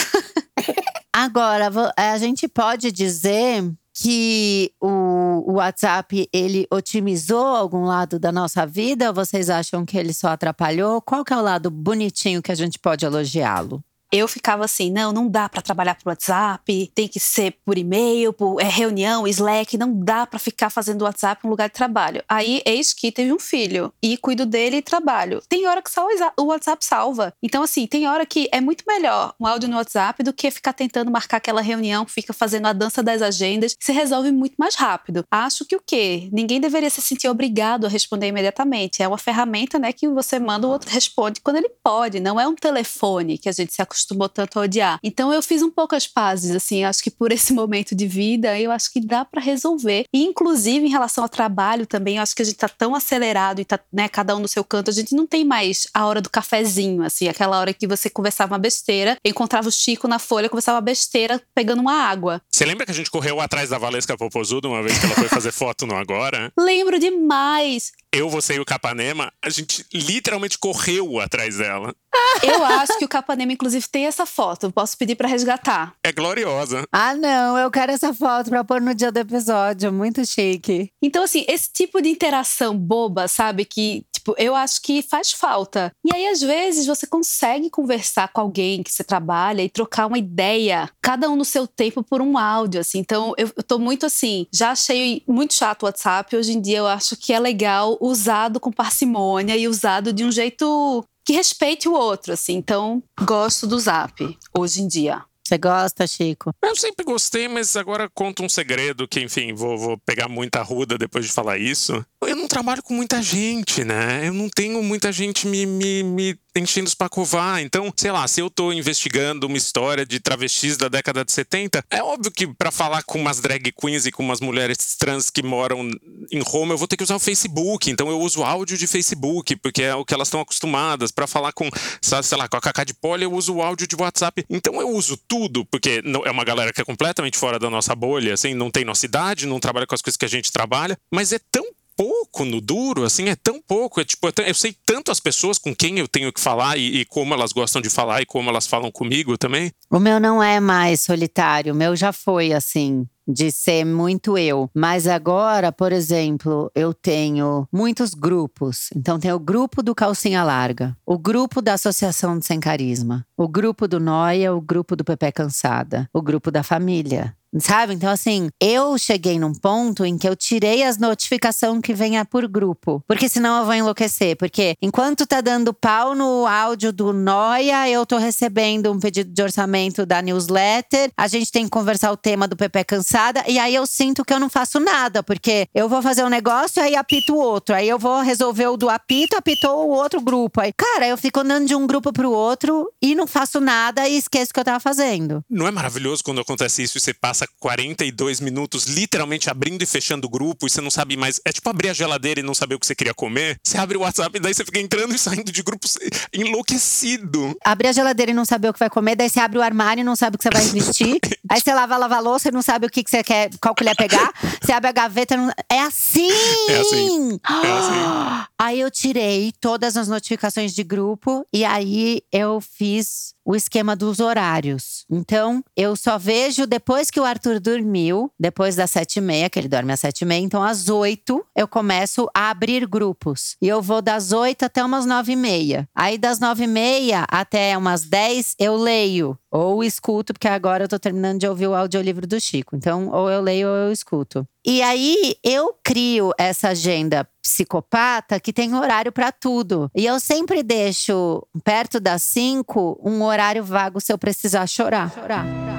Agora, 1.13 1.71
a 1.99 2.17
gente 2.17 2.49
pode 2.49 2.91
dizer 2.91 3.63
que 4.01 4.73
o, 4.81 5.53
WhatsApp 5.53 6.27
ele 6.33 6.67
otimizou 6.73 7.45
algum 7.45 7.85
lado 7.85 8.19
da 8.19 8.33
nossa 8.33 8.65
vida 8.65 9.09
ou 9.09 9.15
vocês 9.15 9.51
acham 9.51 9.85
que 9.85 9.99
ele 9.99 10.15
só 10.15 10.29
atrapalhou? 10.29 11.03
Qual 11.03 11.23
que 11.23 11.35
é 11.35 11.37
o 11.37 11.43
lado 11.43 11.71
bonitinho 11.71 12.41
que 12.41 12.51
a 12.51 12.55
gente 12.55 12.79
pode 12.79 13.05
elogiá-lo? 13.05 13.85
Eu 14.13 14.27
ficava 14.27 14.65
assim, 14.65 14.91
não, 14.91 15.13
não 15.13 15.29
dá 15.29 15.49
para 15.49 15.63
trabalhar 15.63 15.95
por 15.95 16.11
WhatsApp, 16.11 16.91
tem 16.95 17.07
que 17.07 17.21
ser 17.21 17.57
por 17.65 17.79
e-mail, 17.79 18.33
por 18.33 18.61
é, 18.61 18.65
reunião, 18.65 19.27
Slack, 19.27 19.79
não 19.79 19.93
dá 19.93 20.27
para 20.27 20.39
ficar 20.39 20.69
fazendo 20.69 21.03
WhatsApp 21.03 21.47
um 21.47 21.51
lugar 21.51 21.69
de 21.69 21.75
trabalho. 21.75 22.23
Aí, 22.29 22.61
eis 22.67 22.93
que 22.93 23.13
teve 23.13 23.33
um 23.33 23.39
filho 23.39 23.93
e 24.03 24.17
cuido 24.17 24.45
dele 24.45 24.79
e 24.79 24.83
trabalho. 24.83 25.41
Tem 25.49 25.67
hora 25.67 25.81
que 25.81 25.91
o 26.39 26.45
WhatsApp 26.47 26.85
salva. 26.85 27.33
Então, 27.43 27.63
assim, 27.63 27.87
tem 27.87 28.09
hora 28.09 28.27
que 28.27 28.49
é 28.53 28.61
muito 28.61 28.85
melhor 28.87 29.35
um 29.39 29.47
áudio 29.47 29.69
no 29.69 29.77
WhatsApp 29.77 30.23
do 30.23 30.33
que 30.33 30.51
ficar 30.51 30.73
tentando 30.73 31.11
marcar 31.11 31.37
aquela 31.37 31.61
reunião, 31.61 32.07
fica 32.07 32.33
fazendo 32.33 32.67
a 32.67 32.73
dança 32.73 33.03
das 33.03 33.23
agendas, 33.23 33.77
se 33.79 33.93
resolve 33.93 34.33
muito 34.33 34.55
mais 34.59 34.75
rápido. 34.75 35.25
Acho 35.31 35.65
que 35.65 35.77
o 35.77 35.83
quê? 35.85 36.29
Ninguém 36.33 36.61
deveria 36.61 36.91
se 36.91 37.01
sentir 37.01 37.29
obrigado 37.29 37.87
a 37.87 37.89
responder 37.89 38.27
imediatamente. 38.27 39.03
É 39.03 39.09
uma 39.09 39.19
ferramenta, 39.19 39.79
né, 39.79 39.93
que 39.93 40.09
você 40.09 40.39
manda, 40.39 40.67
o 40.67 40.71
outro 40.71 40.91
responde 40.91 41.41
quando 41.41 41.57
ele 41.57 41.71
pode. 41.83 42.19
Não 42.19 42.41
é 42.41 42.49
um 42.49 42.55
telefone 42.55 43.39
que 43.39 43.49
a 43.49 43.53
gente 43.53 43.73
se 43.73 43.81
acostuma 43.81 44.00
acostumou 44.01 44.29
tanto 44.29 44.59
a 44.59 44.63
odiar. 44.63 44.99
Então 45.03 45.33
eu 45.33 45.43
fiz 45.43 45.63
um 45.63 45.71
pouco 45.71 45.95
as 45.95 46.07
pazes, 46.07 46.51
assim, 46.51 46.85
acho 46.85 47.03
que 47.03 47.11
por 47.11 47.33
esse 47.33 47.53
momento 47.55 47.95
de 47.95 48.07
vida, 48.07 48.59
eu 48.59 48.71
acho 48.71 48.93
que 48.93 49.01
dá 49.01 49.25
para 49.25 49.41
resolver. 49.41 50.05
E, 50.13 50.23
inclusive, 50.25 50.87
em 50.87 50.91
relação 50.91 51.25
ao 51.25 51.29
trabalho 51.29 51.87
também, 51.87 52.17
eu 52.17 52.23
acho 52.23 52.35
que 52.35 52.43
a 52.43 52.45
gente 52.45 52.57
tá 52.57 52.69
tão 52.69 52.95
acelerado 52.95 53.61
e 53.61 53.65
tá, 53.65 53.79
né, 53.93 54.09
cada 54.09 54.35
um 54.37 54.41
no 54.41 54.49
seu 54.49 54.65
canto, 54.65 54.91
a 54.91 54.95
gente 54.95 55.15
não 55.15 55.27
tem 55.27 55.45
mais 55.45 55.87
a 55.93 56.07
hora 56.07 56.21
do 56.21 56.31
cafezinho, 56.31 57.03
assim, 57.03 57.29
aquela 57.29 57.59
hora 57.59 57.73
que 57.73 57.87
você 57.87 58.09
conversava 58.09 58.55
uma 58.55 58.59
besteira, 58.59 59.17
encontrava 59.25 59.69
o 59.69 59.73
Chico 59.73 60.09
na 60.09 60.19
folha, 60.19 60.49
conversava 60.49 60.77
uma 60.77 60.83
besteira 60.83 61.41
pegando 61.55 61.81
uma 61.81 61.95
água. 61.95 62.41
Você 62.51 62.65
lembra 62.65 62.85
que 62.85 62.93
a 62.93 62.95
gente 62.95 63.11
correu 63.11 63.41
atrás 63.41 63.71
da 63.71 63.79
Valesca 63.79 64.17
Popozuda 64.17 64.69
uma 64.69 64.83
vez 64.83 64.99
que 64.99 65.07
ela 65.07 65.15
foi 65.15 65.29
fazer 65.29 65.53
foto 65.53 65.87
no 65.87 65.97
Agora? 65.97 66.53
Lembro 66.59 66.99
demais 66.99 67.93
eu, 68.13 68.29
você 68.29 68.55
e 68.55 68.61
o 68.61 68.65
Capanema, 68.65 69.33
a 69.43 69.49
gente 69.49 69.87
literalmente 69.93 70.59
correu 70.59 71.21
atrás 71.21 71.59
dela. 71.59 71.95
Eu 72.43 72.65
acho 72.65 72.99
que 72.99 73.05
o 73.05 73.09
Capanema, 73.09 73.53
inclusive, 73.53 73.87
tem 73.89 74.07
essa 74.07 74.27
foto. 74.27 74.73
Posso 74.73 74.97
pedir 74.97 75.15
para 75.15 75.29
resgatar. 75.29 75.95
É 76.05 76.13
gloriosa. 76.13 76.85
Ah, 76.93 77.15
não, 77.15 77.59
eu 77.59 77.71
quero 77.71 77.93
essa 77.93 78.13
foto 78.13 78.51
pra 78.51 78.65
pôr 78.65 78.81
no 78.81 78.95
dia 78.95 79.13
do 79.13 79.19
episódio. 79.19 79.93
Muito 79.93 80.25
chique. 80.27 80.91
Então, 81.03 81.25
assim, 81.25 81.45
esse 81.49 81.71
tipo 81.73 82.01
de 82.01 82.09
interação 82.09 82.77
boba, 82.77 83.29
sabe? 83.29 83.65
Que, 83.65 84.05
tipo, 84.13 84.35
eu 84.39 84.55
acho 84.55 84.81
que 84.83 85.03
faz 85.03 85.33
falta. 85.33 85.93
E 86.05 86.15
aí, 86.15 86.27
às 86.29 86.41
vezes, 86.41 86.87
você 86.87 87.07
consegue 87.07 87.71
conversar 87.71 88.29
com 88.33 88.41
alguém 88.41 88.83
que 88.83 88.93
você 88.93 89.05
trabalha 89.05 89.63
e 89.63 89.69
trocar 89.69 90.07
uma 90.07 90.19
ideia, 90.19 90.91
cada 91.03 91.29
um 91.29 91.37
no 91.37 91.45
seu 91.45 91.67
tempo, 91.67 92.03
por 92.03 92.21
um 92.21 92.37
áudio, 92.37 92.81
assim. 92.81 92.99
Então, 92.99 93.35
eu, 93.37 93.51
eu 93.57 93.63
tô 93.63 93.79
muito 93.79 94.07
assim, 94.07 94.47
já 94.53 94.71
achei 94.71 95.23
muito 95.27 95.55
chato 95.55 95.83
o 95.83 95.87
WhatsApp. 95.87 96.37
Hoje 96.37 96.53
em 96.53 96.61
dia, 96.61 96.79
eu 96.79 96.87
acho 96.87 97.17
que 97.17 97.33
é 97.33 97.39
legal 97.39 97.97
usado 98.01 98.59
com 98.59 98.73
parcimônia 98.73 99.57
e 99.57 99.69
usado 99.69 100.13
de 100.13 100.25
um 100.25 100.33
jeito 100.33 101.05
que 101.31 101.37
respeite 101.37 101.89
o 101.89 101.93
outro, 101.93 102.33
assim. 102.33 102.55
Então, 102.55 103.01
gosto 103.23 103.65
do 103.65 103.79
Zap 103.79 104.37
hoje 104.53 104.83
em 104.83 104.89
dia. 104.89 105.23
Você 105.47 105.59
gosta, 105.59 106.05
Chico? 106.05 106.53
Eu 106.61 106.75
sempre 106.75 107.05
gostei, 107.05 107.47
mas 107.47 107.77
agora 107.77 108.11
conto 108.13 108.43
um 108.43 108.49
segredo 108.49 109.07
que, 109.07 109.21
enfim, 109.21 109.55
vou, 109.55 109.79
vou 109.79 109.99
pegar 109.99 110.29
muita 110.29 110.61
ruda 110.63 110.99
depois 110.99 111.27
de 111.27 111.33
falar 111.33 111.59
isso. 111.59 112.05
Eu 112.23 112.35
não 112.35 112.49
trabalho 112.49 112.83
com 112.83 112.95
muita 112.95 113.23
gente, 113.23 113.85
né? 113.85 114.27
Eu 114.27 114.33
não 114.35 114.49
tenho 114.49 114.83
muita 114.83 115.13
gente 115.13 115.47
me, 115.47 115.67
me, 115.67 116.03
me 116.03 116.39
enchendo 116.57 116.89
os 116.89 116.95
covar. 117.11 117.61
Então, 117.61 117.93
sei 117.97 118.13
lá, 118.13 118.27
se 118.29 118.41
eu 118.41 118.51
tô 118.51 118.73
investigando 118.73 119.47
uma 119.47 119.57
história 119.57 120.07
de 120.07 120.21
travestis 120.21 120.77
da 120.77 120.89
década 120.89 121.25
de 121.25 121.33
70, 121.33 121.85
é 121.91 122.03
óbvio 122.03 122.31
que 122.31 122.47
para 122.47 122.71
falar 122.71 123.03
com 123.03 123.19
umas 123.19 123.41
drag 123.41 123.73
queens 123.73 124.07
e 124.07 124.13
com 124.13 124.23
umas 124.23 124.41
mulheres 124.41 124.97
trans 124.99 125.31
que 125.31 125.43
moram 125.43 125.91
em 126.31 126.41
Roma, 126.41 126.75
eu 126.75 126.79
vou 126.79 126.87
ter 126.87 126.97
que 126.97 127.03
usar 127.03 127.17
o 127.17 127.21
Facebook. 127.21 127.91
Então, 127.91 128.09
eu 128.09 128.21
uso 128.21 128.43
áudio 128.43 128.79
de 128.79 128.87
Facebook, 128.87 129.57
porque 129.57 129.83
é 129.83 129.95
o 129.95 130.05
que 130.05 130.15
elas 130.15 130.29
estão 130.29 130.41
acostumadas. 130.41 131.11
Para 131.11 131.27
falar 131.27 131.53
com, 131.53 131.69
sei 132.01 132.39
lá, 132.39 132.49
com 132.49 132.57
a 132.57 132.61
Cacá 132.61 132.85
de 132.85 132.95
Poli, 132.95 133.25
eu 133.25 133.33
uso 133.33 133.55
o 133.55 133.63
áudio 133.63 133.87
de 133.87 133.97
WhatsApp. 133.97 134.45
Então, 134.49 134.81
eu 134.81 134.91
uso 134.91 135.17
tudo, 135.29 135.65
porque 135.67 136.03
é 136.25 136.31
uma 136.31 136.45
galera 136.45 136.73
que 136.73 136.81
é 136.81 136.85
completamente 136.85 137.37
fora 137.37 137.59
da 137.59 137.71
nossa 137.71 137.95
bolha, 137.95 138.35
assim, 138.35 138.55
não 138.55 138.71
tem 138.71 138.85
nossa 138.85 139.05
idade, 139.05 139.47
não 139.47 139.61
trabalha 139.61 139.87
com 139.87 139.95
as 139.95 140.03
coisas 140.03 140.17
que 140.17 140.25
a 140.25 140.29
gente 140.29 140.53
trabalha, 140.53 140.97
mas 141.13 141.33
é 141.33 141.39
tão 141.51 141.65
pouco 142.01 142.47
no 142.47 142.63
duro, 142.63 143.05
assim, 143.05 143.29
é 143.29 143.37
tão 143.37 143.61
pouco. 143.61 144.01
É 144.01 144.05
tipo, 144.07 144.27
eu 144.47 144.55
sei 144.55 144.75
tanto 144.87 145.11
as 145.11 145.21
pessoas 145.21 145.59
com 145.59 145.77
quem 145.77 145.99
eu 145.99 146.09
tenho 146.09 146.33
que 146.33 146.41
falar 146.41 146.79
e, 146.79 147.01
e, 147.01 147.05
como 147.05 147.35
elas 147.35 147.53
gostam 147.53 147.83
de 147.83 147.91
falar 147.91 148.23
e 148.23 148.27
como 148.27 148.49
elas 148.49 148.67
falam 148.67 148.91
comigo 148.91 149.37
também. 149.37 149.71
O 149.91 149.99
meu 149.99 150.19
não 150.19 150.43
é 150.43 150.61
mais 150.61 151.03
solitário, 151.03 151.75
o 151.75 151.77
meu 151.77 151.95
já 151.95 152.11
foi 152.11 152.55
assim. 152.55 153.07
De 153.29 153.53
ser 153.53 153.85
muito 153.85 154.37
eu. 154.37 154.69
Mas 154.75 155.07
agora, 155.07 155.71
por 155.71 155.93
exemplo, 155.93 156.69
eu 156.75 156.93
tenho 156.93 157.69
muitos 157.71 158.13
grupos. 158.13 158.89
Então, 158.97 159.21
tem 159.21 159.31
o 159.31 159.39
grupo 159.39 159.85
do 159.85 159.95
Calcinha 159.95 160.43
Larga, 160.43 160.97
o 161.07 161.17
grupo 161.17 161.63
da 161.63 161.75
Associação 161.75 162.39
de 162.39 162.47
Sem 162.47 162.59
Carisma, 162.59 163.25
o 163.37 163.47
grupo 163.47 163.87
do 163.87 164.01
Noia, 164.01 164.53
o 164.53 164.61
grupo 164.61 164.97
do 164.97 165.05
Pepe 165.05 165.31
Cansada, 165.31 166.09
o 166.13 166.21
grupo 166.21 166.51
da 166.51 166.65
família. 166.65 167.37
Sabe? 167.59 167.95
Então, 167.95 168.11
assim, 168.11 168.49
eu 168.61 168.97
cheguei 168.97 169.39
num 169.39 169.53
ponto 169.53 170.05
em 170.05 170.17
que 170.17 170.29
eu 170.29 170.37
tirei 170.37 170.85
as 170.85 170.99
notificações 170.99 171.81
que 171.83 171.93
venha 171.93 172.25
por 172.25 172.47
grupo. 172.47 173.03
Porque 173.07 173.29
senão 173.29 173.59
eu 173.59 173.65
vou 173.65 173.75
enlouquecer. 173.75 174.37
Porque 174.37 174.77
enquanto 174.81 175.27
tá 175.27 175.41
dando 175.41 175.75
pau 175.75 176.15
no 176.15 176.47
áudio 176.47 176.93
do 176.93 177.13
Noia, 177.13 177.89
eu 177.89 178.07
tô 178.07 178.19
recebendo 178.19 178.93
um 178.93 179.01
pedido 179.01 179.33
de 179.33 179.43
orçamento 179.43 180.07
da 180.07 180.23
newsletter. 180.23 181.11
A 181.17 181.27
gente 181.27 181.51
tem 181.51 181.65
que 181.65 181.71
conversar 181.71 182.13
o 182.13 182.17
tema 182.17 182.47
do 182.47 182.57
Pepe 182.57 182.85
Cansada. 182.85 183.43
E 183.49 183.59
aí 183.59 183.75
eu 183.75 183.87
sinto 183.87 184.25
que 184.25 184.33
eu 184.33 184.41
não 184.41 184.49
faço 184.49 184.79
nada. 184.79 185.23
Porque 185.23 185.67
eu 185.75 185.89
vou 185.89 186.03
fazer 186.03 186.25
um 186.25 186.29
negócio, 186.29 186.83
aí 186.83 186.95
apito 186.95 187.35
o 187.35 187.39
outro. 187.39 187.75
Aí 187.75 187.89
eu 187.89 187.99
vou 187.99 188.21
resolver 188.21 188.69
o 188.69 188.77
do 188.77 188.89
apito, 188.89 189.37
apitou 189.37 189.89
o 189.89 189.91
outro 189.91 190.21
grupo. 190.21 190.61
Aí, 190.61 190.73
cara, 190.73 191.09
eu 191.09 191.17
fico 191.17 191.41
andando 191.41 191.67
de 191.67 191.75
um 191.75 191.87
grupo 191.87 192.13
pro 192.13 192.31
outro 192.31 192.91
e 193.03 193.15
não 193.15 193.27
faço 193.27 193.61
nada 193.61 194.09
e 194.09 194.17
esqueço 194.17 194.51
o 194.51 194.55
que 194.55 194.61
eu 194.61 194.65
tava 194.65 194.81
fazendo. 194.81 195.45
Não 195.51 195.67
é 195.67 195.71
maravilhoso 195.71 196.23
quando 196.23 196.41
acontece 196.41 196.83
isso 196.83 196.97
e 196.97 197.01
você 197.01 197.13
passa 197.13 197.40
passa 197.41 197.49
42 197.59 198.41
minutos 198.41 198.85
literalmente 198.85 199.49
abrindo 199.49 199.83
e 199.83 199.87
fechando 199.87 200.27
o 200.27 200.31
grupo 200.31 200.67
e 200.67 200.71
você 200.71 200.81
não 200.81 200.91
sabe 200.91 201.17
mais. 201.17 201.41
É 201.45 201.53
tipo 201.53 201.69
abrir 201.71 201.89
a 201.89 201.93
geladeira 201.93 202.41
e 202.41 202.43
não 202.43 202.55
saber 202.55 202.75
o 202.75 202.79
que 202.79 202.87
você 202.87 202.95
queria 202.95 203.15
comer. 203.15 203.59
Você 203.65 203.79
abre 203.79 203.97
o 203.97 204.01
WhatsApp 204.01 204.37
e 204.37 204.41
daí 204.41 204.53
você 204.53 204.65
fica 204.65 204.81
entrando 204.81 205.15
e 205.15 205.19
saindo 205.19 205.51
de 205.51 205.63
grupos 205.63 205.97
enlouquecido. 206.33 207.57
Abrir 207.65 207.89
a 207.89 207.93
geladeira 207.93 208.33
e 208.33 208.35
não 208.35 208.45
saber 208.45 208.69
o 208.69 208.73
que 208.73 208.79
vai 208.79 208.91
comer, 208.91 209.17
daí 209.17 209.31
você 209.31 209.41
abre 209.41 209.59
o 209.59 209.63
armário 209.63 210.03
e 210.03 210.05
não 210.05 210.17
sabe 210.17 210.37
o 210.37 210.39
que 210.39 210.45
você 210.45 210.51
vai 210.51 210.65
vestir. 210.69 211.19
aí 211.49 211.61
você 211.61 211.73
lava, 211.73 211.97
lava 211.97 212.17
a 212.17 212.21
louça 212.21 212.49
e 212.49 212.53
não 212.53 212.63
sabe 212.63 212.87
o 212.87 212.91
que, 212.91 213.03
que 213.03 213.11
você 213.11 213.23
quer, 213.23 213.51
qual 213.61 213.75
colher 213.75 213.97
pegar. 213.97 214.33
Você 214.61 214.73
abre 214.73 214.91
a 214.91 214.93
gaveta 214.93 215.37
não. 215.37 215.51
É 215.71 215.81
assim! 215.81 216.31
É 216.69 216.81
assim. 216.81 217.41
É 217.43 217.73
assim. 217.73 218.47
Aí 218.59 218.79
eu 218.79 218.91
tirei 218.91 219.53
todas 219.59 219.97
as 219.97 220.07
notificações 220.07 220.75
de 220.75 220.85
grupo 220.85 221.47
e 221.51 221.65
aí 221.65 222.21
eu 222.31 222.61
fiz 222.61 223.35
o 223.45 223.57
esquema 223.57 223.97
dos 223.97 224.21
horários. 224.21 225.05
Então, 225.11 225.65
eu 225.77 225.97
só 225.97 226.19
vejo 226.19 226.67
depois 226.67 227.11
que 227.11 227.19
o 227.19 227.25
Arthur 227.31 227.61
dormiu, 227.61 228.31
depois 228.39 228.77
das 228.77 228.91
sete 228.91 229.17
e 229.17 229.21
meia, 229.21 229.49
que 229.49 229.59
ele 229.59 229.69
dorme 229.69 229.93
às 229.93 230.01
sete 230.01 230.23
e 230.23 230.25
meia. 230.25 230.41
Então, 230.41 230.63
às 230.63 230.89
oito, 230.89 231.45
eu 231.57 231.67
começo 231.67 232.29
a 232.35 232.51
abrir 232.51 232.87
grupos. 232.87 233.57
E 233.61 233.69
eu 233.69 233.81
vou 233.81 234.03
das 234.03 234.33
oito 234.33 234.65
até 234.65 234.85
umas 234.85 235.07
nove 235.07 235.33
e 235.33 235.37
meia. 235.37 235.89
Aí, 235.95 236.19
das 236.19 236.39
nove 236.39 236.65
e 236.65 236.67
meia 236.67 237.25
até 237.29 237.77
umas 237.77 238.03
dez, 238.03 238.55
eu 238.59 238.77
leio. 238.77 239.39
Ou 239.51 239.83
escuto, 239.83 240.33
porque 240.33 240.47
agora 240.47 240.85
eu 240.85 240.89
tô 240.89 240.99
terminando 240.99 241.41
de 241.41 241.49
ouvir 241.49 241.67
o 241.67 241.75
audiolivro 241.75 242.27
do 242.27 242.41
Chico. 242.41 242.77
Então, 242.77 243.09
ou 243.09 243.29
eu 243.29 243.41
leio 243.41 243.69
ou 243.69 243.75
eu 243.75 243.93
escuto. 243.93 244.47
E 244.65 244.83
aí 244.83 245.37
eu 245.43 245.75
crio 245.83 246.33
essa 246.39 246.69
agenda 246.69 247.27
psicopata 247.43 248.39
que 248.39 248.53
tem 248.53 248.75
horário 248.75 249.11
para 249.11 249.33
tudo. 249.33 249.91
E 249.95 250.05
eu 250.05 250.21
sempre 250.21 250.63
deixo 250.63 251.43
perto 251.65 251.99
das 251.99 252.23
cinco 252.23 253.01
um 253.03 253.23
horário 253.23 253.65
vago 253.65 254.01
se 254.01 254.13
eu 254.13 254.19
precisar 254.19 254.67
chorar. 254.67 255.13
chorar. 255.13 255.70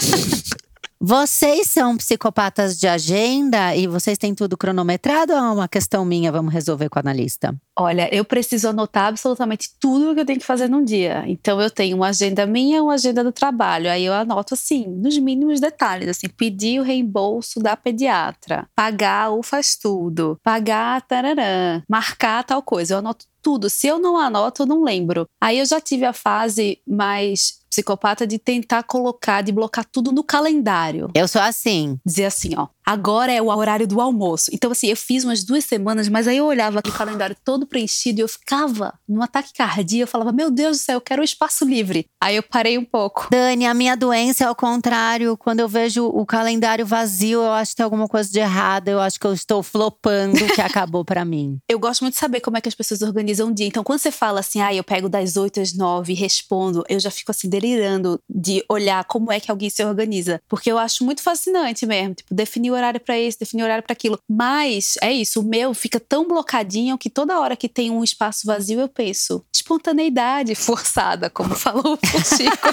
Vocês 1.02 1.66
são 1.70 1.96
psicopatas 1.96 2.78
de 2.78 2.86
agenda 2.86 3.74
e 3.74 3.86
vocês 3.86 4.18
têm 4.18 4.34
tudo 4.34 4.54
cronometrado 4.54 5.32
ou 5.32 5.38
é 5.38 5.50
uma 5.50 5.66
questão 5.66 6.04
minha? 6.04 6.30
Vamos 6.30 6.52
resolver 6.52 6.90
com 6.90 6.98
o 6.98 7.00
analista. 7.00 7.58
Olha, 7.74 8.14
eu 8.14 8.22
preciso 8.22 8.68
anotar 8.68 9.06
absolutamente 9.06 9.70
tudo 9.80 10.14
que 10.14 10.20
eu 10.20 10.26
tenho 10.26 10.38
que 10.38 10.44
fazer 10.44 10.68
num 10.68 10.84
dia. 10.84 11.24
Então 11.26 11.58
eu 11.58 11.70
tenho 11.70 11.96
uma 11.96 12.08
agenda 12.08 12.44
minha, 12.44 12.82
uma 12.82 12.92
agenda 12.92 13.24
do 13.24 13.32
trabalho. 13.32 13.90
Aí 13.90 14.04
eu 14.04 14.12
anoto 14.12 14.52
assim, 14.52 14.86
nos 14.88 15.16
mínimos 15.16 15.58
detalhes, 15.58 16.06
assim, 16.06 16.28
pedir 16.28 16.80
o 16.80 16.84
reembolso 16.84 17.60
da 17.60 17.74
pediatra, 17.78 18.68
pagar 18.76 19.30
o 19.30 19.42
faz 19.42 19.76
tudo, 19.76 20.38
pagar 20.42 21.00
tararã, 21.00 21.82
marcar 21.88 22.44
tal 22.44 22.60
coisa. 22.60 22.92
Eu 22.92 22.98
anoto 22.98 23.24
tudo. 23.42 23.70
Se 23.70 23.86
eu 23.86 23.98
não 23.98 24.16
anoto, 24.16 24.62
eu 24.62 24.66
não 24.66 24.82
lembro. 24.82 25.26
Aí 25.40 25.58
eu 25.58 25.66
já 25.66 25.80
tive 25.80 26.04
a 26.04 26.12
fase 26.12 26.78
mais 26.86 27.60
psicopata 27.70 28.26
de 28.26 28.38
tentar 28.38 28.82
colocar, 28.82 29.42
de 29.42 29.52
blocar 29.52 29.84
tudo 29.84 30.10
no 30.10 30.24
calendário. 30.24 31.08
Eu 31.14 31.28
sou 31.28 31.40
assim. 31.40 31.98
Dizer 32.04 32.24
assim, 32.24 32.50
ó, 32.56 32.66
agora 32.90 33.32
é 33.32 33.40
o 33.40 33.46
horário 33.46 33.86
do 33.86 34.00
almoço. 34.00 34.50
Então, 34.52 34.72
assim, 34.72 34.88
eu 34.88 34.96
fiz 34.96 35.22
umas 35.22 35.44
duas 35.44 35.64
semanas, 35.64 36.08
mas 36.08 36.26
aí 36.26 36.38
eu 36.38 36.44
olhava 36.44 36.80
aquele 36.80 36.96
calendário 36.96 37.36
todo 37.44 37.64
preenchido 37.64 38.20
e 38.20 38.22
eu 38.22 38.28
ficava 38.28 38.94
num 39.08 39.22
ataque 39.22 39.52
cardíaco. 39.52 40.02
Eu 40.02 40.06
falava, 40.08 40.32
meu 40.32 40.50
Deus 40.50 40.78
do 40.78 40.80
céu, 40.80 40.94
eu 40.96 41.00
quero 41.00 41.22
um 41.22 41.24
espaço 41.24 41.64
livre. 41.64 42.06
Aí 42.20 42.34
eu 42.34 42.42
parei 42.42 42.76
um 42.76 42.84
pouco. 42.84 43.28
Dani, 43.30 43.66
a 43.66 43.74
minha 43.74 43.96
doença 43.96 44.44
é 44.44 44.46
ao 44.48 44.56
contrário. 44.56 45.36
Quando 45.36 45.60
eu 45.60 45.68
vejo 45.68 46.06
o 46.06 46.26
calendário 46.26 46.84
vazio, 46.84 47.40
eu 47.40 47.52
acho 47.52 47.70
que 47.70 47.76
tem 47.76 47.84
alguma 47.84 48.08
coisa 48.08 48.28
de 48.28 48.40
errado. 48.40 48.88
Eu 48.88 49.00
acho 49.00 49.20
que 49.20 49.26
eu 49.26 49.32
estou 49.32 49.62
flopando, 49.62 50.44
que 50.54 50.60
acabou 50.60 51.04
para 51.04 51.24
mim. 51.24 51.58
Eu 51.68 51.78
gosto 51.78 52.02
muito 52.02 52.14
de 52.14 52.20
saber 52.20 52.40
como 52.40 52.56
é 52.56 52.60
que 52.60 52.68
as 52.68 52.74
pessoas 52.74 53.00
organizam 53.00 53.48
o 53.48 53.54
dia. 53.54 53.66
Então, 53.66 53.84
quando 53.84 54.00
você 54.00 54.10
fala 54.10 54.40
assim, 54.40 54.60
ah, 54.60 54.74
eu 54.74 54.82
pego 54.82 55.08
das 55.08 55.36
8 55.36 55.60
às 55.60 55.72
9 55.72 56.12
e 56.12 56.16
respondo, 56.16 56.84
eu 56.88 56.98
já 56.98 57.10
fico 57.10 57.30
assim, 57.30 57.48
delirando 57.48 58.20
de 58.28 58.64
olhar 58.68 59.04
como 59.04 59.30
é 59.30 59.38
que 59.38 59.50
alguém 59.50 59.70
se 59.70 59.84
organiza. 59.84 60.40
Porque 60.48 60.70
eu 60.70 60.78
acho 60.78 61.04
muito 61.04 61.22
fascinante 61.22 61.86
mesmo. 61.86 62.14
Tipo, 62.14 62.34
definir 62.34 62.72
o 62.72 62.74
horário 62.80 63.00
para 63.00 63.18
isso, 63.18 63.38
definir 63.38 63.62
horário 63.62 63.82
para 63.82 63.92
aquilo. 63.92 64.18
Mas 64.28 64.94
é 65.02 65.12
isso, 65.12 65.40
o 65.40 65.44
meu 65.44 65.74
fica 65.74 66.00
tão 66.00 66.26
blocadinho 66.26 66.98
que 66.98 67.10
toda 67.10 67.38
hora 67.38 67.56
que 67.56 67.68
tem 67.68 67.90
um 67.90 68.02
espaço 68.02 68.46
vazio 68.46 68.80
eu 68.80 68.88
penso, 68.88 69.44
espontaneidade 69.54 70.54
forçada, 70.54 71.30
como 71.30 71.54
falou 71.54 71.94
o 71.94 72.24
Chico. 72.24 72.68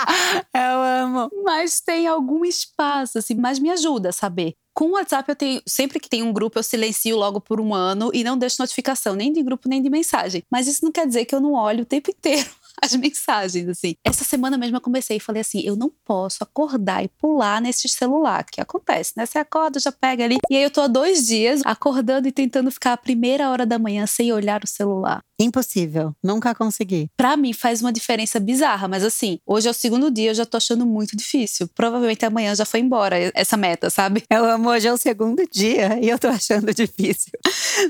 eu 0.54 0.82
amo. 0.82 1.30
Mas 1.44 1.80
tem 1.80 2.06
algum 2.06 2.44
espaço, 2.44 3.18
assim, 3.18 3.34
mas 3.34 3.58
me 3.58 3.70
ajuda 3.70 4.08
a 4.08 4.12
saber. 4.12 4.54
Com 4.72 4.86
o 4.86 4.92
WhatsApp, 4.92 5.28
eu 5.28 5.36
tenho. 5.36 5.62
Sempre 5.66 5.98
que 5.98 6.08
tem 6.08 6.22
um 6.22 6.32
grupo, 6.32 6.58
eu 6.58 6.62
silencio 6.62 7.16
logo 7.16 7.40
por 7.40 7.60
um 7.60 7.74
ano 7.74 8.10
e 8.14 8.22
não 8.22 8.38
deixo 8.38 8.56
notificação, 8.60 9.14
nem 9.14 9.32
de 9.32 9.42
grupo, 9.42 9.68
nem 9.68 9.82
de 9.82 9.90
mensagem. 9.90 10.42
Mas 10.50 10.68
isso 10.68 10.84
não 10.84 10.92
quer 10.92 11.06
dizer 11.06 11.24
que 11.24 11.34
eu 11.34 11.40
não 11.40 11.52
olho 11.52 11.82
o 11.82 11.86
tempo 11.86 12.10
inteiro 12.10 12.48
as 12.82 12.94
mensagens, 12.94 13.68
assim. 13.68 13.94
Essa 14.04 14.24
semana 14.24 14.56
mesmo 14.56 14.76
eu 14.76 14.80
comecei 14.80 15.16
e 15.16 15.20
falei 15.20 15.40
assim: 15.40 15.60
eu 15.64 15.76
não 15.76 15.90
posso 16.04 16.42
acordar 16.42 17.04
e 17.04 17.08
pular 17.08 17.60
nesse 17.60 17.88
celular, 17.88 18.44
que 18.44 18.60
acontece, 18.60 19.12
né? 19.16 19.26
Você 19.26 19.38
acorda, 19.38 19.78
já 19.78 19.92
pega 19.92 20.24
ali. 20.24 20.38
E 20.50 20.56
aí 20.56 20.62
eu 20.62 20.70
tô 20.70 20.80
há 20.80 20.86
dois 20.86 21.26
dias 21.26 21.60
acordando 21.64 22.28
e 22.28 22.32
tentando 22.32 22.70
ficar 22.70 22.92
a 22.92 22.96
primeira 22.96 23.50
hora 23.50 23.66
da 23.66 23.78
manhã 23.78 24.06
sem 24.06 24.32
olhar 24.32 24.62
o 24.64 24.66
celular. 24.66 25.20
Impossível. 25.40 26.14
Nunca 26.22 26.54
consegui. 26.54 27.08
Pra 27.16 27.34
mim 27.34 27.54
faz 27.54 27.80
uma 27.80 27.92
diferença 27.92 28.38
bizarra, 28.38 28.86
mas 28.86 29.02
assim, 29.02 29.38
hoje 29.46 29.68
é 29.68 29.70
o 29.70 29.74
segundo 29.74 30.10
dia, 30.10 30.30
eu 30.30 30.34
já 30.34 30.44
tô 30.44 30.58
achando 30.58 30.84
muito 30.84 31.16
difícil. 31.16 31.66
Provavelmente 31.74 32.26
amanhã 32.26 32.54
já 32.54 32.66
foi 32.66 32.80
embora 32.80 33.16
essa 33.34 33.56
meta, 33.56 33.88
sabe? 33.88 34.22
Eu 34.30 34.44
amo, 34.44 34.68
hoje 34.68 34.86
é 34.86 34.92
o 34.92 34.98
segundo 34.98 35.42
dia 35.50 35.98
e 36.02 36.10
eu 36.10 36.18
tô 36.18 36.28
achando 36.28 36.74
difícil. 36.74 37.32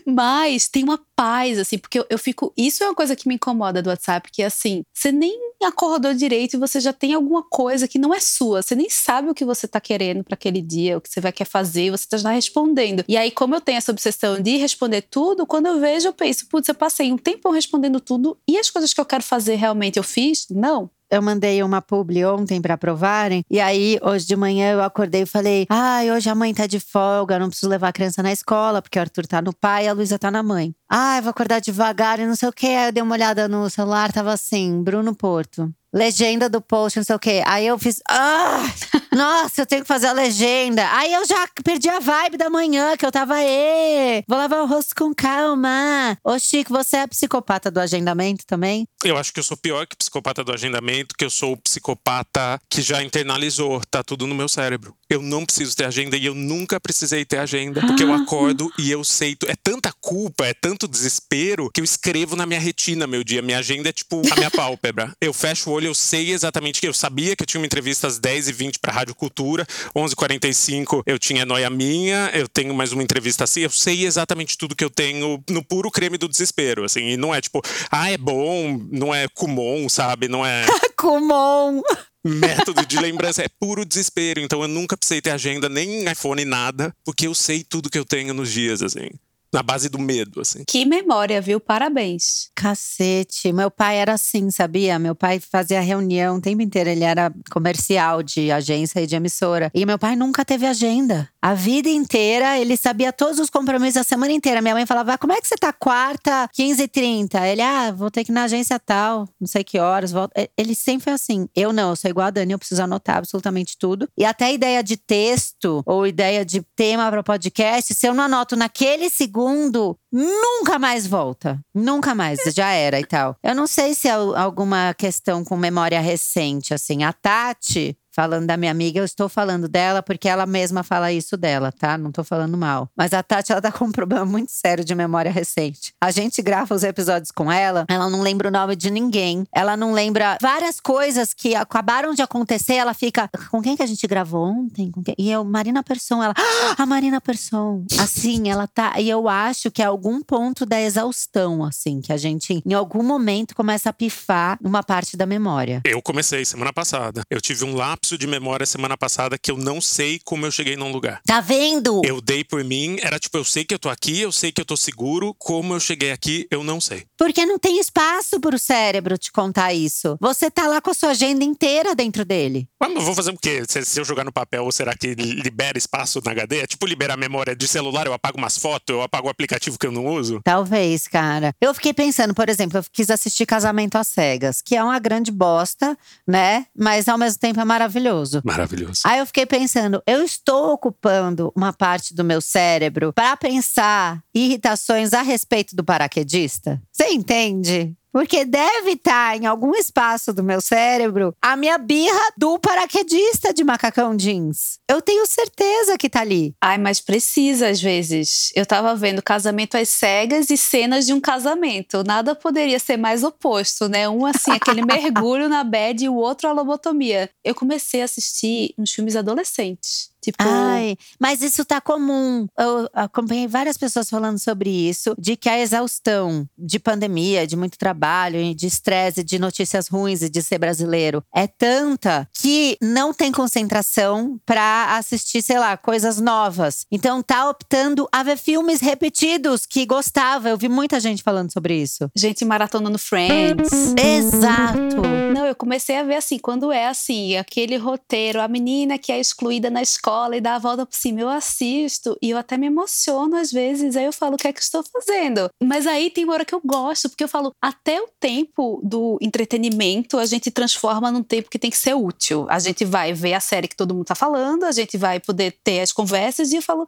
mas 0.06 0.68
tem 0.68 0.84
uma 0.84 0.98
paz, 1.20 1.58
assim, 1.58 1.76
porque 1.76 1.98
eu, 1.98 2.06
eu 2.08 2.18
fico. 2.18 2.50
Isso 2.56 2.82
é 2.82 2.86
uma 2.86 2.94
coisa 2.94 3.14
que 3.14 3.28
me 3.28 3.34
incomoda 3.34 3.82
do 3.82 3.90
WhatsApp, 3.90 4.30
que 4.32 4.42
assim, 4.42 4.82
você 4.90 5.12
nem 5.12 5.38
acordou 5.62 6.14
direito 6.14 6.54
e 6.54 6.58
você 6.58 6.80
já 6.80 6.94
tem 6.94 7.12
alguma 7.12 7.42
coisa 7.42 7.86
que 7.86 7.98
não 7.98 8.14
é 8.14 8.20
sua. 8.20 8.62
Você 8.62 8.74
nem 8.74 8.88
sabe 8.88 9.28
o 9.28 9.34
que 9.34 9.44
você 9.44 9.68
tá 9.68 9.78
querendo 9.82 10.24
para 10.24 10.32
aquele 10.32 10.62
dia, 10.62 10.96
o 10.96 11.00
que 11.00 11.10
você 11.10 11.20
vai 11.20 11.30
querer 11.30 11.50
fazer, 11.50 11.90
você 11.90 12.08
tá 12.08 12.16
já 12.16 12.30
respondendo. 12.30 13.04
E 13.06 13.18
aí, 13.18 13.30
como 13.30 13.54
eu 13.54 13.60
tenho 13.60 13.76
essa 13.76 13.92
obsessão 13.92 14.40
de 14.40 14.56
responder 14.56 15.02
tudo, 15.02 15.46
quando 15.46 15.66
eu 15.66 15.78
vejo, 15.78 16.08
eu 16.08 16.14
penso, 16.14 16.46
putz, 16.48 16.66
eu 16.68 16.74
passei 16.74 17.12
um 17.12 17.18
tempão 17.18 17.52
respondendo 17.52 18.00
tudo 18.00 18.38
e 18.48 18.56
as 18.56 18.70
coisas 18.70 18.94
que 18.94 19.00
eu 19.02 19.04
quero 19.04 19.22
fazer 19.22 19.56
realmente 19.56 19.98
eu 19.98 20.02
fiz? 20.02 20.46
Não 20.48 20.88
eu 21.10 21.20
mandei 21.20 21.62
uma 21.62 21.82
publi 21.82 22.24
ontem 22.24 22.62
para 22.62 22.74
aprovarem. 22.74 23.44
E 23.50 23.58
aí, 23.58 23.98
hoje 24.00 24.26
de 24.26 24.36
manhã, 24.36 24.72
eu 24.72 24.82
acordei 24.82 25.22
e 25.22 25.26
falei: 25.26 25.66
Ai, 25.68 26.10
hoje 26.12 26.30
a 26.30 26.34
mãe 26.34 26.54
tá 26.54 26.66
de 26.66 26.78
folga, 26.78 27.38
não 27.38 27.48
preciso 27.48 27.68
levar 27.68 27.88
a 27.88 27.92
criança 27.92 28.22
na 28.22 28.30
escola, 28.30 28.80
porque 28.80 28.98
o 28.98 29.02
Arthur 29.02 29.26
tá 29.26 29.42
no 29.42 29.52
pai 29.52 29.86
e 29.86 29.88
a 29.88 29.92
Luísa 29.92 30.18
tá 30.18 30.30
na 30.30 30.42
mãe. 30.42 30.72
Ai, 30.92 31.18
ah, 31.18 31.20
vou 31.20 31.30
acordar 31.30 31.60
devagar 31.60 32.18
e 32.18 32.26
não 32.26 32.34
sei 32.34 32.48
o 32.48 32.52
quê. 32.52 32.66
Aí 32.66 32.88
eu 32.88 32.92
dei 32.92 33.02
uma 33.02 33.14
olhada 33.14 33.46
no 33.46 33.70
celular, 33.70 34.10
tava 34.10 34.32
assim: 34.32 34.82
Bruno 34.82 35.14
Porto 35.14 35.72
legenda 35.92 36.48
do 36.48 36.60
post, 36.60 36.98
não 36.98 37.04
sei 37.04 37.16
o 37.16 37.18
quê. 37.18 37.42
Aí 37.46 37.66
eu 37.66 37.78
fiz, 37.78 38.00
ah, 38.08 38.62
nossa, 39.12 39.62
eu 39.62 39.66
tenho 39.66 39.82
que 39.82 39.88
fazer 39.88 40.06
a 40.06 40.12
legenda. 40.12 40.88
Aí 40.92 41.12
eu 41.12 41.26
já 41.26 41.48
perdi 41.64 41.88
a 41.88 41.98
vibe 41.98 42.36
da 42.36 42.48
manhã, 42.48 42.96
que 42.96 43.04
eu 43.04 43.12
tava, 43.12 43.42
ê, 43.42 44.22
vou 44.28 44.38
lavar 44.38 44.62
o 44.62 44.66
rosto 44.66 44.94
com 44.94 45.14
calma. 45.14 46.16
Ô, 46.24 46.38
Chico, 46.38 46.72
você 46.72 46.98
é 46.98 47.06
psicopata 47.06 47.70
do 47.70 47.80
agendamento 47.80 48.46
também? 48.46 48.86
Eu 49.04 49.16
acho 49.16 49.32
que 49.32 49.40
eu 49.40 49.44
sou 49.44 49.56
pior 49.56 49.86
que 49.86 49.96
psicopata 49.96 50.44
do 50.44 50.52
agendamento, 50.52 51.14
que 51.16 51.24
eu 51.24 51.30
sou 51.30 51.52
o 51.52 51.56
psicopata 51.56 52.58
que 52.68 52.82
já 52.82 53.02
internalizou, 53.02 53.80
tá 53.90 54.02
tudo 54.02 54.26
no 54.26 54.34
meu 54.34 54.48
cérebro. 54.48 54.94
Eu 55.08 55.20
não 55.20 55.44
preciso 55.44 55.74
ter 55.74 55.86
agenda 55.86 56.16
e 56.16 56.24
eu 56.24 56.34
nunca 56.34 56.78
precisei 56.78 57.24
ter 57.24 57.38
agenda, 57.38 57.80
porque 57.80 58.04
eu 58.04 58.12
acordo 58.12 58.70
e 58.78 58.90
eu 58.90 59.02
sei. 59.02 59.36
É 59.46 59.54
tanta 59.60 59.92
culpa, 60.00 60.46
é 60.46 60.54
tanto 60.80 60.88
desespero 60.88 61.70
que 61.72 61.80
eu 61.80 61.84
escrevo 61.84 62.34
na 62.34 62.46
minha 62.46 62.58
retina 62.58 63.06
meu 63.06 63.22
dia. 63.22 63.42
Minha 63.42 63.58
agenda 63.58 63.90
é 63.90 63.92
tipo 63.92 64.22
a 64.32 64.36
minha 64.36 64.50
pálpebra. 64.50 65.12
Eu 65.20 65.32
fecho 65.34 65.68
o 65.68 65.72
olho, 65.74 65.88
eu 65.88 65.94
sei 65.94 66.32
exatamente 66.32 66.80
que 66.80 66.88
eu 66.88 66.94
sabia 66.94 67.36
que 67.36 67.42
eu 67.42 67.46
tinha 67.46 67.60
uma 67.60 67.66
entrevista 67.66 68.06
às 68.06 68.18
10h20 68.18 68.78
para 68.80 68.92
Rádio 68.92 69.14
Cultura, 69.14 69.66
11h45 69.94 71.02
eu 71.04 71.18
tinha 71.18 71.44
Noia 71.44 71.68
Minha, 71.68 72.30
eu 72.32 72.48
tenho 72.48 72.72
mais 72.72 72.92
uma 72.92 73.02
entrevista 73.02 73.44
assim, 73.44 73.60
eu 73.60 73.70
sei 73.70 74.06
exatamente 74.06 74.56
tudo 74.56 74.74
que 74.74 74.84
eu 74.84 74.90
tenho 74.90 75.42
no 75.50 75.62
puro 75.62 75.90
creme 75.90 76.16
do 76.16 76.28
desespero, 76.28 76.84
assim, 76.84 77.10
e 77.10 77.16
não 77.16 77.34
é 77.34 77.40
tipo, 77.40 77.60
ah, 77.90 78.10
é 78.10 78.16
bom, 78.16 78.80
não 78.90 79.14
é 79.14 79.28
Kumon, 79.28 79.88
sabe? 79.88 80.28
Não 80.28 80.46
é. 80.46 80.64
Kumon! 80.96 81.82
método 82.22 82.84
de 82.84 82.98
lembrança 82.98 83.42
é 83.42 83.48
puro 83.48 83.84
desespero. 83.84 84.40
Então 84.40 84.60
eu 84.60 84.68
nunca 84.68 84.96
precisei 84.96 85.22
ter 85.22 85.30
agenda, 85.30 85.68
nem 85.68 86.10
iPhone, 86.10 86.44
nada, 86.44 86.94
porque 87.04 87.26
eu 87.26 87.34
sei 87.34 87.64
tudo 87.64 87.88
que 87.88 87.98
eu 87.98 88.04
tenho 88.04 88.34
nos 88.34 88.50
dias, 88.50 88.82
assim 88.82 89.08
na 89.52 89.62
base 89.62 89.88
do 89.88 89.98
medo, 89.98 90.40
assim. 90.40 90.62
Que 90.66 90.84
memória, 90.84 91.40
viu? 91.40 91.58
Parabéns. 91.58 92.50
Cacete. 92.54 93.52
Meu 93.52 93.70
pai 93.70 93.96
era 93.96 94.14
assim, 94.14 94.50
sabia? 94.50 94.98
Meu 94.98 95.14
pai 95.14 95.40
fazia 95.40 95.80
reunião 95.80 96.36
o 96.36 96.40
tempo 96.40 96.62
inteiro. 96.62 96.88
Ele 96.88 97.04
era 97.04 97.32
comercial 97.50 98.22
de 98.22 98.50
agência 98.52 99.00
e 99.00 99.06
de 99.06 99.16
emissora. 99.16 99.70
E 99.74 99.84
meu 99.84 99.98
pai 99.98 100.14
nunca 100.14 100.44
teve 100.44 100.66
agenda. 100.66 101.28
A 101.42 101.54
vida 101.54 101.88
inteira, 101.88 102.58
ele 102.58 102.76
sabia 102.76 103.12
todos 103.12 103.38
os 103.38 103.50
compromissos 103.50 103.98
a 103.98 104.04
semana 104.04 104.32
inteira. 104.32 104.62
Minha 104.62 104.74
mãe 104.74 104.86
falava: 104.86 105.18
como 105.18 105.32
é 105.32 105.40
que 105.40 105.48
você 105.48 105.56
tá 105.56 105.72
quarta, 105.72 106.48
15 106.52 106.82
e 106.82 106.88
30? 106.88 107.46
Ele, 107.48 107.62
ah, 107.62 107.90
vou 107.90 108.10
ter 108.10 108.24
que 108.24 108.30
ir 108.30 108.34
na 108.34 108.44
agência 108.44 108.78
tal, 108.78 109.28
não 109.40 109.48
sei 109.48 109.64
que 109.64 109.78
horas. 109.78 110.12
Volto. 110.12 110.32
Ele 110.56 110.74
sempre 110.74 111.04
foi 111.04 111.12
assim. 111.14 111.48
Eu 111.56 111.72
não, 111.72 111.90
eu 111.90 111.96
sou 111.96 112.10
igual 112.10 112.28
a 112.28 112.30
Dani, 112.30 112.52
eu 112.52 112.58
preciso 112.58 112.82
anotar 112.82 113.16
absolutamente 113.16 113.76
tudo. 113.76 114.08
E 114.16 114.24
até 114.24 114.46
a 114.46 114.52
ideia 114.52 114.82
de 114.82 114.96
texto 114.96 115.82
ou 115.84 116.06
ideia 116.06 116.44
de 116.44 116.62
tema 116.76 117.10
para 117.10 117.22
podcast, 117.22 117.94
se 117.94 118.06
eu 118.06 118.14
não 118.14 118.24
anoto 118.24 118.54
naquele 118.54 119.10
segundo, 119.10 119.39
segundo, 119.40 119.96
nunca 120.12 120.78
mais 120.78 121.06
volta. 121.06 121.58
Nunca 121.74 122.14
mais, 122.14 122.38
já 122.54 122.70
era 122.72 123.00
e 123.00 123.06
tal. 123.06 123.36
Eu 123.42 123.54
não 123.54 123.66
sei 123.66 123.94
se 123.94 124.06
é 124.06 124.12
alguma 124.12 124.94
questão 124.94 125.42
com 125.42 125.56
memória 125.56 126.00
recente, 126.00 126.74
assim. 126.74 127.02
A 127.04 127.12
Tati, 127.12 127.96
falando 128.12 128.46
da 128.46 128.56
minha 128.56 128.70
amiga, 128.70 128.98
eu 128.98 129.04
estou 129.04 129.28
falando 129.28 129.68
dela 129.68 130.02
porque 130.02 130.28
ela 130.28 130.46
mesma 130.46 130.82
fala 130.82 131.12
isso 131.12 131.36
dela, 131.36 131.72
tá? 131.72 131.96
Não 131.96 132.10
tô 132.10 132.24
falando 132.24 132.56
mal. 132.56 132.88
Mas 132.96 133.12
a 133.12 133.22
Tati, 133.22 133.52
ela 133.52 133.60
tá 133.60 133.72
com 133.72 133.86
um 133.86 133.92
problema 133.92 134.24
muito 134.24 134.52
sério 134.52 134.84
de 134.84 134.94
memória 134.94 135.30
recente. 135.30 135.94
A 136.00 136.10
gente 136.10 136.42
grava 136.42 136.74
os 136.74 136.82
episódios 136.82 137.30
com 137.30 137.50
ela, 137.50 137.84
ela 137.88 138.10
não 138.10 138.20
lembra 138.20 138.48
o 138.48 138.50
nome 138.50 138.76
de 138.76 138.90
ninguém. 138.90 139.44
Ela 139.54 139.76
não 139.76 139.92
lembra 139.92 140.38
várias 140.40 140.80
coisas 140.80 141.32
que 141.32 141.54
acabaram 141.54 142.14
de 142.14 142.22
acontecer. 142.22 142.74
Ela 142.74 142.94
fica, 142.94 143.28
com 143.50 143.62
quem 143.62 143.76
que 143.76 143.82
a 143.82 143.86
gente 143.86 144.06
gravou 144.06 144.44
ontem? 144.44 144.92
E 145.16 145.30
eu, 145.30 145.44
Marina 145.44 145.82
Persson, 145.82 146.22
ela, 146.22 146.34
ah, 146.36 146.82
a 146.82 146.86
Marina 146.86 147.20
Persson. 147.20 147.84
Assim, 147.98 148.48
ela 148.48 148.66
tá. 148.66 149.00
E 149.00 149.08
eu 149.08 149.28
acho 149.28 149.70
que 149.70 149.82
é 149.82 149.86
algum 149.86 150.20
ponto 150.22 150.66
da 150.66 150.80
exaustão, 150.80 151.64
assim, 151.64 152.00
que 152.00 152.12
a 152.12 152.16
gente, 152.16 152.62
em 152.64 152.74
algum 152.74 153.02
momento, 153.02 153.54
começa 153.54 153.90
a 153.90 153.92
pifar 153.92 154.58
uma 154.62 154.82
parte 154.82 155.16
da 155.16 155.26
memória. 155.26 155.80
Eu 155.84 156.02
comecei 156.02 156.44
semana 156.44 156.72
passada. 156.72 157.22
Eu 157.30 157.40
tive 157.40 157.64
um 157.64 157.74
lápis 157.74 157.99
de 158.08 158.26
memória 158.26 158.66
semana 158.66 158.96
passada 158.96 159.38
que 159.38 159.50
eu 159.50 159.56
não 159.56 159.80
sei 159.80 160.20
como 160.24 160.46
eu 160.46 160.50
cheguei 160.50 160.76
num 160.76 160.90
lugar. 160.90 161.20
Tá 161.24 161.40
vendo? 161.40 162.00
Eu 162.04 162.20
dei 162.20 162.42
por 162.42 162.64
mim, 162.64 162.96
era 163.02 163.18
tipo, 163.18 163.36
eu 163.36 163.44
sei 163.44 163.64
que 163.64 163.74
eu 163.74 163.78
tô 163.78 163.88
aqui, 163.88 164.20
eu 164.20 164.32
sei 164.32 164.50
que 164.50 164.60
eu 164.60 164.64
tô 164.64 164.76
seguro, 164.76 165.34
como 165.38 165.74
eu 165.74 165.80
cheguei 165.80 166.10
aqui, 166.10 166.46
eu 166.50 166.64
não 166.64 166.80
sei. 166.80 167.04
Porque 167.16 167.44
não 167.46 167.58
tem 167.58 167.78
espaço 167.78 168.40
pro 168.40 168.58
cérebro 168.58 169.16
te 169.16 169.30
contar 169.30 169.72
isso. 169.72 170.16
Você 170.20 170.50
tá 170.50 170.66
lá 170.66 170.80
com 170.80 170.90
a 170.90 170.94
sua 170.94 171.10
agenda 171.10 171.44
inteira 171.44 171.94
dentro 171.94 172.24
dele. 172.24 172.68
Mas 172.80 172.92
eu 172.94 173.02
vou 173.02 173.14
fazer 173.14 173.30
o 173.30 173.38
quê? 173.38 173.62
Se, 173.68 173.84
se 173.84 174.00
eu 174.00 174.04
jogar 174.04 174.24
no 174.24 174.32
papel, 174.32 174.70
será 174.72 174.94
que 174.96 175.14
libera 175.14 175.78
espaço 175.78 176.20
na 176.24 176.32
HD? 176.32 176.60
É 176.60 176.66
tipo 176.66 176.86
liberar 176.86 177.16
memória 177.16 177.54
de 177.54 177.68
celular, 177.68 178.06
eu 178.06 178.12
apago 178.12 178.38
umas 178.38 178.58
fotos, 178.58 178.94
eu 178.94 179.02
apago 179.02 179.28
o 179.28 179.30
aplicativo 179.30 179.78
que 179.78 179.86
eu 179.86 179.92
não 179.92 180.06
uso? 180.06 180.40
Talvez, 180.42 181.06
cara. 181.06 181.54
Eu 181.60 181.72
fiquei 181.74 181.92
pensando, 181.92 182.34
por 182.34 182.48
exemplo, 182.48 182.78
eu 182.78 182.84
quis 182.92 183.10
assistir 183.10 183.46
Casamento 183.46 183.96
às 183.96 184.08
Cegas, 184.08 184.62
que 184.62 184.74
é 184.74 184.82
uma 184.82 184.98
grande 184.98 185.30
bosta, 185.30 185.96
né? 186.26 186.66
Mas 186.76 187.08
ao 187.08 187.18
mesmo 187.18 187.38
tempo 187.38 187.60
é 187.60 187.64
maravilhoso 187.64 187.89
maravilhoso. 187.90 188.40
Maravilhoso. 188.44 189.00
Aí 189.04 189.18
eu 189.18 189.26
fiquei 189.26 189.44
pensando, 189.44 190.02
eu 190.06 190.22
estou 190.22 190.72
ocupando 190.72 191.52
uma 191.56 191.72
parte 191.72 192.14
do 192.14 192.24
meu 192.24 192.40
cérebro 192.40 193.12
para 193.12 193.36
pensar 193.36 194.22
irritações 194.34 195.12
a 195.12 195.22
respeito 195.22 195.74
do 195.74 195.84
paraquedista? 195.84 196.80
Você 196.92 197.08
entende? 197.08 197.96
Porque 198.12 198.44
deve 198.44 198.92
estar 198.92 199.36
em 199.36 199.46
algum 199.46 199.74
espaço 199.74 200.32
do 200.32 200.42
meu 200.42 200.60
cérebro 200.60 201.34
a 201.40 201.56
minha 201.56 201.78
birra 201.78 202.32
do 202.36 202.58
paraquedista 202.58 203.54
de 203.54 203.62
macacão 203.62 204.16
jeans. 204.16 204.78
Eu 204.88 205.00
tenho 205.00 205.26
certeza 205.26 205.96
que 205.96 206.10
tá 206.10 206.20
ali. 206.20 206.54
Ai, 206.60 206.78
mas 206.78 207.00
precisa 207.00 207.68
às 207.68 207.80
vezes. 207.80 208.52
Eu 208.54 208.66
tava 208.66 208.94
vendo 208.96 209.22
casamento 209.22 209.76
às 209.76 209.88
cegas 209.88 210.50
e 210.50 210.56
cenas 210.56 211.06
de 211.06 211.12
um 211.12 211.20
casamento. 211.20 212.02
Nada 212.04 212.34
poderia 212.34 212.78
ser 212.78 212.96
mais 212.96 213.22
oposto, 213.22 213.88
né? 213.88 214.08
Um 214.08 214.26
assim, 214.26 214.50
aquele 214.50 214.82
mergulho 214.84 215.48
na 215.48 215.62
bed 215.62 216.04
e 216.04 216.08
o 216.08 216.14
outro 216.14 216.48
a 216.48 216.52
lobotomia. 216.52 217.30
Eu 217.44 217.54
comecei 217.54 218.02
a 218.02 218.04
assistir 218.04 218.74
uns 218.76 218.90
filmes 218.90 219.16
adolescentes. 219.16 220.09
Tipo, 220.20 220.38
Ai, 220.40 220.96
mas 221.18 221.42
isso 221.42 221.64
tá 221.64 221.80
comum. 221.80 222.46
Eu 222.58 222.88
acompanhei 222.92 223.48
várias 223.48 223.76
pessoas 223.76 224.08
falando 224.08 224.38
sobre 224.38 224.70
isso, 224.70 225.14
de 225.18 225.36
que 225.36 225.48
a 225.48 225.58
exaustão 225.58 226.46
de 226.58 226.78
pandemia, 226.78 227.46
de 227.46 227.56
muito 227.56 227.78
trabalho, 227.78 228.54
de 228.54 228.66
estresse, 228.66 229.24
de 229.24 229.38
notícias 229.38 229.88
ruins 229.88 230.22
e 230.22 230.28
de 230.28 230.42
ser 230.42 230.58
brasileiro 230.58 231.24
é 231.34 231.46
tanta 231.46 232.28
que 232.34 232.76
não 232.82 233.14
tem 233.14 233.32
concentração 233.32 234.38
pra 234.44 234.96
assistir, 234.96 235.42
sei 235.42 235.58
lá, 235.58 235.76
coisas 235.76 236.20
novas. 236.20 236.86
Então 236.90 237.22
tá 237.22 237.48
optando 237.48 238.08
a 238.12 238.22
ver 238.22 238.36
filmes 238.36 238.80
repetidos 238.80 239.64
que 239.64 239.86
gostava. 239.86 240.48
Eu 240.48 240.58
vi 240.58 240.68
muita 240.68 241.00
gente 241.00 241.22
falando 241.22 241.52
sobre 241.52 241.80
isso. 241.80 242.10
gente 242.14 242.44
maratonando 242.44 242.98
Friends. 242.98 243.94
Exato. 243.96 245.00
Não, 245.34 245.46
eu 245.46 245.54
comecei 245.54 245.96
a 245.96 246.02
ver 246.02 246.16
assim, 246.16 246.38
quando 246.38 246.70
é 246.70 246.88
assim, 246.88 247.36
aquele 247.36 247.76
roteiro, 247.76 248.40
a 248.40 248.48
menina 248.48 248.98
que 248.98 249.12
é 249.12 249.18
excluída 249.18 249.70
na 249.70 249.80
escola 249.80 250.09
e 250.36 250.40
dá 250.40 250.56
a 250.56 250.58
volta 250.58 250.84
por 250.84 250.94
cima, 250.94 251.20
eu 251.20 251.28
assisto 251.28 252.16
e 252.20 252.30
eu 252.30 252.38
até 252.38 252.56
me 252.56 252.66
emociono 252.66 253.36
às 253.36 253.50
vezes, 253.50 253.96
aí 253.96 254.04
eu 254.04 254.12
falo, 254.12 254.34
o 254.34 254.36
que 254.36 254.48
é 254.48 254.52
que 254.52 254.60
estou 254.60 254.82
fazendo? 254.82 255.48
Mas 255.62 255.86
aí 255.86 256.10
tem 256.10 256.24
uma 256.24 256.34
hora 256.34 256.44
que 256.44 256.54
eu 256.54 256.60
gosto, 256.64 257.08
porque 257.08 257.24
eu 257.24 257.28
falo, 257.28 257.52
até 257.60 258.00
o 258.00 258.08
tempo 258.18 258.80
do 258.82 259.18
entretenimento 259.20 260.18
a 260.18 260.26
gente 260.26 260.50
transforma 260.50 261.10
num 261.10 261.22
tempo 261.22 261.50
que 261.50 261.58
tem 261.58 261.70
que 261.70 261.76
ser 261.76 261.94
útil. 261.94 262.46
A 262.48 262.58
gente 262.58 262.84
vai 262.84 263.12
ver 263.12 263.34
a 263.34 263.40
série 263.40 263.68
que 263.68 263.76
todo 263.76 263.94
mundo 263.94 264.06
tá 264.06 264.14
falando, 264.14 264.64
a 264.64 264.72
gente 264.72 264.96
vai 264.96 265.20
poder 265.20 265.56
ter 265.62 265.80
as 265.80 265.92
conversas 265.92 266.52
e 266.52 266.56
eu 266.56 266.62
falo, 266.62 266.86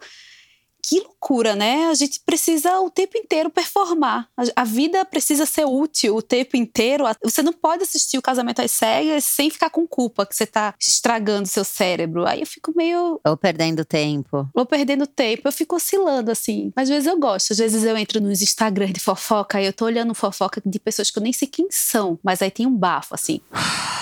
que 0.83 1.01
loucura, 1.01 1.55
né? 1.55 1.87
A 1.87 1.95
gente 1.95 2.21
precisa 2.27 2.81
o 2.81 2.91
tempo 2.91 3.17
inteiro 3.17 3.49
performar. 3.49 4.29
A, 4.57 4.65
vida 4.65 5.05
precisa 5.05 5.47
ser 5.47 5.65
útil 5.65 6.17
o 6.17 6.23
tempo 6.23 6.57
inteiro. 6.57 7.05
Você 7.23 7.43
não 7.43 7.53
pode 7.53 7.85
assistir 7.85 8.19
o 8.19 8.23
casamento 8.23 8.61
às 8.61 8.71
cegas 8.73 9.25
sem 9.25 9.49
ficar 9.49 9.71
com 9.71 9.87
culpa 9.87 10.27
que 10.27 10.35
você 10.35 10.45
tá 10.45 10.75
estragando 10.81 11.47
seu 11.47 11.65
cérebro. 11.65 12.27
Aí 12.27 12.41
eu 12.41 12.47
fico 12.47 12.73
meio. 12.77 13.21
Ou 13.25 13.37
perdendo 13.37 13.85
tempo. 13.85 14.49
Vou 14.53 14.67
perdendo 14.67 15.07
tempo, 15.07 15.47
eu 15.47 15.53
fico 15.53 15.77
oscilando 15.77 16.31
assim. 16.31 16.73
Mas 16.75 16.91
às 16.91 16.95
vezes 16.95 17.07
eu 17.07 17.19
gosto, 17.19 17.53
às 17.53 17.59
vezes 17.59 17.85
eu 17.85 17.97
entro 17.97 18.21
nos 18.21 18.43
Instagram 18.43 18.91
de 18.93 19.01
fofoca 19.01 19.61
e 19.61 19.67
eu 19.67 19.73
tô 19.73 19.85
olhando 19.85 20.15
fofoca 20.15 20.61
de 20.65 20.79
pessoas 20.81 21.11
que 21.11 21.19
eu 21.19 21.23
nem 21.23 21.33
sei 21.33 21.47
quem 21.47 21.69
são, 21.71 22.19
mas 22.23 22.43
aí 22.43 22.51
tem 22.51 22.67
um 22.67 22.77
bafo 22.77 23.15
assim. 23.15 23.41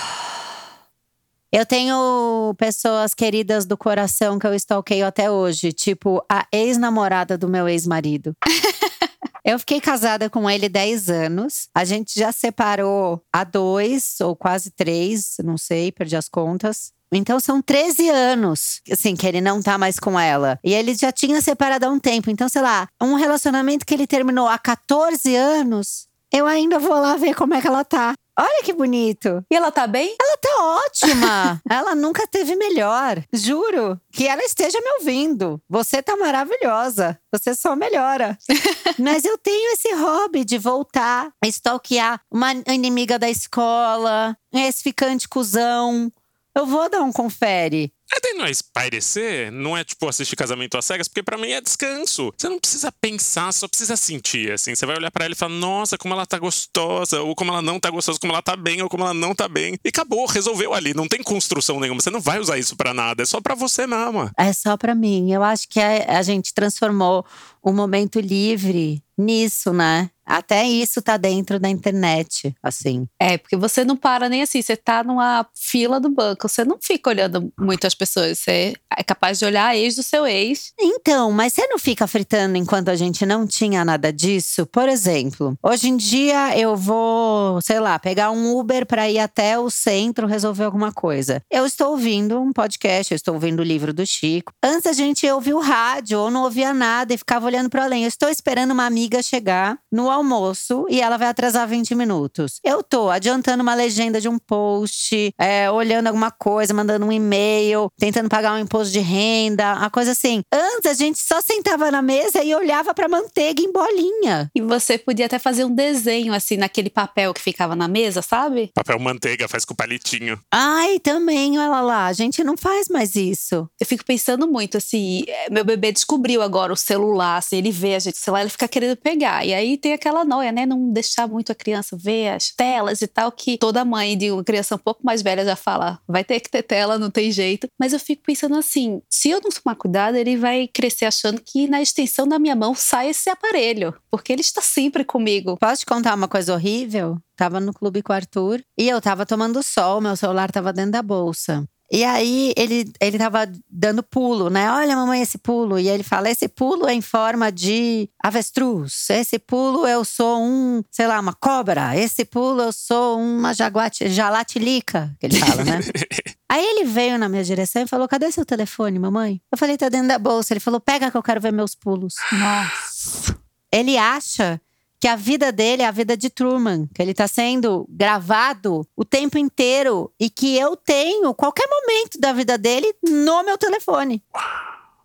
Eu 1.53 1.67
tenho 1.67 2.55
pessoas 2.57 3.13
queridas 3.13 3.67
do 3.67 3.77
coração 3.77 4.39
que 4.39 4.47
eu 4.47 4.55
stalkeio 4.55 5.05
até 5.05 5.29
hoje, 5.29 5.73
tipo 5.73 6.25
a 6.31 6.47
ex-namorada 6.53 7.37
do 7.37 7.49
meu 7.49 7.69
ex-marido. 7.69 8.37
Eu 9.43 9.59
fiquei 9.59 9.81
casada 9.81 10.29
com 10.29 10.49
ele 10.49 10.69
10 10.69 11.09
anos. 11.09 11.69
A 11.75 11.83
gente 11.83 12.13
já 12.15 12.31
separou 12.31 13.23
há 13.33 13.43
dois 13.43 14.21
ou 14.21 14.37
quase 14.37 14.71
três, 14.71 15.37
não 15.43 15.57
sei, 15.57 15.91
perdi 15.91 16.15
as 16.15 16.29
contas. 16.29 16.93
Então 17.11 17.41
são 17.41 17.61
13 17.61 18.09
anos, 18.11 18.83
assim, 18.93 19.17
que 19.17 19.27
ele 19.27 19.41
não 19.41 19.63
tá 19.63 19.79
mais 19.79 19.99
com 19.99 20.21
ela. 20.21 20.59
E 20.63 20.75
ele 20.75 20.95
já 20.95 21.11
tinha 21.11 21.41
separado 21.41 21.87
há 21.87 21.89
um 21.89 21.99
tempo. 21.99 22.31
Então, 22.31 22.49
sei 22.51 22.63
lá, 22.63 22.87
um 23.03 23.15
relacionamento 23.15 23.85
que 23.85 23.95
ele 23.95 24.07
terminou 24.07 24.47
há 24.47 24.59
14 24.59 25.35
anos, 25.35 26.07
eu 26.33 26.47
ainda 26.47 26.79
vou 26.79 27.01
lá 27.01 27.17
ver 27.17 27.35
como 27.35 27.55
é 27.55 27.61
que 27.61 27.67
ela 27.67 27.83
tá. 27.83 28.15
Olha 28.39 28.63
que 28.63 28.73
bonito. 28.73 29.45
E 29.51 29.57
ela 29.57 29.71
tá 29.71 29.87
bem? 29.87 30.17
Ela 30.19 30.30
tá 30.41 30.85
ótima. 30.85 31.63
ela 31.69 31.95
nunca 31.95 32.27
teve 32.27 32.57
melhor. 32.57 33.23
Juro. 33.33 34.01
Que 34.13 34.27
ela 34.27 34.43
esteja 34.43 34.81
me 34.81 34.91
ouvindo. 34.99 35.61
Você 35.69 36.03
tá 36.03 36.17
maravilhosa. 36.17 37.19
Você 37.33 37.55
só 37.55 37.77
melhora. 37.77 38.37
Mas 38.99 39.25
eu 39.25 39.39
tenho 39.39 39.73
esse 39.73 39.93
hobby 39.95 40.45
de 40.45 40.59
voltar 40.59 41.33
a 41.43 41.47
stalkear 41.49 42.21
uma 42.31 42.53
inimiga 42.69 43.19
da 43.19 43.29
escola, 43.29 44.37
um 44.53 44.59
ex-ficante 44.59 45.29
cuzão. 45.29 46.13
Eu 46.55 46.67
vou 46.67 46.89
dar 46.91 47.03
um 47.03 47.13
confere. 47.13 47.93
Até 48.13 48.33
não 48.33 48.45
é 48.45 48.51
espairecer, 48.51 49.53
não 49.53 49.77
é 49.77 49.85
tipo 49.85 50.09
assistir 50.09 50.35
casamento 50.35 50.77
às 50.77 50.85
cegas, 50.85 51.07
porque 51.07 51.23
pra 51.23 51.39
mim 51.39 51.51
é 51.51 51.61
descanso. 51.61 52.33
Você 52.37 52.49
não 52.49 52.59
precisa 52.59 52.91
pensar, 52.93 53.53
só 53.53 53.69
precisa 53.69 53.97
sentir, 53.97 54.51
assim. 54.53 54.75
Você 54.75 54.85
vai 54.85 54.97
olhar 54.97 55.11
pra 55.11 55.25
ela 55.25 55.35
e 55.35 55.37
falar, 55.37 55.55
nossa, 55.55 55.97
como 55.97 56.15
ela 56.15 56.27
tá 56.27 56.39
gostosa, 56.39 57.21
ou 57.21 57.35
como 57.35 57.53
ela 57.53 57.63
não 57.63 57.79
tá 57.79 57.89
gostosa, 57.91 58.19
como 58.19 58.33
ela 58.33 58.43
tá 58.43 58.57
bem, 58.57 58.83
ou 58.83 58.89
como 58.89 59.05
ela 59.05 59.15
não 59.15 59.35
tá 59.35 59.49
bem. 59.49 59.79
E 59.85 59.89
acabou, 59.89 60.27
resolveu 60.27 60.75
ali. 60.75 60.93
Não 60.93 61.07
tem 61.07 61.23
construção 61.23 61.79
nenhuma. 61.79 62.01
Você 62.01 62.11
não 62.11 62.21
vai 62.21 62.41
usar 62.41 62.59
isso 62.59 62.77
pra 62.77 62.93
nada, 62.93 63.23
é 63.23 63.27
só 63.27 63.41
pra 63.41 63.55
você 63.55 63.87
mesmo. 63.87 64.31
É 64.37 64.53
só 64.53 64.77
pra 64.77 64.95
mim. 64.95 65.33
Eu 65.33 65.43
acho 65.43 65.69
que 65.69 65.79
a, 65.79 66.19
a 66.19 66.23
gente 66.23 66.53
transformou 66.53 67.25
o 67.63 67.73
momento 67.73 68.21
livre 68.21 69.03
nisso, 69.21 69.73
né? 69.73 70.11
Até 70.31 70.65
isso 70.65 71.03
tá 71.03 71.17
dentro 71.17 71.59
da 71.59 71.69
internet, 71.69 72.55
assim. 72.63 73.09
É, 73.19 73.37
porque 73.37 73.57
você 73.57 73.85
não 73.85 73.97
para 73.97 74.29
nem 74.29 74.43
assim, 74.43 74.63
você 74.63 74.77
tá 74.77 75.03
numa 75.03 75.45
fila 75.57 75.99
do 75.99 76.09
banco, 76.09 76.49
você 76.49 76.65
não 76.65 76.79
fica 76.81 77.11
olhando 77.11 77.53
muito 77.59 77.85
as 77.85 77.97
pessoas, 77.97 78.39
você 78.39 78.75
é 78.97 79.03
capaz 79.03 79.41
de 79.41 79.45
olhar 79.45 79.67
a 79.67 79.77
ex 79.77 79.97
do 79.97 80.05
seu 80.05 80.29
ex. 80.29 80.73
Então, 80.79 81.33
mas 81.33 81.53
você 81.53 81.67
não 81.67 81.81
fica 81.81 82.07
fritando 82.07 82.57
enquanto 82.57 82.91
a 82.91 82.95
gente 82.95 83.27
não 83.27 83.45
tinha 83.45 83.85
nada 83.85 84.13
disso? 84.13 84.67
Por 84.67 84.89
exemplo, 84.89 85.59
hoje 85.61 85.89
em 85.89 85.97
dia 85.97 86.57
eu 86.57 86.77
vou, 86.77 87.61
sei 87.61 87.81
lá, 87.81 87.99
pegar 87.99 88.31
um 88.31 88.57
Uber 88.57 88.87
para 88.87 89.11
ir 89.11 89.19
até 89.19 89.59
o 89.59 89.69
centro 89.69 90.29
resolver 90.29 90.65
alguma 90.65 90.93
coisa. 90.93 91.43
Eu 91.51 91.67
estou 91.67 91.91
ouvindo 91.91 92.41
um 92.41 92.53
podcast, 92.53 93.13
eu 93.13 93.17
estou 93.17 93.35
ouvindo 93.35 93.61
o 93.61 93.65
livro 93.65 93.93
do 93.93 94.07
Chico. 94.07 94.53
Antes 94.63 94.87
a 94.87 94.93
gente 94.93 95.29
ouvia 95.29 95.57
o 95.57 95.61
rádio 95.61 96.21
ou 96.21 96.31
não 96.31 96.45
ouvia 96.45 96.73
nada 96.73 97.13
e 97.13 97.19
ficava 97.19 97.47
olhando 97.51 97.69
para 97.69 97.85
além. 97.85 98.05
Eu 98.05 98.09
estou 98.09 98.29
esperando 98.29 98.71
uma 98.71 98.87
amiga 98.87 99.23
chegar 99.23 99.79
no 99.91 100.09
almoço 100.09 100.87
e 100.89 101.01
ela 101.01 101.17
vai 101.17 101.29
atrasar 101.29 101.67
20 101.67 101.95
minutos. 101.97 102.61
Eu 102.65 102.83
tô 102.83 103.11
adiantando 103.11 103.63
uma 103.63 103.75
legenda 103.75 104.21
de 104.21 104.29
um 104.29 104.39
post, 104.39 105.35
é, 105.37 105.69
olhando 105.71 106.07
alguma 106.07 106.31
coisa, 106.31 106.73
mandando 106.73 107.05
um 107.05 107.13
e-mail, 107.13 107.91
tentando 107.99 108.29
pagar 108.29 108.55
um 108.55 108.59
imposto 108.59 108.93
de 108.93 109.01
renda, 109.01 109.75
uma 109.75 109.91
coisa 109.91 110.13
assim. 110.13 110.43
Antes 110.53 110.91
a 110.91 110.95
gente 110.95 111.19
só 111.19 111.41
sentava 111.41 111.91
na 111.91 112.01
mesa 112.01 112.43
e 112.43 112.55
olhava 112.55 112.95
pra 112.95 113.09
manteiga 113.09 113.61
em 113.61 113.73
bolinha. 113.73 114.49
E 114.55 114.61
você 114.61 114.97
podia 114.97 115.27
até 115.27 115.39
fazer 115.39 115.65
um 115.65 115.75
desenho 115.75 116.33
assim 116.33 116.57
naquele 116.57 116.89
papel 116.89 117.35
que 117.35 117.41
ficava 117.41 117.75
na 117.75 117.89
mesa, 117.89 118.23
sabe? 118.23 118.71
Papel 118.75 118.99
manteiga 119.01 119.49
faz 119.49 119.65
com 119.65 119.75
palitinho. 119.75 120.39
Ai, 120.53 121.01
também, 121.01 121.59
olha 121.59 121.81
lá, 121.81 122.07
a 122.07 122.13
gente 122.13 122.45
não 122.45 122.57
faz 122.57 122.89
mais 122.89 123.17
isso. 123.17 123.69
Eu 123.81 123.87
fico 123.87 124.05
pensando 124.05 124.47
muito 124.47 124.77
assim, 124.77 125.25
é, 125.27 125.51
meu 125.51 125.65
bebê 125.65 125.91
descobriu 125.91 126.43
agora 126.43 126.73
o 126.73 126.77
celular, 126.77 127.40
assim, 127.41 127.57
ele 127.57 127.71
vê 127.71 127.95
a 127.95 127.99
gente, 127.99 128.17
sei 128.17 128.33
lá, 128.33 128.41
ele 128.41 128.51
fica 128.51 128.69
querendo 128.69 128.97
pegar. 128.97 129.45
E 129.45 129.53
aí 129.53 129.77
tem 129.77 129.93
aquela 129.93 130.25
noia, 130.25 130.53
né? 130.53 130.65
Não 130.65 130.91
deixar 130.93 131.27
muito 131.27 131.53
a 131.53 131.55
criança 131.55 131.97
ver 131.97 132.29
as 132.29 132.51
telas 132.51 133.03
e 133.03 133.07
tal, 133.07 133.33
que 133.33 133.59
toda 133.59 133.85
mãe 133.85 134.17
de 134.17 134.31
uma 134.31 134.45
criança 134.45 134.77
um 134.77 134.79
pouco 134.79 135.05
mais 135.05 135.23
velha 135.23 135.45
já 135.45 135.57
fala, 135.57 135.99
vai 136.07 136.25
ter 136.25 136.41
que 136.41 136.51
ter 136.51 136.63
tela, 136.63 136.99
não 136.99 137.11
tem 137.11 137.31
jeito. 137.31 137.69
Mas 137.79 137.93
eu 137.93 138.01
fico 138.01 138.23
pensando 138.25 138.57
assim, 138.57 139.03
se 139.11 139.31
eu 139.31 139.41
não 139.43 139.51
tomar 139.51 139.75
cuidado, 139.75 140.17
ele 140.17 140.37
vai 140.37 140.69
crescer 140.69 141.07
achando 141.07 141.41
que 141.41 141.67
na 141.67 141.83
extensão 141.83 142.27
da 142.27 142.39
minha 142.39 142.55
mão 142.57 142.75
sai 142.75 143.11
esse 143.11 143.29
aparelho, 143.29 143.95
porque 144.11 144.33
ele 144.33 144.43
está 144.43 144.63
sempre 144.63 145.05
comigo. 145.05 145.57
Posso 145.59 145.81
te 145.81 145.87
contar 145.87 146.15
uma 146.15 146.29
coisa 146.29 146.55
horrível? 146.55 147.19
Tava 147.37 147.59
no 147.59 147.73
clube 147.73 148.03
com 148.03 148.13
o 148.13 148.17
Arthur 148.17 148.63
e 148.79 148.89
eu 148.89 149.01
tava 149.01 149.25
tomando 149.25 149.63
sol, 149.63 150.01
meu 150.01 150.15
celular 150.15 150.51
tava 150.51 150.73
dentro 150.73 150.93
da 150.93 151.03
bolsa. 151.03 151.67
E 151.93 152.05
aí 152.05 152.53
ele, 152.57 152.93
ele 153.01 153.19
tava 153.19 153.51
dando 153.69 154.01
pulo, 154.01 154.49
né? 154.49 154.71
Olha, 154.71 154.95
mamãe, 154.95 155.23
esse 155.23 155.37
pulo. 155.37 155.77
E 155.77 155.89
ele 155.89 156.05
fala: 156.05 156.31
esse 156.31 156.47
pulo 156.47 156.87
é 156.87 156.95
em 156.95 157.01
forma 157.01 157.51
de 157.51 158.09
avestruz. 158.23 159.11
Esse 159.11 159.41
pulo 159.41 159.87
eu 159.87 160.05
sou 160.05 160.41
um, 160.41 160.85
sei 160.89 161.09
lá, 161.09 161.19
uma 161.19 161.35
cobra. 161.35 161.97
Esse 161.97 162.25
pulo 162.25 162.63
eu 162.63 162.73
sou 162.73 163.19
uma 163.19 163.53
jaguate, 163.53 164.09
jalatilica, 164.09 165.13
que 165.19 165.27
ele 165.27 165.41
fala, 165.41 165.65
né? 165.65 165.81
Aí 166.49 166.65
ele 166.65 166.85
veio 166.85 167.19
na 167.19 167.29
minha 167.29 167.43
direção 167.43 167.83
e 167.83 167.89
falou: 167.89 168.07
Cadê 168.07 168.31
seu 168.31 168.45
telefone, 168.45 168.97
mamãe? 168.97 169.41
Eu 169.51 169.59
falei: 169.59 169.77
Tá 169.77 169.89
dentro 169.89 170.09
da 170.09 170.19
bolsa. 170.19 170.53
Ele 170.53 170.61
falou: 170.61 170.81
Pega 170.81 171.11
que 171.11 171.17
eu 171.17 171.23
quero 171.23 171.41
ver 171.41 171.53
meus 171.53 171.75
pulos. 171.75 172.15
Nossa. 172.33 173.37
Ele 173.73 173.97
acha 173.99 174.61
que 175.01 175.09
a 175.09 175.17
vida 175.17 175.51
dele 175.51 175.83
é 175.83 175.87
a 175.87 175.91
vida 175.91 176.15
de 176.17 176.29
Truman, 176.29 176.87
que 176.95 177.01
ele 177.01 177.15
tá 177.15 177.27
sendo 177.27 177.87
gravado 177.89 178.87
o 178.95 179.05
tempo 179.05 179.39
inteiro 179.39 180.13
e 180.21 180.29
que 180.29 180.59
eu 180.59 180.77
tenho 180.77 181.35
qualquer 181.35 181.67
momento 181.67 182.21
da 182.21 182.33
vida 182.33 182.59
dele 182.59 182.95
no 183.03 183.43
meu 183.43 183.57
telefone. 183.57 184.23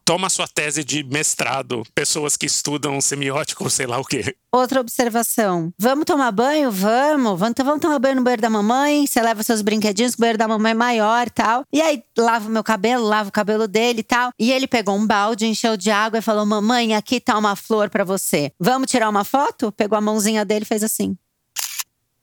Toma 0.08 0.30
sua 0.30 0.48
tese 0.48 0.84
de 0.84 1.04
mestrado. 1.04 1.82
Pessoas 1.96 2.38
que 2.38 2.46
estudam 2.46 3.02
semiótico, 3.02 3.68
sei 3.72 3.88
lá 3.88 3.98
o 3.98 4.06
quê. 4.06 4.36
Outra 4.52 4.80
observação. 4.80 5.74
Vamos 5.80 6.06
tomar 6.06 6.32
banho? 6.32 6.70
Vamos. 6.72 7.40
Vamos, 7.40 7.56
tomar 7.82 7.98
banho 7.98 8.18
no 8.18 8.22
banheiro 8.22 8.42
da 8.44 8.50
mamãe. 8.50 9.08
Você 9.08 9.20
leva 9.20 9.42
seus 9.42 9.64
brinquedinhos, 9.64 10.14
o 10.14 10.18
banheiro 10.20 10.38
da 10.38 10.48
mamãe 10.48 10.74
é 10.74 10.76
maior 10.76 11.28
tal. 11.32 11.64
E 11.74 11.82
aí, 11.82 12.04
lava 12.16 12.48
o 12.48 12.52
meu 12.52 12.64
cabelo, 12.64 13.04
lava 13.04 13.30
o 13.30 13.32
cabelo 13.32 13.68
dele 13.68 14.02
e 14.02 14.04
tal. 14.04 14.30
E 14.38 14.52
ele 14.52 14.68
pegou 14.68 14.96
um 14.96 15.08
balde, 15.08 15.48
encheu 15.48 15.76
de 15.76 15.90
água 15.90 16.20
e 16.20 16.22
falou: 16.22 16.46
Mamãe, 16.46 16.94
aqui 16.94 17.20
tá 17.20 17.36
uma 17.36 17.56
flor 17.56 17.90
para 17.90 18.04
você. 18.04 18.52
Vamos 18.60 18.92
tirar 18.92 19.10
uma 19.10 19.24
foto? 19.24 19.72
Pegou 19.72 19.98
a 19.98 20.02
mãozinha 20.02 20.46
dele 20.46 20.66
e 20.66 20.68
fez 20.68 20.84
assim. 20.84 21.18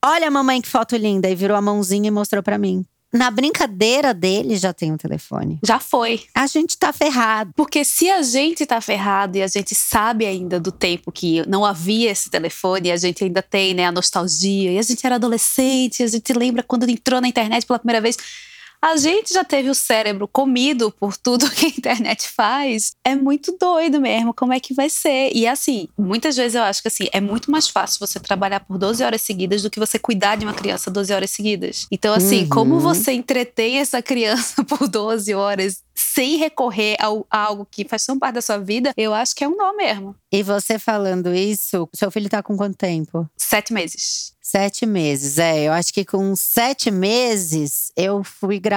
Olha, 0.05 0.31
mamãe, 0.31 0.61
que 0.61 0.69
foto 0.69 0.95
linda. 0.95 1.29
E 1.29 1.35
virou 1.35 1.57
a 1.57 1.61
mãozinha 1.61 2.07
e 2.07 2.11
mostrou 2.11 2.41
para 2.41 2.57
mim. 2.57 2.85
Na 3.13 3.29
brincadeira 3.29 4.11
dele 4.11 4.55
já 4.55 4.73
tem 4.73 4.91
um 4.91 4.97
telefone. 4.97 5.59
Já 5.63 5.79
foi. 5.79 6.23
A 6.33 6.47
gente 6.47 6.75
tá 6.77 6.91
ferrado. 6.91 7.53
Porque 7.55 7.85
se 7.85 8.09
a 8.09 8.23
gente 8.23 8.65
tá 8.65 8.81
ferrado 8.81 9.37
e 9.37 9.43
a 9.43 9.47
gente 9.47 9.75
sabe 9.75 10.25
ainda 10.25 10.59
do 10.59 10.71
tempo 10.71 11.11
que 11.11 11.47
não 11.47 11.63
havia 11.63 12.09
esse 12.09 12.29
telefone, 12.29 12.91
a 12.91 12.97
gente 12.97 13.23
ainda 13.23 13.43
tem 13.43 13.75
né, 13.75 13.85
a 13.85 13.91
nostalgia, 13.91 14.71
e 14.71 14.79
a 14.79 14.81
gente 14.81 15.05
era 15.05 15.15
adolescente, 15.15 16.01
a 16.01 16.07
gente 16.07 16.33
lembra 16.33 16.63
quando 16.63 16.89
entrou 16.89 17.21
na 17.21 17.27
internet 17.27 17.67
pela 17.67 17.77
primeira 17.77 18.01
vez. 18.01 18.17
A 18.85 18.97
gente 18.97 19.33
já 19.33 19.45
teve 19.45 19.69
o 19.69 19.73
cérebro 19.75 20.27
comido 20.27 20.91
por 20.91 21.15
tudo 21.15 21.49
que 21.55 21.67
a 21.67 21.69
internet 21.69 22.27
faz. 22.27 22.91
É 23.01 23.15
muito 23.15 23.55
doido 23.57 24.01
mesmo, 24.01 24.33
como 24.33 24.51
é 24.51 24.59
que 24.59 24.73
vai 24.73 24.89
ser? 24.89 25.31
E 25.33 25.47
assim, 25.47 25.87
muitas 25.97 26.35
vezes 26.35 26.55
eu 26.55 26.63
acho 26.63 26.81
que 26.81 26.89
assim, 26.89 27.07
é 27.13 27.21
muito 27.21 27.49
mais 27.49 27.69
fácil 27.69 27.97
você 28.05 28.19
trabalhar 28.19 28.59
por 28.59 28.77
12 28.77 29.01
horas 29.01 29.21
seguidas 29.21 29.61
do 29.61 29.69
que 29.69 29.79
você 29.79 29.97
cuidar 29.97 30.35
de 30.35 30.43
uma 30.45 30.53
criança 30.53 30.91
12 30.91 31.13
horas 31.13 31.31
seguidas. 31.31 31.87
Então, 31.89 32.13
assim, 32.13 32.41
Uhum. 32.43 32.49
como 32.49 32.79
você 32.81 33.13
entretém 33.13 33.77
essa 33.79 34.01
criança 34.01 34.61
por 34.67 34.89
12 34.89 35.33
horas 35.33 35.81
sem 35.95 36.35
recorrer 36.37 36.97
ao- 36.99 37.25
a 37.31 37.37
algo 37.37 37.65
que 37.69 37.87
faz 37.87 38.05
tão 38.05 38.19
parte 38.19 38.35
da 38.35 38.41
sua 38.41 38.57
vida, 38.57 38.91
eu 38.97 39.13
acho 39.13 39.33
que 39.33 39.45
é 39.45 39.47
um 39.47 39.55
nó 39.55 39.73
mesmo. 39.73 40.13
E 40.29 40.43
você 40.43 40.77
falando 40.77 41.33
isso, 41.33 41.87
seu 41.95 42.11
filho 42.11 42.27
tá 42.29 42.43
com 42.43 42.57
quanto 42.57 42.75
tempo? 42.75 43.29
Sete 43.37 43.71
meses. 43.71 44.33
Sete 44.41 44.85
meses, 44.85 45.37
é. 45.37 45.63
Eu 45.67 45.71
acho 45.73 45.93
que 45.93 46.03
com 46.03 46.35
sete 46.35 46.91
meses 46.91 47.91
eu 47.95 48.23
fui 48.23 48.59
gravar. 48.59 48.72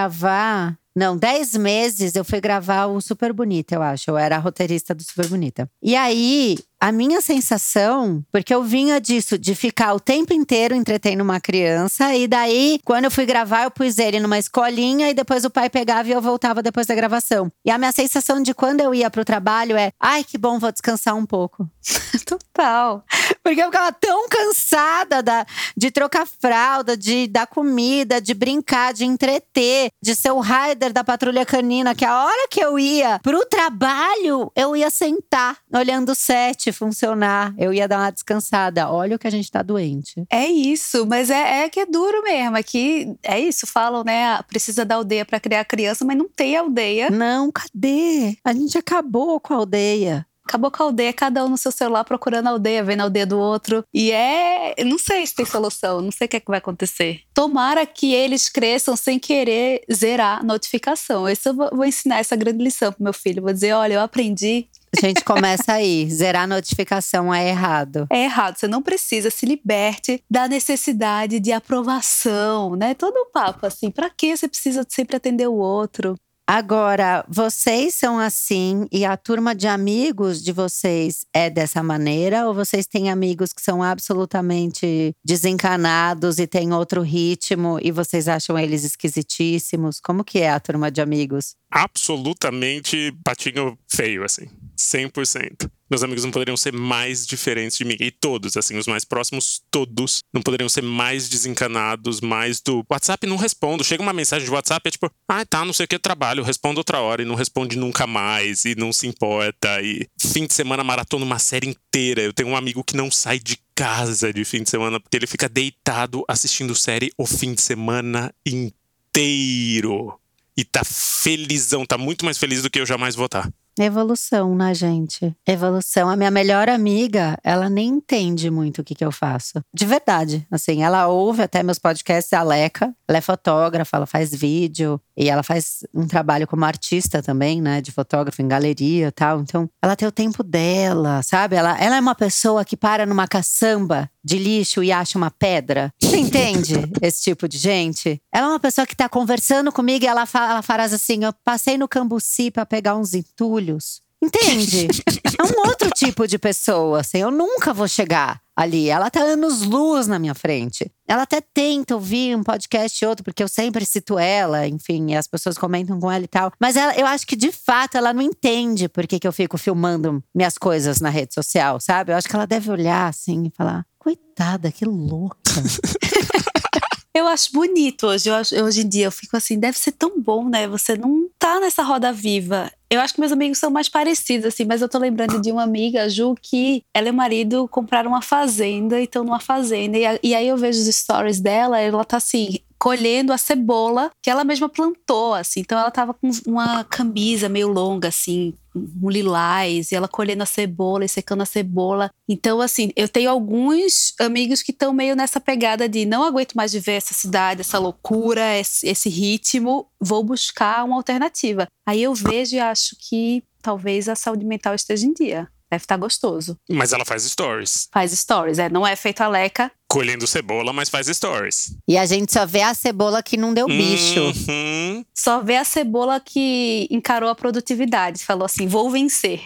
Não, 0.97 1.15
dez 1.15 1.55
meses 1.55 2.17
eu 2.17 2.25
fui 2.25 2.41
gravar 2.41 2.87
o 2.87 3.01
Super 3.03 3.33
Bonita, 3.33 3.75
eu 3.75 3.83
acho. 3.83 4.11
Eu 4.11 4.17
era 4.17 4.39
roteirista 4.39 4.95
do 4.95 5.03
Super 5.03 5.27
Bonita. 5.27 5.71
E 5.83 5.95
aí, 5.95 6.57
a 6.81 6.93
minha 6.93 7.21
sensação, 7.21 8.25
porque 8.31 8.55
eu 8.55 8.63
vinha 8.63 9.01
disso, 9.01 9.39
de 9.39 9.55
ficar 9.55 9.95
o 9.95 10.01
tempo 10.01 10.33
inteiro 10.33 10.75
entretendo 10.75 11.23
uma 11.23 11.41
criança, 11.41 12.15
e 12.15 12.29
daí, 12.29 12.79
quando 12.85 13.07
eu 13.07 13.11
fui 13.11 13.25
gravar, 13.25 13.65
eu 13.65 13.71
pus 13.71 13.99
ele 13.99 14.21
numa 14.21 14.39
escolinha 14.39 15.09
e 15.11 15.15
depois 15.15 15.45
o 15.45 15.51
pai 15.51 15.71
pegava 15.71 16.09
e 16.09 16.13
eu 16.13 16.21
voltava 16.21 16.63
depois 16.63 16.87
da 16.87 16.95
gravação. 16.95 17.51
E 17.65 17.71
a 17.71 17.79
minha 17.79 17.93
sensação 17.93 18.43
de 18.43 18.53
quando 18.55 18.81
eu 18.81 18.95
ia 18.95 19.11
pro 19.11 19.25
trabalho 19.25 19.77
é: 19.77 19.91
ai, 19.99 20.23
que 20.23 20.37
bom, 20.37 20.59
vou 20.59 20.71
descansar 20.71 21.17
um 21.17 21.27
pouco. 21.27 21.69
Total. 22.27 23.05
Porque 23.43 23.61
eu 23.61 23.67
ficava 23.67 23.93
tão 23.93 24.29
cansada 24.29 25.23
da, 25.23 25.47
de 25.77 25.91
trocar 25.91 26.27
fralda, 26.27 26.97
de 26.97 27.27
dar 27.27 27.47
comida, 27.47 28.21
de 28.21 28.35
brincar, 28.35 28.93
de 28.93 29.05
entreter, 29.05 29.91
de 30.03 30.15
ser 30.15 30.33
o 30.33 30.41
rider 30.41 30.93
da 30.93 31.05
patrulha 31.05 31.47
canina, 31.47 31.95
que 31.95 32.05
a 32.05 32.25
hora 32.25 32.49
que 32.51 32.61
eu 32.61 32.79
ia 32.79 33.19
pro 33.23 33.47
trabalho, 33.47 34.51
eu 34.55 34.77
ia 34.77 34.91
sentar 34.91 35.57
olhando 35.73 36.13
o 36.13 36.15
set 36.15 36.66
funcionar. 36.73 37.55
Eu 37.59 37.73
ia 37.73 37.89
dar 37.89 37.99
uma 37.99 38.11
descansada. 38.11 38.91
Olha 38.91 39.17
o 39.17 39.19
que 39.19 39.27
a 39.27 39.31
gente 39.31 39.51
tá 39.51 39.63
doente. 39.63 40.25
É 40.31 40.47
isso, 40.47 41.07
mas 41.07 41.31
é, 41.31 41.65
é 41.65 41.69
que 41.69 41.81
é 41.81 41.87
duro 41.87 42.23
mesmo. 42.23 42.57
É 42.57 42.63
que 42.63 43.15
é 43.23 43.39
isso, 43.41 43.67
falam, 43.67 44.05
né? 44.05 44.41
Precisa 44.43 44.85
da 44.85 44.97
aldeia 44.97 45.25
para 45.25 45.41
criar 45.41 45.65
criança, 45.65 46.05
mas 46.05 46.17
não 46.17 46.29
tem 46.29 46.57
aldeia. 46.57 47.11
Não, 47.11 47.51
cadê? 47.51 48.37
A 48.45 48.53
gente 48.53 48.79
acabou 48.79 49.41
com 49.41 49.55
a 49.55 49.57
aldeia. 49.59 50.27
Acabou 50.47 50.71
com 50.71 50.81
a 50.81 50.87
aldeia, 50.87 51.13
cada 51.13 51.45
um 51.45 51.49
no 51.49 51.59
seu 51.59 51.73
celular 51.73 52.05
procurando 52.05 52.47
a 52.47 52.51
aldeia, 52.51 52.85
vendo 52.85 53.01
a 53.01 53.03
aldeia 53.05 53.27
do 53.27 53.37
outro. 53.37 53.85
E 53.93 54.13
é. 54.13 54.77
Não 54.85 54.97
sei 54.97 55.27
se 55.27 55.35
tem 55.35 55.45
solução, 55.45 56.01
não 56.01 56.13
sei 56.13 56.27
o 56.27 56.29
que, 56.29 56.37
é 56.37 56.41
que 56.41 56.47
vai 56.47 56.59
acontecer. 56.59 57.23
Tomara 57.35 57.85
que 57.85 58.15
eles 58.15 58.49
cresçam 58.49 58.95
sem 58.95 59.19
querer 59.19 59.83
zerar 59.93 60.39
a 60.39 60.43
notificação. 60.45 61.29
Isso 61.29 61.49
eu 61.49 61.55
vou, 61.55 61.69
vou 61.73 61.85
ensinar 61.85 62.21
essa 62.21 62.37
grande 62.37 62.63
lição 62.63 62.93
pro 62.93 63.03
meu 63.03 63.13
filho. 63.13 63.43
Vou 63.43 63.53
dizer: 63.53 63.73
olha, 63.73 63.95
eu 63.95 64.01
aprendi. 64.01 64.69
A 64.97 65.01
gente 65.01 65.25
começa 65.25 65.73
aí. 65.73 66.09
Zerar 66.11 66.45
a 66.45 66.47
notificação 66.47 67.33
é 67.33 67.49
errado. 67.49 68.07
É 68.11 68.25
errado, 68.25 68.57
você 68.57 68.69
não 68.69 68.83
precisa, 68.83 69.31
se 69.31 69.47
liberte 69.47 70.23
da 70.31 70.49
necessidade 70.49 71.41
de 71.41 71.53
aprovação, 71.53 72.77
né? 72.77 72.95
Todo 72.95 73.17
o 73.17 73.27
papo 73.27 73.67
assim, 73.67 73.91
pra 73.91 74.11
que 74.11 74.37
você 74.37 74.49
precisa 74.49 74.87
sempre 74.89 75.17
atender 75.17 75.47
o 75.47 75.55
outro? 75.55 76.17
Agora, 76.49 77.25
vocês 77.29 77.95
são 77.95 78.21
assim 78.21 78.87
e 78.93 79.05
a 79.05 79.17
turma 79.17 79.53
de 79.53 79.67
amigos 79.67 80.41
de 80.41 80.53
vocês 80.53 81.27
é 81.35 81.51
dessa 81.51 81.83
maneira? 81.83 82.47
Ou 82.47 82.55
vocês 82.55 82.87
têm 82.87 83.11
amigos 83.11 83.53
que 83.53 83.61
são 83.61 83.83
absolutamente 83.83 85.13
desencanados 85.25 86.39
e 86.39 86.47
têm 86.47 86.73
outro 86.73 87.03
ritmo 87.03 87.81
e 87.83 87.91
vocês 87.91 88.29
acham 88.29 88.57
eles 88.57 88.85
esquisitíssimos? 88.85 89.99
Como 89.99 90.23
que 90.23 90.39
é 90.39 90.51
a 90.51 90.61
turma 90.61 90.89
de 90.89 91.01
amigos? 91.01 91.57
Absolutamente 91.69 93.13
patinho 93.25 93.77
feio, 93.89 94.23
assim. 94.23 94.47
100%. 94.77 95.71
Meus 95.89 96.03
amigos 96.03 96.25
não 96.25 96.33
poderiam 96.33 96.57
ser 96.57 96.73
mais 96.73 97.27
diferentes 97.27 97.79
de 97.79 97.85
mim. 97.85 97.97
E 98.01 98.11
todos, 98.11 98.57
assim, 98.57 98.77
os 98.77 98.87
mais 98.87 99.05
próximos, 99.05 99.63
todos, 99.71 100.21
não 100.33 100.43
poderiam 100.43 100.69
ser 100.69 100.83
mais 100.83 101.29
desencanados, 101.29 102.21
mais 102.21 102.61
do 102.61 102.85
WhatsApp 102.91 103.27
não 103.27 103.37
respondo. 103.37 103.85
Chega 103.85 104.03
uma 104.03 104.13
mensagem 104.13 104.47
de 104.47 104.53
WhatsApp, 104.53 104.87
é 104.87 104.91
tipo, 104.91 105.11
ah, 105.29 105.45
tá, 105.45 105.65
não 105.65 105.73
sei 105.73 105.85
o 105.85 105.89
que, 105.89 105.99
trabalho, 105.99 106.43
respondo 106.43 106.79
outra 106.79 107.01
hora 107.01 107.23
e 107.23 107.25
não 107.25 107.37
responde 107.37 107.77
nunca 107.77 108.07
mais 108.07 108.65
e 108.65 108.75
não 108.75 108.93
se 108.93 109.07
importa. 109.07 109.81
E 109.81 110.09
fim 110.21 110.47
de 110.47 110.55
semana 110.55 110.83
maratona 110.83 111.25
uma 111.25 111.39
série 111.39 111.69
inteira. 111.69 112.21
Eu 112.23 112.33
tenho 112.33 112.49
um 112.49 112.57
amigo 112.57 112.83
que 112.83 112.97
não 112.97 113.11
sai 113.11 113.39
de 113.39 113.59
casa 113.75 114.33
de 114.33 114.45
fim 114.45 114.63
de 114.63 114.71
semana 114.71 114.99
porque 114.99 115.17
ele 115.17 115.27
fica 115.27 115.49
deitado 115.49 116.25
assistindo 116.27 116.75
série 116.75 117.13
o 117.17 117.27
fim 117.27 117.55
de 117.55 117.63
semana 117.63 118.35
inteiro. 118.45 120.19
E 120.57 120.65
tá 120.65 120.83
felizão, 120.83 121.85
tá 121.85 121.99
muito 121.99 122.25
mais 122.25 122.39
feliz 122.39 122.63
do 122.63 122.71
que 122.71 122.81
eu 122.81 122.87
jamais 122.87 123.15
vou 123.15 123.27
estar. 123.27 123.53
Evolução, 123.79 124.55
né, 124.55 124.73
gente? 124.73 125.37
Evolução. 125.47 126.09
A 126.09 126.17
minha 126.17 126.31
melhor 126.31 126.69
amiga, 126.69 127.37
ela 127.45 127.69
nem 127.69 127.89
entende 127.89 128.51
muito 128.51 128.81
o 128.81 128.85
que, 128.85 128.95
que 128.95 129.05
eu 129.05 129.13
faço. 129.13 129.63
De 129.73 129.85
verdade. 129.85 130.47
Assim, 130.51 130.83
ela 130.83 131.07
ouve 131.09 131.43
até 131.43 131.63
meus 131.63 131.79
podcasts, 131.79 132.33
a 132.33 132.43
Leca. 132.43 132.95
Ela 133.07 133.19
é 133.19 133.21
fotógrafa, 133.21 133.97
ela 133.97 134.07
faz 134.07 134.35
vídeo. 134.35 135.01
E 135.15 135.29
ela 135.29 135.43
faz 135.43 135.85
um 135.95 136.07
trabalho 136.07 136.47
como 136.47 136.65
artista 136.65 137.23
também, 137.23 137.61
né? 137.61 137.83
De 137.83 137.93
fotógrafo 137.93 138.41
em 138.41 138.49
galeria 138.49 139.09
e 139.09 139.13
tal. 139.13 139.41
Então, 139.41 139.69
ela 139.83 139.95
tem 139.95 140.09
o 140.09 140.13
tempo 140.13 140.43
dela, 140.43 141.23
sabe? 141.23 141.57
Ela, 141.57 141.79
ela 141.79 141.97
é 141.97 142.01
uma 142.01 142.15
pessoa 142.15 142.65
que 142.65 142.77
para 142.77 143.05
numa 143.05 143.29
caçamba 143.29 144.11
de 144.27 144.39
lixo 144.39 144.83
e 144.83 144.91
acha 144.91 145.17
uma 145.17 145.31
pedra. 145.31 145.95
Você 146.03 146.17
entende 146.17 146.75
esse 147.01 147.23
tipo 147.23 147.47
de 147.47 147.57
gente? 147.57 148.21
Ela 148.35 148.49
é 148.49 148.51
uma 148.51 148.59
pessoa 148.59 148.85
que 148.85 148.97
tá 148.97 149.09
conversando 149.09 149.71
comigo 149.71 150.05
e 150.05 150.09
ela, 150.09 150.27
fala, 150.27 150.51
ela 150.51 150.63
faz 150.63 150.93
assim: 150.93 151.23
eu 151.23 151.33
passei 151.45 151.79
no 151.79 151.87
Cambuci 151.87 152.51
pra 152.51 152.67
pegar 152.67 152.97
uns 152.97 153.15
entulhos. 153.15 154.03
Entende? 154.21 154.89
é 155.39 155.43
um 155.45 155.69
outro 155.69 155.91
tipo 155.91 156.27
de 156.27 156.39
pessoa, 156.39 157.01
assim. 157.01 157.19
Eu 157.19 157.31
nunca 157.31 157.73
vou 157.73 157.87
chegar 157.87 158.41
ali. 158.57 158.89
Ela 158.89 159.11
tá 159.11 159.21
anos 159.21 159.63
luz 159.63 160.09
na 160.09 160.19
minha 160.19 160.35
frente. 160.35 160.91
Ela 161.07 161.23
até 161.23 161.41
tenta 161.41 161.95
ouvir 161.95 162.35
um 162.37 162.43
podcast 162.43 163.05
e 163.05 163.07
outro, 163.07 163.23
porque 163.23 163.43
eu 163.43 163.49
sempre 163.49 163.87
cito 163.87 164.19
ela, 164.19 164.67
enfim, 164.67 165.13
e 165.13 165.15
as 165.15 165.29
pessoas 165.29 165.57
comentam 165.57 166.01
com 166.01 166.11
ela 166.11 166.25
e 166.25 166.29
tal. 166.29 166.51
Mas 166.59 166.75
ela, 166.75 166.97
eu 166.97 167.07
acho 167.07 167.25
que 167.27 167.37
de 167.37 167.53
fato 167.53 167.97
ela 167.97 168.13
não 168.13 168.23
entende 168.23 168.89
por 168.89 169.07
que, 169.07 169.21
que 169.21 169.29
eu 169.29 169.33
fico 169.33 169.57
filmando 169.57 170.25
minhas 170.35 170.59
coisas 170.59 171.01
na 171.01 171.11
rede 171.11 171.35
social, 171.35 171.79
sabe? 171.79 172.11
Eu 172.11 172.17
acho 172.17 172.29
que 172.29 172.35
ela 172.35 172.47
deve 172.47 172.71
olhar 172.71 173.09
assim 173.09 173.45
e 173.45 173.51
falar: 173.51 173.87
coitada, 174.07 174.71
que 174.71 174.85
louca. 174.85 175.37
Eu 177.13 177.27
acho 177.29 177.51
bonito 177.51 178.07
hoje, 178.09 178.29
acho- 178.31 178.55
hoje 178.63 178.83
em 178.83 178.89
dia. 178.89 179.07
Eu 179.07 179.11
fico 179.11 179.37
assim, 179.39 179.59
deve 179.59 179.79
ser 179.79 179.93
tão 179.93 180.21
bom, 180.21 180.47
né? 180.51 180.69
Você 180.69 180.97
não 180.97 181.29
tá 181.39 181.59
nessa 181.59 181.83
roda 181.83 182.13
viva. 182.13 182.71
Eu 182.91 183.01
acho 183.01 183.15
que 183.15 183.21
meus 183.21 183.33
amigos 183.33 183.57
são 183.59 183.71
mais 183.71 183.89
parecidos, 183.89 184.47
assim, 184.47 184.67
mas 184.67 184.83
eu 184.83 184.89
tô 184.89 184.99
lembrando 184.99 185.41
de 185.41 185.51
uma 185.51 185.63
amiga, 185.63 186.09
Ju, 186.11 186.35
que 186.41 186.85
ela 186.95 187.09
e 187.09 187.11
o 187.11 187.15
marido 187.15 187.67
compraram 187.69 188.11
uma 188.11 188.21
fazenda 188.23 189.01
e 189.01 189.05
estão 189.05 189.25
numa 189.25 189.41
fazenda. 189.41 189.97
E, 189.99 190.03
e 190.23 190.35
aí 190.35 190.47
eu 190.47 190.59
vejo 190.59 190.79
os 190.79 190.95
stories 190.95 191.41
dela, 191.41 191.81
ela 191.81 192.05
tá 192.05 192.19
assim. 192.19 192.59
Colhendo 192.79 193.33
a 193.33 193.39
cebola 193.39 194.11
que 194.23 194.31
ela 194.31 194.45
mesma 194.45 194.69
plantou, 194.69 195.35
assim. 195.35 195.61
Então 195.61 195.79
ela 195.79 195.91
tava 195.91 196.15
com 196.15 196.31
uma 196.47 196.85
camisa 196.85 197.49
meio 197.49 197.69
longa, 197.69 198.09
assim, 198.09 198.55
um 198.75 199.09
lilás, 199.09 199.91
e 199.91 199.95
ela 199.95 200.09
colhendo 200.09 200.43
a 200.43 200.47
cebola 200.47 201.05
e 201.05 201.09
secando 201.09 201.43
a 201.43 201.47
cebola. 201.47 202.11
Então, 202.29 202.61
assim, 202.61 202.91
eu 202.95 203.09
tenho 203.09 203.31
alguns 203.31 204.15
amigos 204.21 204.63
que 204.63 204.73
estão 204.73 204.93
meio 204.93 205.17
nessa 205.17 205.41
pegada 205.41 205.89
de 205.89 206.05
não 206.05 206.23
aguento 206.23 206.55
mais 206.55 206.73
viver 206.73 206.93
essa 206.93 207.15
cidade, 207.15 207.63
essa 207.63 207.79
loucura, 207.79 208.59
esse, 208.59 208.87
esse 208.87 209.09
ritmo, 209.09 209.89
vou 210.01 210.23
buscar 210.23 210.85
uma 210.85 210.97
alternativa. 210.97 211.67
Aí 211.87 212.03
eu 212.03 212.15
vejo 212.15 212.57
e 212.57 212.61
acho 212.61 212.97
que 212.99 213.43
talvez 213.63 214.09
a 214.09 214.15
saúde 214.15 214.45
mental 214.45 214.75
esteja 214.75 215.07
em 215.07 215.13
dia. 215.13 215.49
Deve 215.69 215.83
estar 215.83 215.97
gostoso. 215.97 216.57
Mas 216.71 216.93
ela 216.93 217.05
faz 217.05 217.25
stories. 217.25 217.89
Faz 217.93 218.13
stories, 218.13 218.59
é, 218.59 218.69
não 218.69 218.87
é 218.87 218.95
feito 218.95 219.21
a 219.23 219.29
leca. 219.29 219.71
Colhendo 219.97 220.27
cebola, 220.27 220.75
mas 220.75 220.91
faz 220.91 221.07
stories. 221.07 221.75
E 221.89 221.97
a 221.97 222.05
gente 222.05 222.31
só 222.31 222.45
vê 222.45 222.61
a 222.61 222.75
cebola 222.75 223.23
que 223.23 223.35
não 223.39 223.55
deu 223.55 223.67
bicho. 223.67 224.21
Uhum. 224.21 225.03
Só 225.15 225.41
vê 225.41 225.57
a 225.57 225.65
cebola 225.65 226.21
que 226.21 226.87
encarou 226.91 227.31
a 227.31 227.35
produtividade. 227.35 228.23
Falou 228.23 228.45
assim: 228.45 228.67
vou 228.67 228.91
vencer. 228.91 229.41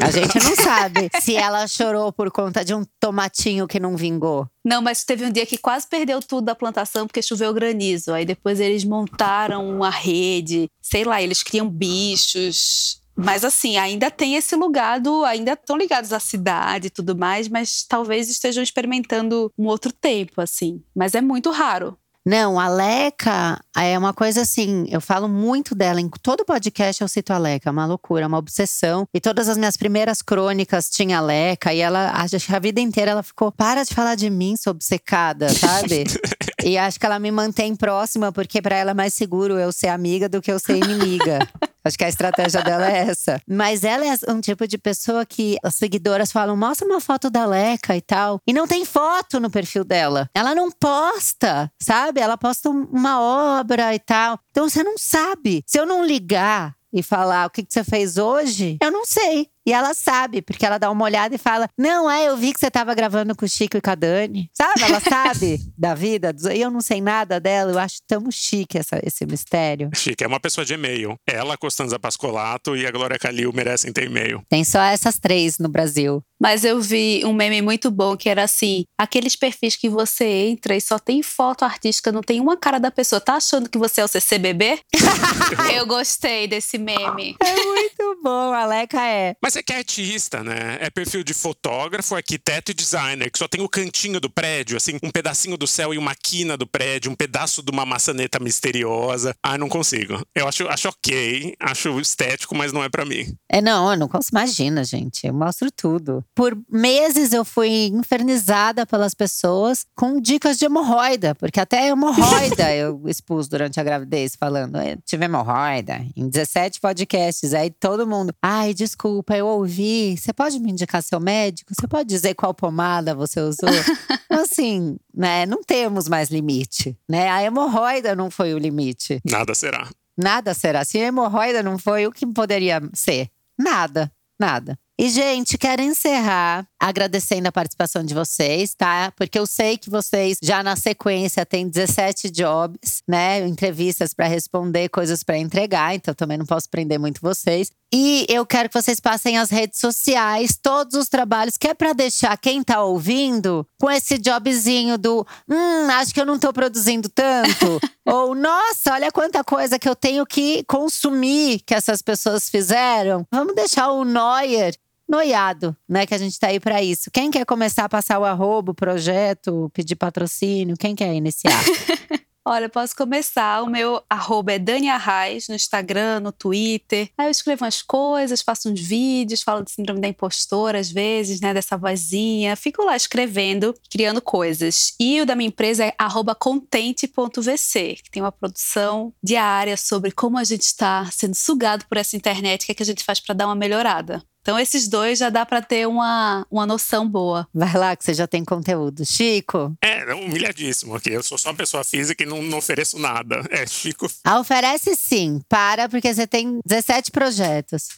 A 0.00 0.12
gente 0.12 0.38
não 0.38 0.54
sabe 0.54 1.10
se 1.20 1.34
ela 1.34 1.66
chorou 1.66 2.12
por 2.12 2.30
conta 2.30 2.64
de 2.64 2.72
um 2.72 2.84
tomatinho 3.00 3.66
que 3.66 3.80
não 3.80 3.96
vingou. 3.96 4.46
Não, 4.64 4.80
mas 4.80 5.02
teve 5.02 5.24
um 5.24 5.32
dia 5.32 5.44
que 5.44 5.58
quase 5.58 5.88
perdeu 5.88 6.20
tudo 6.20 6.44
da 6.44 6.54
plantação 6.54 7.08
porque 7.08 7.20
choveu 7.20 7.52
granizo. 7.52 8.12
Aí 8.12 8.24
depois 8.24 8.60
eles 8.60 8.84
montaram 8.84 9.68
uma 9.68 9.90
rede, 9.90 10.68
sei 10.80 11.02
lá, 11.02 11.20
eles 11.20 11.42
criam 11.42 11.68
bichos. 11.68 13.02
Mas 13.16 13.44
assim, 13.44 13.76
ainda 13.76 14.10
tem 14.10 14.34
esse 14.34 14.56
lugar 14.56 15.00
do. 15.00 15.24
Ainda 15.24 15.52
estão 15.52 15.76
ligados 15.76 16.12
à 16.12 16.20
cidade 16.20 16.88
e 16.88 16.90
tudo 16.90 17.16
mais, 17.16 17.48
mas 17.48 17.84
talvez 17.88 18.28
estejam 18.28 18.62
experimentando 18.62 19.52
um 19.56 19.66
outro 19.66 19.92
tempo, 19.92 20.40
assim. 20.40 20.82
Mas 20.94 21.14
é 21.14 21.20
muito 21.20 21.50
raro. 21.50 21.96
Não, 22.26 22.58
a 22.58 22.68
Leca 22.68 23.60
é 23.76 23.98
uma 23.98 24.14
coisa 24.14 24.40
assim, 24.40 24.86
eu 24.88 24.98
falo 24.98 25.28
muito 25.28 25.74
dela. 25.74 26.00
Em 26.00 26.08
todo 26.08 26.42
podcast 26.42 27.02
eu 27.02 27.08
cito 27.08 27.34
a 27.34 27.38
Leca, 27.38 27.68
é 27.68 27.70
uma 27.70 27.84
loucura, 27.84 28.24
é 28.24 28.26
uma 28.26 28.38
obsessão. 28.38 29.06
E 29.12 29.20
todas 29.20 29.46
as 29.46 29.58
minhas 29.58 29.76
primeiras 29.76 30.22
crônicas 30.22 30.88
tinha 30.88 31.18
a 31.18 31.20
Leca, 31.20 31.74
e 31.74 31.80
ela, 31.80 32.12
acho 32.12 32.40
que 32.40 32.54
a 32.54 32.58
vida 32.58 32.80
inteira 32.80 33.10
ela 33.10 33.22
ficou, 33.22 33.52
para 33.52 33.84
de 33.84 33.94
falar 33.94 34.14
de 34.14 34.30
mim, 34.30 34.56
sou 34.56 34.70
obcecada, 34.70 35.50
sabe? 35.50 36.04
e 36.64 36.78
acho 36.78 36.98
que 36.98 37.04
ela 37.04 37.18
me 37.18 37.30
mantém 37.30 37.76
próxima, 37.76 38.32
porque 38.32 38.62
para 38.62 38.76
ela 38.76 38.92
é 38.92 38.94
mais 38.94 39.12
seguro 39.12 39.58
eu 39.58 39.70
ser 39.70 39.88
amiga 39.88 40.26
do 40.26 40.40
que 40.40 40.50
eu 40.50 40.58
ser 40.58 40.78
inimiga. 40.78 41.46
Acho 41.84 41.98
que 41.98 42.04
a 42.04 42.08
estratégia 42.08 42.62
dela 42.62 42.90
é 42.90 42.98
essa. 43.08 43.40
Mas 43.46 43.84
ela 43.84 44.04
é 44.06 44.32
um 44.32 44.40
tipo 44.40 44.66
de 44.66 44.78
pessoa 44.78 45.26
que 45.26 45.56
as 45.62 45.74
seguidoras 45.74 46.32
falam: 46.32 46.56
mostra 46.56 46.86
uma 46.86 47.00
foto 47.00 47.28
da 47.28 47.44
Leca 47.44 47.96
e 47.96 48.00
tal. 48.00 48.40
E 48.46 48.52
não 48.52 48.66
tem 48.66 48.84
foto 48.84 49.38
no 49.38 49.50
perfil 49.50 49.84
dela. 49.84 50.28
Ela 50.34 50.54
não 50.54 50.70
posta, 50.70 51.70
sabe? 51.80 52.20
Ela 52.20 52.38
posta 52.38 52.70
uma 52.70 53.20
obra 53.20 53.94
e 53.94 53.98
tal. 53.98 54.38
Então 54.50 54.68
você 54.68 54.82
não 54.82 54.96
sabe. 54.96 55.62
Se 55.66 55.78
eu 55.78 55.84
não 55.84 56.04
ligar 56.04 56.74
e 56.92 57.02
falar 57.02 57.46
o 57.46 57.50
que, 57.50 57.64
que 57.64 57.72
você 57.72 57.82
fez 57.82 58.16
hoje, 58.16 58.78
eu 58.80 58.90
não 58.90 59.04
sei. 59.04 59.48
E 59.66 59.72
ela 59.72 59.94
sabe, 59.94 60.42
porque 60.42 60.64
ela 60.64 60.78
dá 60.78 60.90
uma 60.90 61.04
olhada 61.04 61.34
e 61.34 61.38
fala: 61.38 61.68
Não, 61.78 62.10
é, 62.10 62.28
eu 62.28 62.36
vi 62.36 62.52
que 62.52 62.60
você 62.60 62.70
tava 62.70 62.94
gravando 62.94 63.34
com 63.34 63.44
o 63.44 63.48
Chico 63.48 63.76
e 63.76 63.80
com 63.80 63.90
a 63.90 63.94
Dani. 63.94 64.50
Sabe? 64.52 64.82
Ela 64.82 65.00
sabe 65.00 65.60
da 65.76 65.94
vida. 65.94 66.34
E 66.54 66.60
eu 66.60 66.70
não 66.70 66.80
sei 66.80 67.00
nada 67.00 67.40
dela. 67.40 67.72
Eu 67.72 67.78
acho 67.78 67.96
tão 68.06 68.30
chique 68.30 68.78
essa, 68.78 69.00
esse 69.02 69.24
mistério. 69.24 69.90
Chique, 69.94 70.22
é 70.22 70.26
uma 70.26 70.40
pessoa 70.40 70.64
de 70.64 70.74
e-mail. 70.74 71.16
Ela, 71.26 71.56
Costanza 71.56 71.98
Pascolato 71.98 72.76
e 72.76 72.86
a 72.86 72.90
Glória 72.90 73.18
Calil 73.18 73.52
merecem 73.52 73.92
ter 73.92 74.04
e-mail. 74.04 74.42
Tem 74.48 74.64
só 74.64 74.80
essas 74.82 75.18
três 75.18 75.58
no 75.58 75.68
Brasil. 75.68 76.22
Mas 76.40 76.62
eu 76.64 76.80
vi 76.80 77.22
um 77.24 77.32
meme 77.32 77.62
muito 77.62 77.90
bom 77.90 78.16
que 78.16 78.28
era 78.28 78.42
assim: 78.42 78.84
aqueles 78.98 79.34
perfis 79.34 79.76
que 79.76 79.88
você 79.88 80.24
entra 80.24 80.76
e 80.76 80.80
só 80.80 80.98
tem 80.98 81.22
foto 81.22 81.64
artística, 81.64 82.12
não 82.12 82.20
tem 82.20 82.40
uma 82.40 82.56
cara 82.56 82.78
da 82.78 82.90
pessoa. 82.90 83.20
Tá 83.20 83.36
achando 83.36 83.70
que 83.70 83.78
você 83.78 84.02
é 84.02 84.04
o 84.04 84.08
CCBB? 84.08 84.80
eu 85.74 85.86
gostei 85.86 86.46
desse 86.46 86.76
meme. 86.76 87.36
É 87.40 87.64
muito 87.64 88.20
bom, 88.22 88.52
a 88.52 88.66
Leca 88.66 89.00
é. 89.06 89.34
Mas 89.42 89.53
é 89.58 89.62
que 89.62 89.72
é 89.72 89.78
artista, 89.78 90.42
né? 90.42 90.78
É 90.80 90.90
perfil 90.90 91.22
de 91.22 91.34
fotógrafo, 91.34 92.14
arquiteto 92.14 92.70
e 92.70 92.74
designer, 92.74 93.30
que 93.30 93.38
só 93.38 93.48
tem 93.48 93.60
o 93.60 93.68
cantinho 93.68 94.20
do 94.20 94.30
prédio, 94.30 94.76
assim, 94.76 94.98
um 95.02 95.10
pedacinho 95.10 95.56
do 95.56 95.66
céu 95.66 95.92
e 95.92 95.98
uma 95.98 96.14
quina 96.14 96.56
do 96.56 96.66
prédio, 96.66 97.10
um 97.10 97.14
pedaço 97.14 97.62
de 97.62 97.70
uma 97.70 97.84
maçaneta 97.84 98.38
misteriosa. 98.40 99.34
Ah, 99.42 99.58
não 99.58 99.68
consigo. 99.68 100.24
Eu 100.34 100.48
acho, 100.48 100.68
acho 100.68 100.88
ok, 100.88 101.54
acho 101.60 102.00
estético, 102.00 102.54
mas 102.54 102.72
não 102.72 102.82
é 102.82 102.88
para 102.88 103.04
mim. 103.04 103.34
É, 103.48 103.60
não, 103.60 103.90
eu 103.90 103.98
não 103.98 104.08
consigo. 104.08 104.36
Imagina, 104.36 104.84
gente. 104.84 105.26
Eu 105.26 105.34
mostro 105.34 105.70
tudo. 105.70 106.24
Por 106.34 106.56
meses 106.70 107.32
eu 107.32 107.44
fui 107.44 107.86
infernizada 107.86 108.86
pelas 108.86 109.14
pessoas 109.14 109.86
com 109.94 110.20
dicas 110.20 110.58
de 110.58 110.64
hemorroida, 110.64 111.34
porque 111.34 111.60
até 111.60 111.88
hemorroida 111.88 112.72
eu 112.74 113.02
expus 113.06 113.48
durante 113.48 113.78
a 113.78 113.84
gravidez, 113.84 114.34
falando, 114.36 114.80
eu 114.80 114.98
tive 115.04 115.24
hemorroida 115.24 116.04
em 116.16 116.28
17 116.28 116.80
podcasts. 116.80 117.54
Aí 117.54 117.70
todo 117.70 118.06
mundo, 118.06 118.34
ai, 118.42 118.74
desculpa, 118.74 119.36
eu 119.36 119.43
ouvi. 119.44 120.16
Você 120.16 120.32
pode 120.32 120.58
me 120.58 120.70
indicar 120.70 121.02
seu 121.02 121.20
médico? 121.20 121.72
Você 121.74 121.86
pode 121.86 122.08
dizer 122.08 122.34
qual 122.34 122.54
pomada 122.54 123.14
você 123.14 123.40
usou? 123.40 123.68
Então, 124.26 124.42
assim, 124.42 124.96
né, 125.14 125.46
não 125.46 125.62
temos 125.62 126.08
mais 126.08 126.28
limite, 126.28 126.98
né? 127.08 127.28
A 127.28 127.44
hemorroida 127.44 128.16
não 128.16 128.32
foi 128.32 128.52
o 128.52 128.58
limite. 128.58 129.20
Nada 129.24 129.54
será. 129.54 129.88
Nada 130.16 130.54
será. 130.54 130.84
Se 130.84 130.98
a 130.98 131.06
hemorroida 131.06 131.62
não 131.62 131.78
foi, 131.78 132.04
o 132.04 132.10
que 132.10 132.26
poderia 132.26 132.80
ser? 132.92 133.28
Nada, 133.56 134.10
nada. 134.40 134.76
E, 134.98 135.08
gente, 135.08 135.58
quero 135.58 135.82
encerrar 135.82 136.66
agradecendo 136.84 137.48
a 137.48 137.52
participação 137.52 138.04
de 138.04 138.12
vocês, 138.12 138.74
tá? 138.74 139.10
Porque 139.16 139.38
eu 139.38 139.46
sei 139.46 139.78
que 139.78 139.88
vocês 139.88 140.36
já 140.42 140.62
na 140.62 140.76
sequência 140.76 141.46
têm 141.46 141.66
17 141.66 142.30
jobs, 142.30 143.02
né? 143.08 143.46
Entrevistas 143.46 144.12
para 144.12 144.26
responder, 144.26 144.90
coisas 144.90 145.22
para 145.22 145.38
entregar, 145.38 145.94
então 145.94 146.12
também 146.12 146.36
não 146.36 146.44
posso 146.44 146.68
prender 146.68 146.98
muito 146.98 147.22
vocês. 147.22 147.70
E 147.90 148.26
eu 148.28 148.44
quero 148.44 148.68
que 148.68 148.78
vocês 148.78 149.00
passem 149.00 149.38
as 149.38 149.48
redes 149.48 149.80
sociais, 149.80 150.58
todos 150.60 150.94
os 150.94 151.08
trabalhos, 151.08 151.56
que 151.56 151.68
é 151.68 151.72
para 151.74 151.94
deixar 151.94 152.36
quem 152.36 152.62
tá 152.62 152.82
ouvindo 152.82 153.66
com 153.80 153.90
esse 153.90 154.18
jobzinho 154.18 154.98
do 154.98 155.26
hum, 155.48 155.90
acho 155.90 156.12
que 156.12 156.20
eu 156.20 156.26
não 156.26 156.38
tô 156.38 156.52
produzindo 156.52 157.08
tanto. 157.08 157.80
Ou, 158.04 158.34
nossa, 158.34 158.92
olha 158.92 159.10
quanta 159.10 159.42
coisa 159.42 159.78
que 159.78 159.88
eu 159.88 159.96
tenho 159.96 160.26
que 160.26 160.62
consumir 160.64 161.60
que 161.60 161.74
essas 161.74 162.02
pessoas 162.02 162.50
fizeram. 162.50 163.26
Vamos 163.32 163.54
deixar 163.54 163.90
o 163.90 164.04
Neuer 164.04 164.74
noiado, 165.08 165.76
né? 165.88 166.06
Que 166.06 166.14
a 166.14 166.18
gente 166.18 166.38
tá 166.38 166.48
aí 166.48 166.60
para 166.60 166.82
isso. 166.82 167.10
Quem 167.10 167.30
quer 167.30 167.44
começar 167.44 167.84
a 167.84 167.88
passar 167.88 168.18
o 168.18 168.24
arrobo, 168.24 168.74
projeto, 168.74 169.70
pedir 169.72 169.96
patrocínio? 169.96 170.76
Quem 170.76 170.94
quer 170.94 171.14
iniciar? 171.14 171.52
Olha, 172.46 172.68
posso 172.68 172.94
começar. 172.94 173.62
O 173.62 173.70
meu 173.70 174.02
arroba 174.08 174.52
é 174.52 174.58
Dani 174.58 174.90
Arraes, 174.90 175.48
no 175.48 175.54
Instagram, 175.54 176.20
no 176.20 176.30
Twitter. 176.30 177.08
Aí 177.16 177.26
eu 177.26 177.30
escrevo 177.30 177.64
umas 177.64 177.80
coisas, 177.80 178.42
faço 178.42 178.68
uns 178.68 178.82
vídeos, 178.82 179.42
falo 179.42 179.64
de 179.64 179.70
síndrome 179.70 179.98
da 179.98 180.08
impostora 180.08 180.78
às 180.78 180.90
vezes, 180.90 181.40
né? 181.40 181.54
Dessa 181.54 181.78
vozinha. 181.78 182.54
Fico 182.54 182.84
lá 182.84 182.94
escrevendo, 182.94 183.74
criando 183.90 184.20
coisas. 184.20 184.92
E 185.00 185.22
o 185.22 185.26
da 185.26 185.34
minha 185.34 185.48
empresa 185.48 185.86
é 185.86 185.94
arroba 185.96 186.34
contente.vc, 186.34 187.96
que 188.04 188.10
tem 188.10 188.22
uma 188.22 188.32
produção 188.32 189.14
diária 189.22 189.78
sobre 189.78 190.10
como 190.10 190.36
a 190.36 190.44
gente 190.44 190.64
está 190.64 191.10
sendo 191.10 191.34
sugado 191.34 191.86
por 191.86 191.96
essa 191.96 192.14
internet, 192.14 192.64
o 192.64 192.66
que, 192.66 192.72
é 192.72 192.74
que 192.74 192.82
a 192.82 192.86
gente 192.86 193.02
faz 193.02 193.20
para 193.20 193.34
dar 193.34 193.46
uma 193.46 193.54
melhorada. 193.54 194.22
Então, 194.44 194.58
esses 194.58 194.86
dois 194.88 195.18
já 195.18 195.30
dá 195.30 195.46
para 195.46 195.62
ter 195.62 195.88
uma, 195.88 196.46
uma 196.50 196.66
noção 196.66 197.08
boa. 197.08 197.48
Vai 197.52 197.72
lá, 197.72 197.96
que 197.96 198.04
você 198.04 198.12
já 198.12 198.26
tem 198.26 198.44
conteúdo. 198.44 199.02
Chico? 199.02 199.74
É, 199.80 200.12
humilhadíssimo 200.12 200.94
aqui. 200.94 201.10
Eu 201.10 201.22
sou 201.22 201.38
só 201.38 201.48
uma 201.48 201.54
pessoa 201.54 201.82
física 201.82 202.22
e 202.22 202.26
não, 202.26 202.42
não 202.42 202.58
ofereço 202.58 202.98
nada. 202.98 203.42
É, 203.48 203.66
Chico. 203.66 204.06
Ah, 204.22 204.38
oferece 204.38 204.94
sim. 204.96 205.40
Para, 205.48 205.88
porque 205.88 206.12
você 206.12 206.26
tem 206.26 206.60
17 206.66 207.10
projetos. 207.10 207.88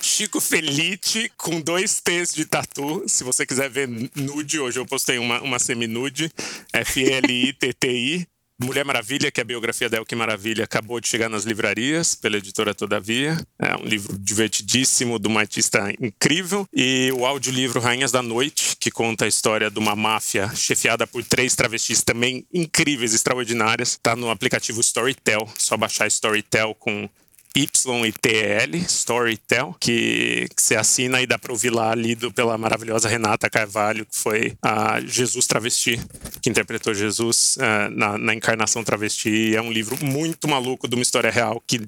Chico 0.00 0.40
Felite 0.40 1.28
com 1.36 1.60
dois 1.60 2.00
T's 2.00 2.32
de 2.32 2.44
tatu. 2.44 3.02
Se 3.08 3.24
você 3.24 3.44
quiser 3.44 3.68
ver 3.68 3.88
nude, 4.14 4.60
hoje 4.60 4.78
eu 4.78 4.86
postei 4.86 5.18
uma, 5.18 5.40
uma 5.42 5.58
semi-nude. 5.58 6.30
F-L-I-T-T-I. 6.72 8.28
Mulher 8.58 8.86
Maravilha, 8.86 9.30
que 9.30 9.38
é 9.38 9.42
a 9.42 9.44
biografia 9.44 9.86
da 9.86 9.98
Elke 9.98 10.16
Maravilha, 10.16 10.64
acabou 10.64 10.98
de 10.98 11.08
chegar 11.08 11.28
nas 11.28 11.44
livrarias 11.44 12.14
pela 12.14 12.38
editora 12.38 12.74
Todavia. 12.74 13.36
É 13.58 13.76
um 13.76 13.84
livro 13.84 14.18
divertidíssimo, 14.18 15.18
de 15.18 15.28
uma 15.28 15.40
artista 15.40 15.92
incrível. 16.00 16.66
E 16.72 17.12
o 17.14 17.26
audiolivro 17.26 17.80
Rainhas 17.80 18.12
da 18.12 18.22
Noite, 18.22 18.74
que 18.80 18.90
conta 18.90 19.26
a 19.26 19.28
história 19.28 19.70
de 19.70 19.78
uma 19.78 19.94
máfia 19.94 20.50
chefiada 20.54 21.06
por 21.06 21.22
três 21.22 21.54
travestis 21.54 22.02
também 22.02 22.46
incríveis, 22.50 23.12
extraordinárias. 23.12 23.90
Está 23.90 24.16
no 24.16 24.30
aplicativo 24.30 24.80
Storytel. 24.80 25.46
Só 25.58 25.76
baixar 25.76 26.06
Storytel 26.06 26.74
com 26.76 27.10
YTL, 27.56 28.76
Storytel, 28.86 29.74
que, 29.80 30.46
que 30.54 30.62
você 30.62 30.76
assina 30.76 31.22
e 31.22 31.26
dá 31.26 31.38
para 31.38 31.52
ouvir 31.52 31.70
lá, 31.70 31.94
lido 31.94 32.30
pela 32.30 32.58
maravilhosa 32.58 33.08
Renata 33.08 33.48
Carvalho, 33.48 34.04
que 34.04 34.16
foi 34.16 34.56
a 34.62 35.00
Jesus 35.00 35.46
Travesti, 35.46 35.98
que 36.42 36.50
interpretou 36.50 36.92
Jesus 36.92 37.56
uh, 37.56 37.90
na, 37.90 38.18
na, 38.18 38.34
encarnação 38.34 38.84
travesti. 38.84 39.56
É 39.56 39.62
um 39.62 39.72
livro 39.72 39.96
muito 40.04 40.46
maluco 40.46 40.86
de 40.86 40.94
uma 40.94 41.02
história 41.02 41.30
real 41.30 41.62
que 41.66 41.80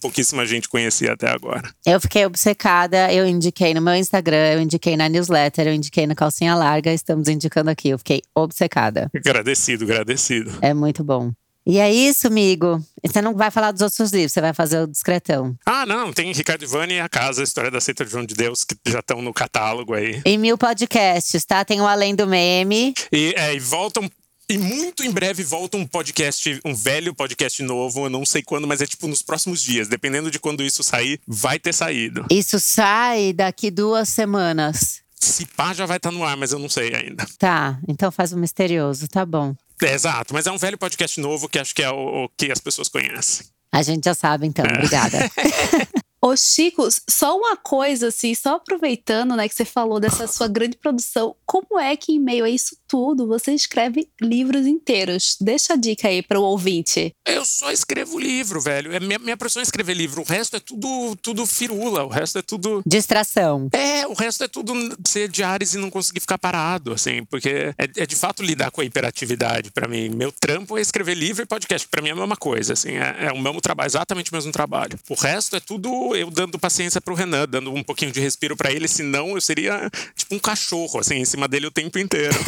pouquíssima 0.00 0.44
gente 0.44 0.68
conhecia 0.68 1.12
até 1.12 1.30
agora. 1.30 1.72
Eu 1.86 2.00
fiquei 2.00 2.26
obcecada, 2.26 3.12
eu 3.12 3.26
indiquei 3.26 3.72
no 3.72 3.80
meu 3.80 3.94
Instagram, 3.94 4.54
eu 4.54 4.60
indiquei 4.60 4.96
na 4.96 5.08
newsletter, 5.08 5.68
eu 5.68 5.74
indiquei 5.74 6.06
na 6.06 6.14
calcinha 6.14 6.54
larga, 6.54 6.92
estamos 6.92 7.28
indicando 7.28 7.70
aqui. 7.70 7.90
Eu 7.90 7.98
fiquei 7.98 8.22
obcecada. 8.34 9.08
Agradecido, 9.14 9.84
agradecido. 9.84 10.58
É 10.60 10.74
muito 10.74 11.04
bom. 11.04 11.32
E 11.66 11.78
é 11.78 11.92
isso, 11.92 12.26
amigo. 12.26 12.82
Você 13.02 13.22
não 13.22 13.34
vai 13.34 13.50
falar 13.50 13.72
dos 13.72 13.80
outros 13.80 14.12
livros, 14.12 14.32
você 14.32 14.40
vai 14.40 14.52
fazer 14.52 14.80
o 14.80 14.86
discretão. 14.86 15.56
Ah, 15.64 15.86
não. 15.86 16.12
Tem 16.12 16.30
Ricardo 16.32 16.62
Ivani 16.62 16.94
e 16.94 17.00
A 17.00 17.08
Casa, 17.08 17.40
a 17.40 17.44
História 17.44 17.70
da 17.70 17.80
Seita 17.80 18.04
de 18.04 18.10
João 18.10 18.24
de 18.26 18.34
Deus, 18.34 18.64
que 18.64 18.76
já 18.86 18.98
estão 19.00 19.22
no 19.22 19.32
catálogo 19.32 19.94
aí. 19.94 20.20
E 20.24 20.36
mil 20.36 20.58
podcasts, 20.58 21.44
tá? 21.44 21.64
Tem 21.64 21.80
o 21.80 21.86
Além 21.86 22.14
do 22.14 22.26
Meme. 22.26 22.92
E, 23.10 23.34
é, 23.36 23.54
e 23.54 23.58
voltam 23.58 24.10
e 24.46 24.58
muito 24.58 25.02
em 25.02 25.10
breve 25.10 25.42
volta 25.42 25.78
um 25.78 25.86
podcast, 25.86 26.60
um 26.66 26.74
velho 26.74 27.14
podcast 27.14 27.62
novo, 27.62 28.04
eu 28.04 28.10
não 28.10 28.26
sei 28.26 28.42
quando, 28.42 28.68
mas 28.68 28.82
é 28.82 28.86
tipo 28.86 29.08
nos 29.08 29.22
próximos 29.22 29.62
dias. 29.62 29.88
Dependendo 29.88 30.30
de 30.30 30.38
quando 30.38 30.62
isso 30.62 30.82
sair, 30.82 31.18
vai 31.26 31.58
ter 31.58 31.72
saído. 31.72 32.26
Isso 32.30 32.60
sai 32.60 33.32
daqui 33.32 33.70
duas 33.70 34.10
semanas. 34.10 35.00
se 35.18 35.46
pá 35.46 35.72
já 35.72 35.86
vai 35.86 35.96
estar 35.96 36.10
no 36.10 36.22
ar, 36.22 36.36
mas 36.36 36.52
eu 36.52 36.58
não 36.58 36.68
sei 36.68 36.94
ainda. 36.94 37.26
Tá, 37.38 37.78
então 37.88 38.12
faz 38.12 38.32
o 38.32 38.38
misterioso, 38.38 39.08
tá 39.08 39.24
bom. 39.24 39.54
É, 39.82 39.92
exato, 39.92 40.32
mas 40.32 40.46
é 40.46 40.52
um 40.52 40.58
velho 40.58 40.78
podcast 40.78 41.20
novo 41.20 41.48
que 41.48 41.58
acho 41.58 41.74
que 41.74 41.82
é 41.82 41.90
o, 41.90 42.24
o 42.24 42.28
que 42.30 42.50
as 42.50 42.60
pessoas 42.60 42.88
conhecem. 42.88 43.46
A 43.72 43.82
gente 43.82 44.04
já 44.04 44.14
sabe, 44.14 44.46
então. 44.46 44.64
Obrigada. 44.64 45.18
Ô, 46.24 46.34
Chico, 46.38 46.88
só 47.06 47.36
uma 47.36 47.54
coisa, 47.54 48.08
assim, 48.08 48.34
só 48.34 48.54
aproveitando, 48.54 49.36
né, 49.36 49.46
que 49.46 49.54
você 49.54 49.66
falou 49.66 50.00
dessa 50.00 50.26
sua 50.26 50.48
grande 50.48 50.74
produção, 50.74 51.36
como 51.44 51.78
é 51.78 51.94
que 51.98 52.12
em 52.12 52.18
meio 52.18 52.46
a 52.46 52.48
isso 52.48 52.78
tudo 52.88 53.26
você 53.26 53.52
escreve 53.52 54.08
livros 54.18 54.66
inteiros? 54.66 55.36
Deixa 55.38 55.74
a 55.74 55.76
dica 55.76 56.08
aí 56.08 56.22
para 56.22 56.40
o 56.40 56.42
ouvinte. 56.42 57.12
Eu 57.26 57.44
só 57.44 57.70
escrevo 57.70 58.18
livro, 58.18 58.58
velho. 58.58 58.90
É 58.94 59.00
minha, 59.00 59.18
minha 59.18 59.36
profissão 59.36 59.60
é 59.60 59.64
escrever 59.64 59.92
livro. 59.92 60.22
O 60.22 60.24
resto 60.24 60.56
é 60.56 60.60
tudo, 60.60 61.14
tudo 61.20 61.44
firula. 61.44 62.04
O 62.04 62.08
resto 62.08 62.38
é 62.38 62.42
tudo. 62.42 62.82
Distração. 62.86 63.68
É, 63.70 64.06
o 64.06 64.14
resto 64.14 64.44
é 64.44 64.48
tudo 64.48 64.72
ser 65.06 65.28
de 65.28 65.42
Ares 65.42 65.74
e 65.74 65.78
não 65.78 65.90
conseguir 65.90 66.20
ficar 66.20 66.38
parado, 66.38 66.94
assim, 66.94 67.22
porque 67.26 67.74
é, 67.76 68.02
é 68.02 68.06
de 68.06 68.16
fato 68.16 68.42
lidar 68.42 68.70
com 68.70 68.80
a 68.80 68.84
hiperatividade 68.84 69.70
para 69.70 69.86
mim. 69.86 70.08
Meu 70.08 70.32
trampo 70.32 70.78
é 70.78 70.80
escrever 70.80 71.16
livro 71.16 71.42
e 71.42 71.46
podcast. 71.46 71.86
Para 71.86 72.00
mim 72.00 72.08
é 72.08 72.12
a 72.12 72.16
mesma 72.16 72.36
coisa, 72.36 72.72
assim, 72.72 72.92
é, 72.92 73.26
é 73.26 73.32
o 73.32 73.38
mesmo 73.38 73.60
trabalho, 73.60 73.88
exatamente 73.88 74.32
o 74.32 74.34
mesmo 74.34 74.52
trabalho. 74.52 74.98
O 75.10 75.14
resto 75.14 75.56
é 75.56 75.60
tudo 75.60 76.13
eu 76.16 76.30
dando 76.30 76.58
paciência 76.58 77.00
pro 77.00 77.14
Renan, 77.14 77.46
dando 77.48 77.72
um 77.72 77.82
pouquinho 77.82 78.12
de 78.12 78.20
respiro 78.20 78.56
para 78.56 78.72
ele, 78.72 78.88
senão 78.88 79.34
eu 79.34 79.40
seria 79.40 79.90
tipo 80.14 80.34
um 80.34 80.38
cachorro, 80.38 81.00
assim, 81.00 81.16
em 81.16 81.24
cima 81.24 81.48
dele 81.48 81.66
o 81.66 81.70
tempo 81.70 81.98
inteiro. 81.98 82.34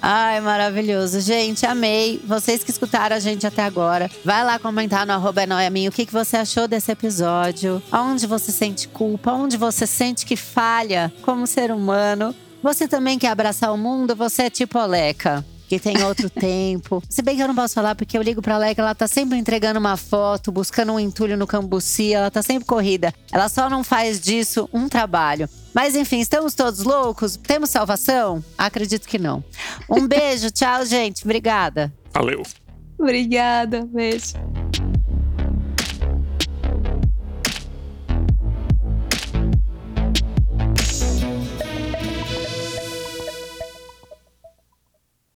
Ai, 0.00 0.40
maravilhoso. 0.40 1.20
Gente, 1.20 1.66
amei. 1.66 2.20
Vocês 2.24 2.62
que 2.62 2.70
escutaram 2.70 3.16
a 3.16 3.20
gente 3.20 3.46
até 3.46 3.62
agora, 3.62 4.10
vai 4.24 4.44
lá 4.44 4.58
comentar 4.58 5.06
no 5.06 5.12
arroba 5.12 5.42
é 5.42 5.88
o 5.88 5.92
que, 5.92 6.06
que 6.06 6.12
você 6.12 6.36
achou 6.36 6.68
desse 6.68 6.90
episódio. 6.92 7.82
Onde 7.92 8.26
você 8.26 8.52
sente 8.52 8.88
culpa, 8.88 9.32
onde 9.32 9.56
você 9.56 9.86
sente 9.86 10.26
que 10.26 10.36
falha 10.36 11.12
como 11.22 11.46
ser 11.46 11.70
humano. 11.70 12.34
Você 12.62 12.86
também 12.86 13.18
quer 13.18 13.28
abraçar 13.28 13.72
o 13.72 13.78
mundo? 13.78 14.14
Você 14.14 14.42
é 14.42 14.50
tipo 14.50 14.78
Oleca 14.78 15.44
que 15.72 15.78
tem 15.78 16.02
outro 16.02 16.28
tempo. 16.30 17.02
Se 17.08 17.22
bem 17.22 17.36
que 17.36 17.42
eu 17.42 17.48
não 17.48 17.54
posso 17.54 17.74
falar, 17.74 17.94
porque 17.94 18.18
eu 18.18 18.22
ligo 18.22 18.42
pra 18.42 18.58
Leca, 18.58 18.82
ela 18.82 18.94
tá 18.94 19.06
sempre 19.06 19.38
entregando 19.38 19.80
uma 19.80 19.96
foto, 19.96 20.52
buscando 20.52 20.92
um 20.92 21.00
entulho 21.00 21.36
no 21.36 21.46
cambuci, 21.46 22.12
ela 22.12 22.30
tá 22.30 22.42
sempre 22.42 22.66
corrida. 22.66 23.14
Ela 23.32 23.48
só 23.48 23.70
não 23.70 23.82
faz 23.82 24.20
disso 24.20 24.68
um 24.72 24.88
trabalho. 24.88 25.48
Mas 25.72 25.96
enfim, 25.96 26.20
estamos 26.20 26.52
todos 26.54 26.80
loucos? 26.80 27.36
Temos 27.36 27.70
salvação? 27.70 28.44
Acredito 28.58 29.08
que 29.08 29.18
não. 29.18 29.42
Um 29.88 30.06
beijo, 30.06 30.50
tchau, 30.50 30.84
gente. 30.84 31.24
Obrigada. 31.24 31.90
Valeu. 32.12 32.42
Obrigada, 32.98 33.86
beijo. 33.86 34.34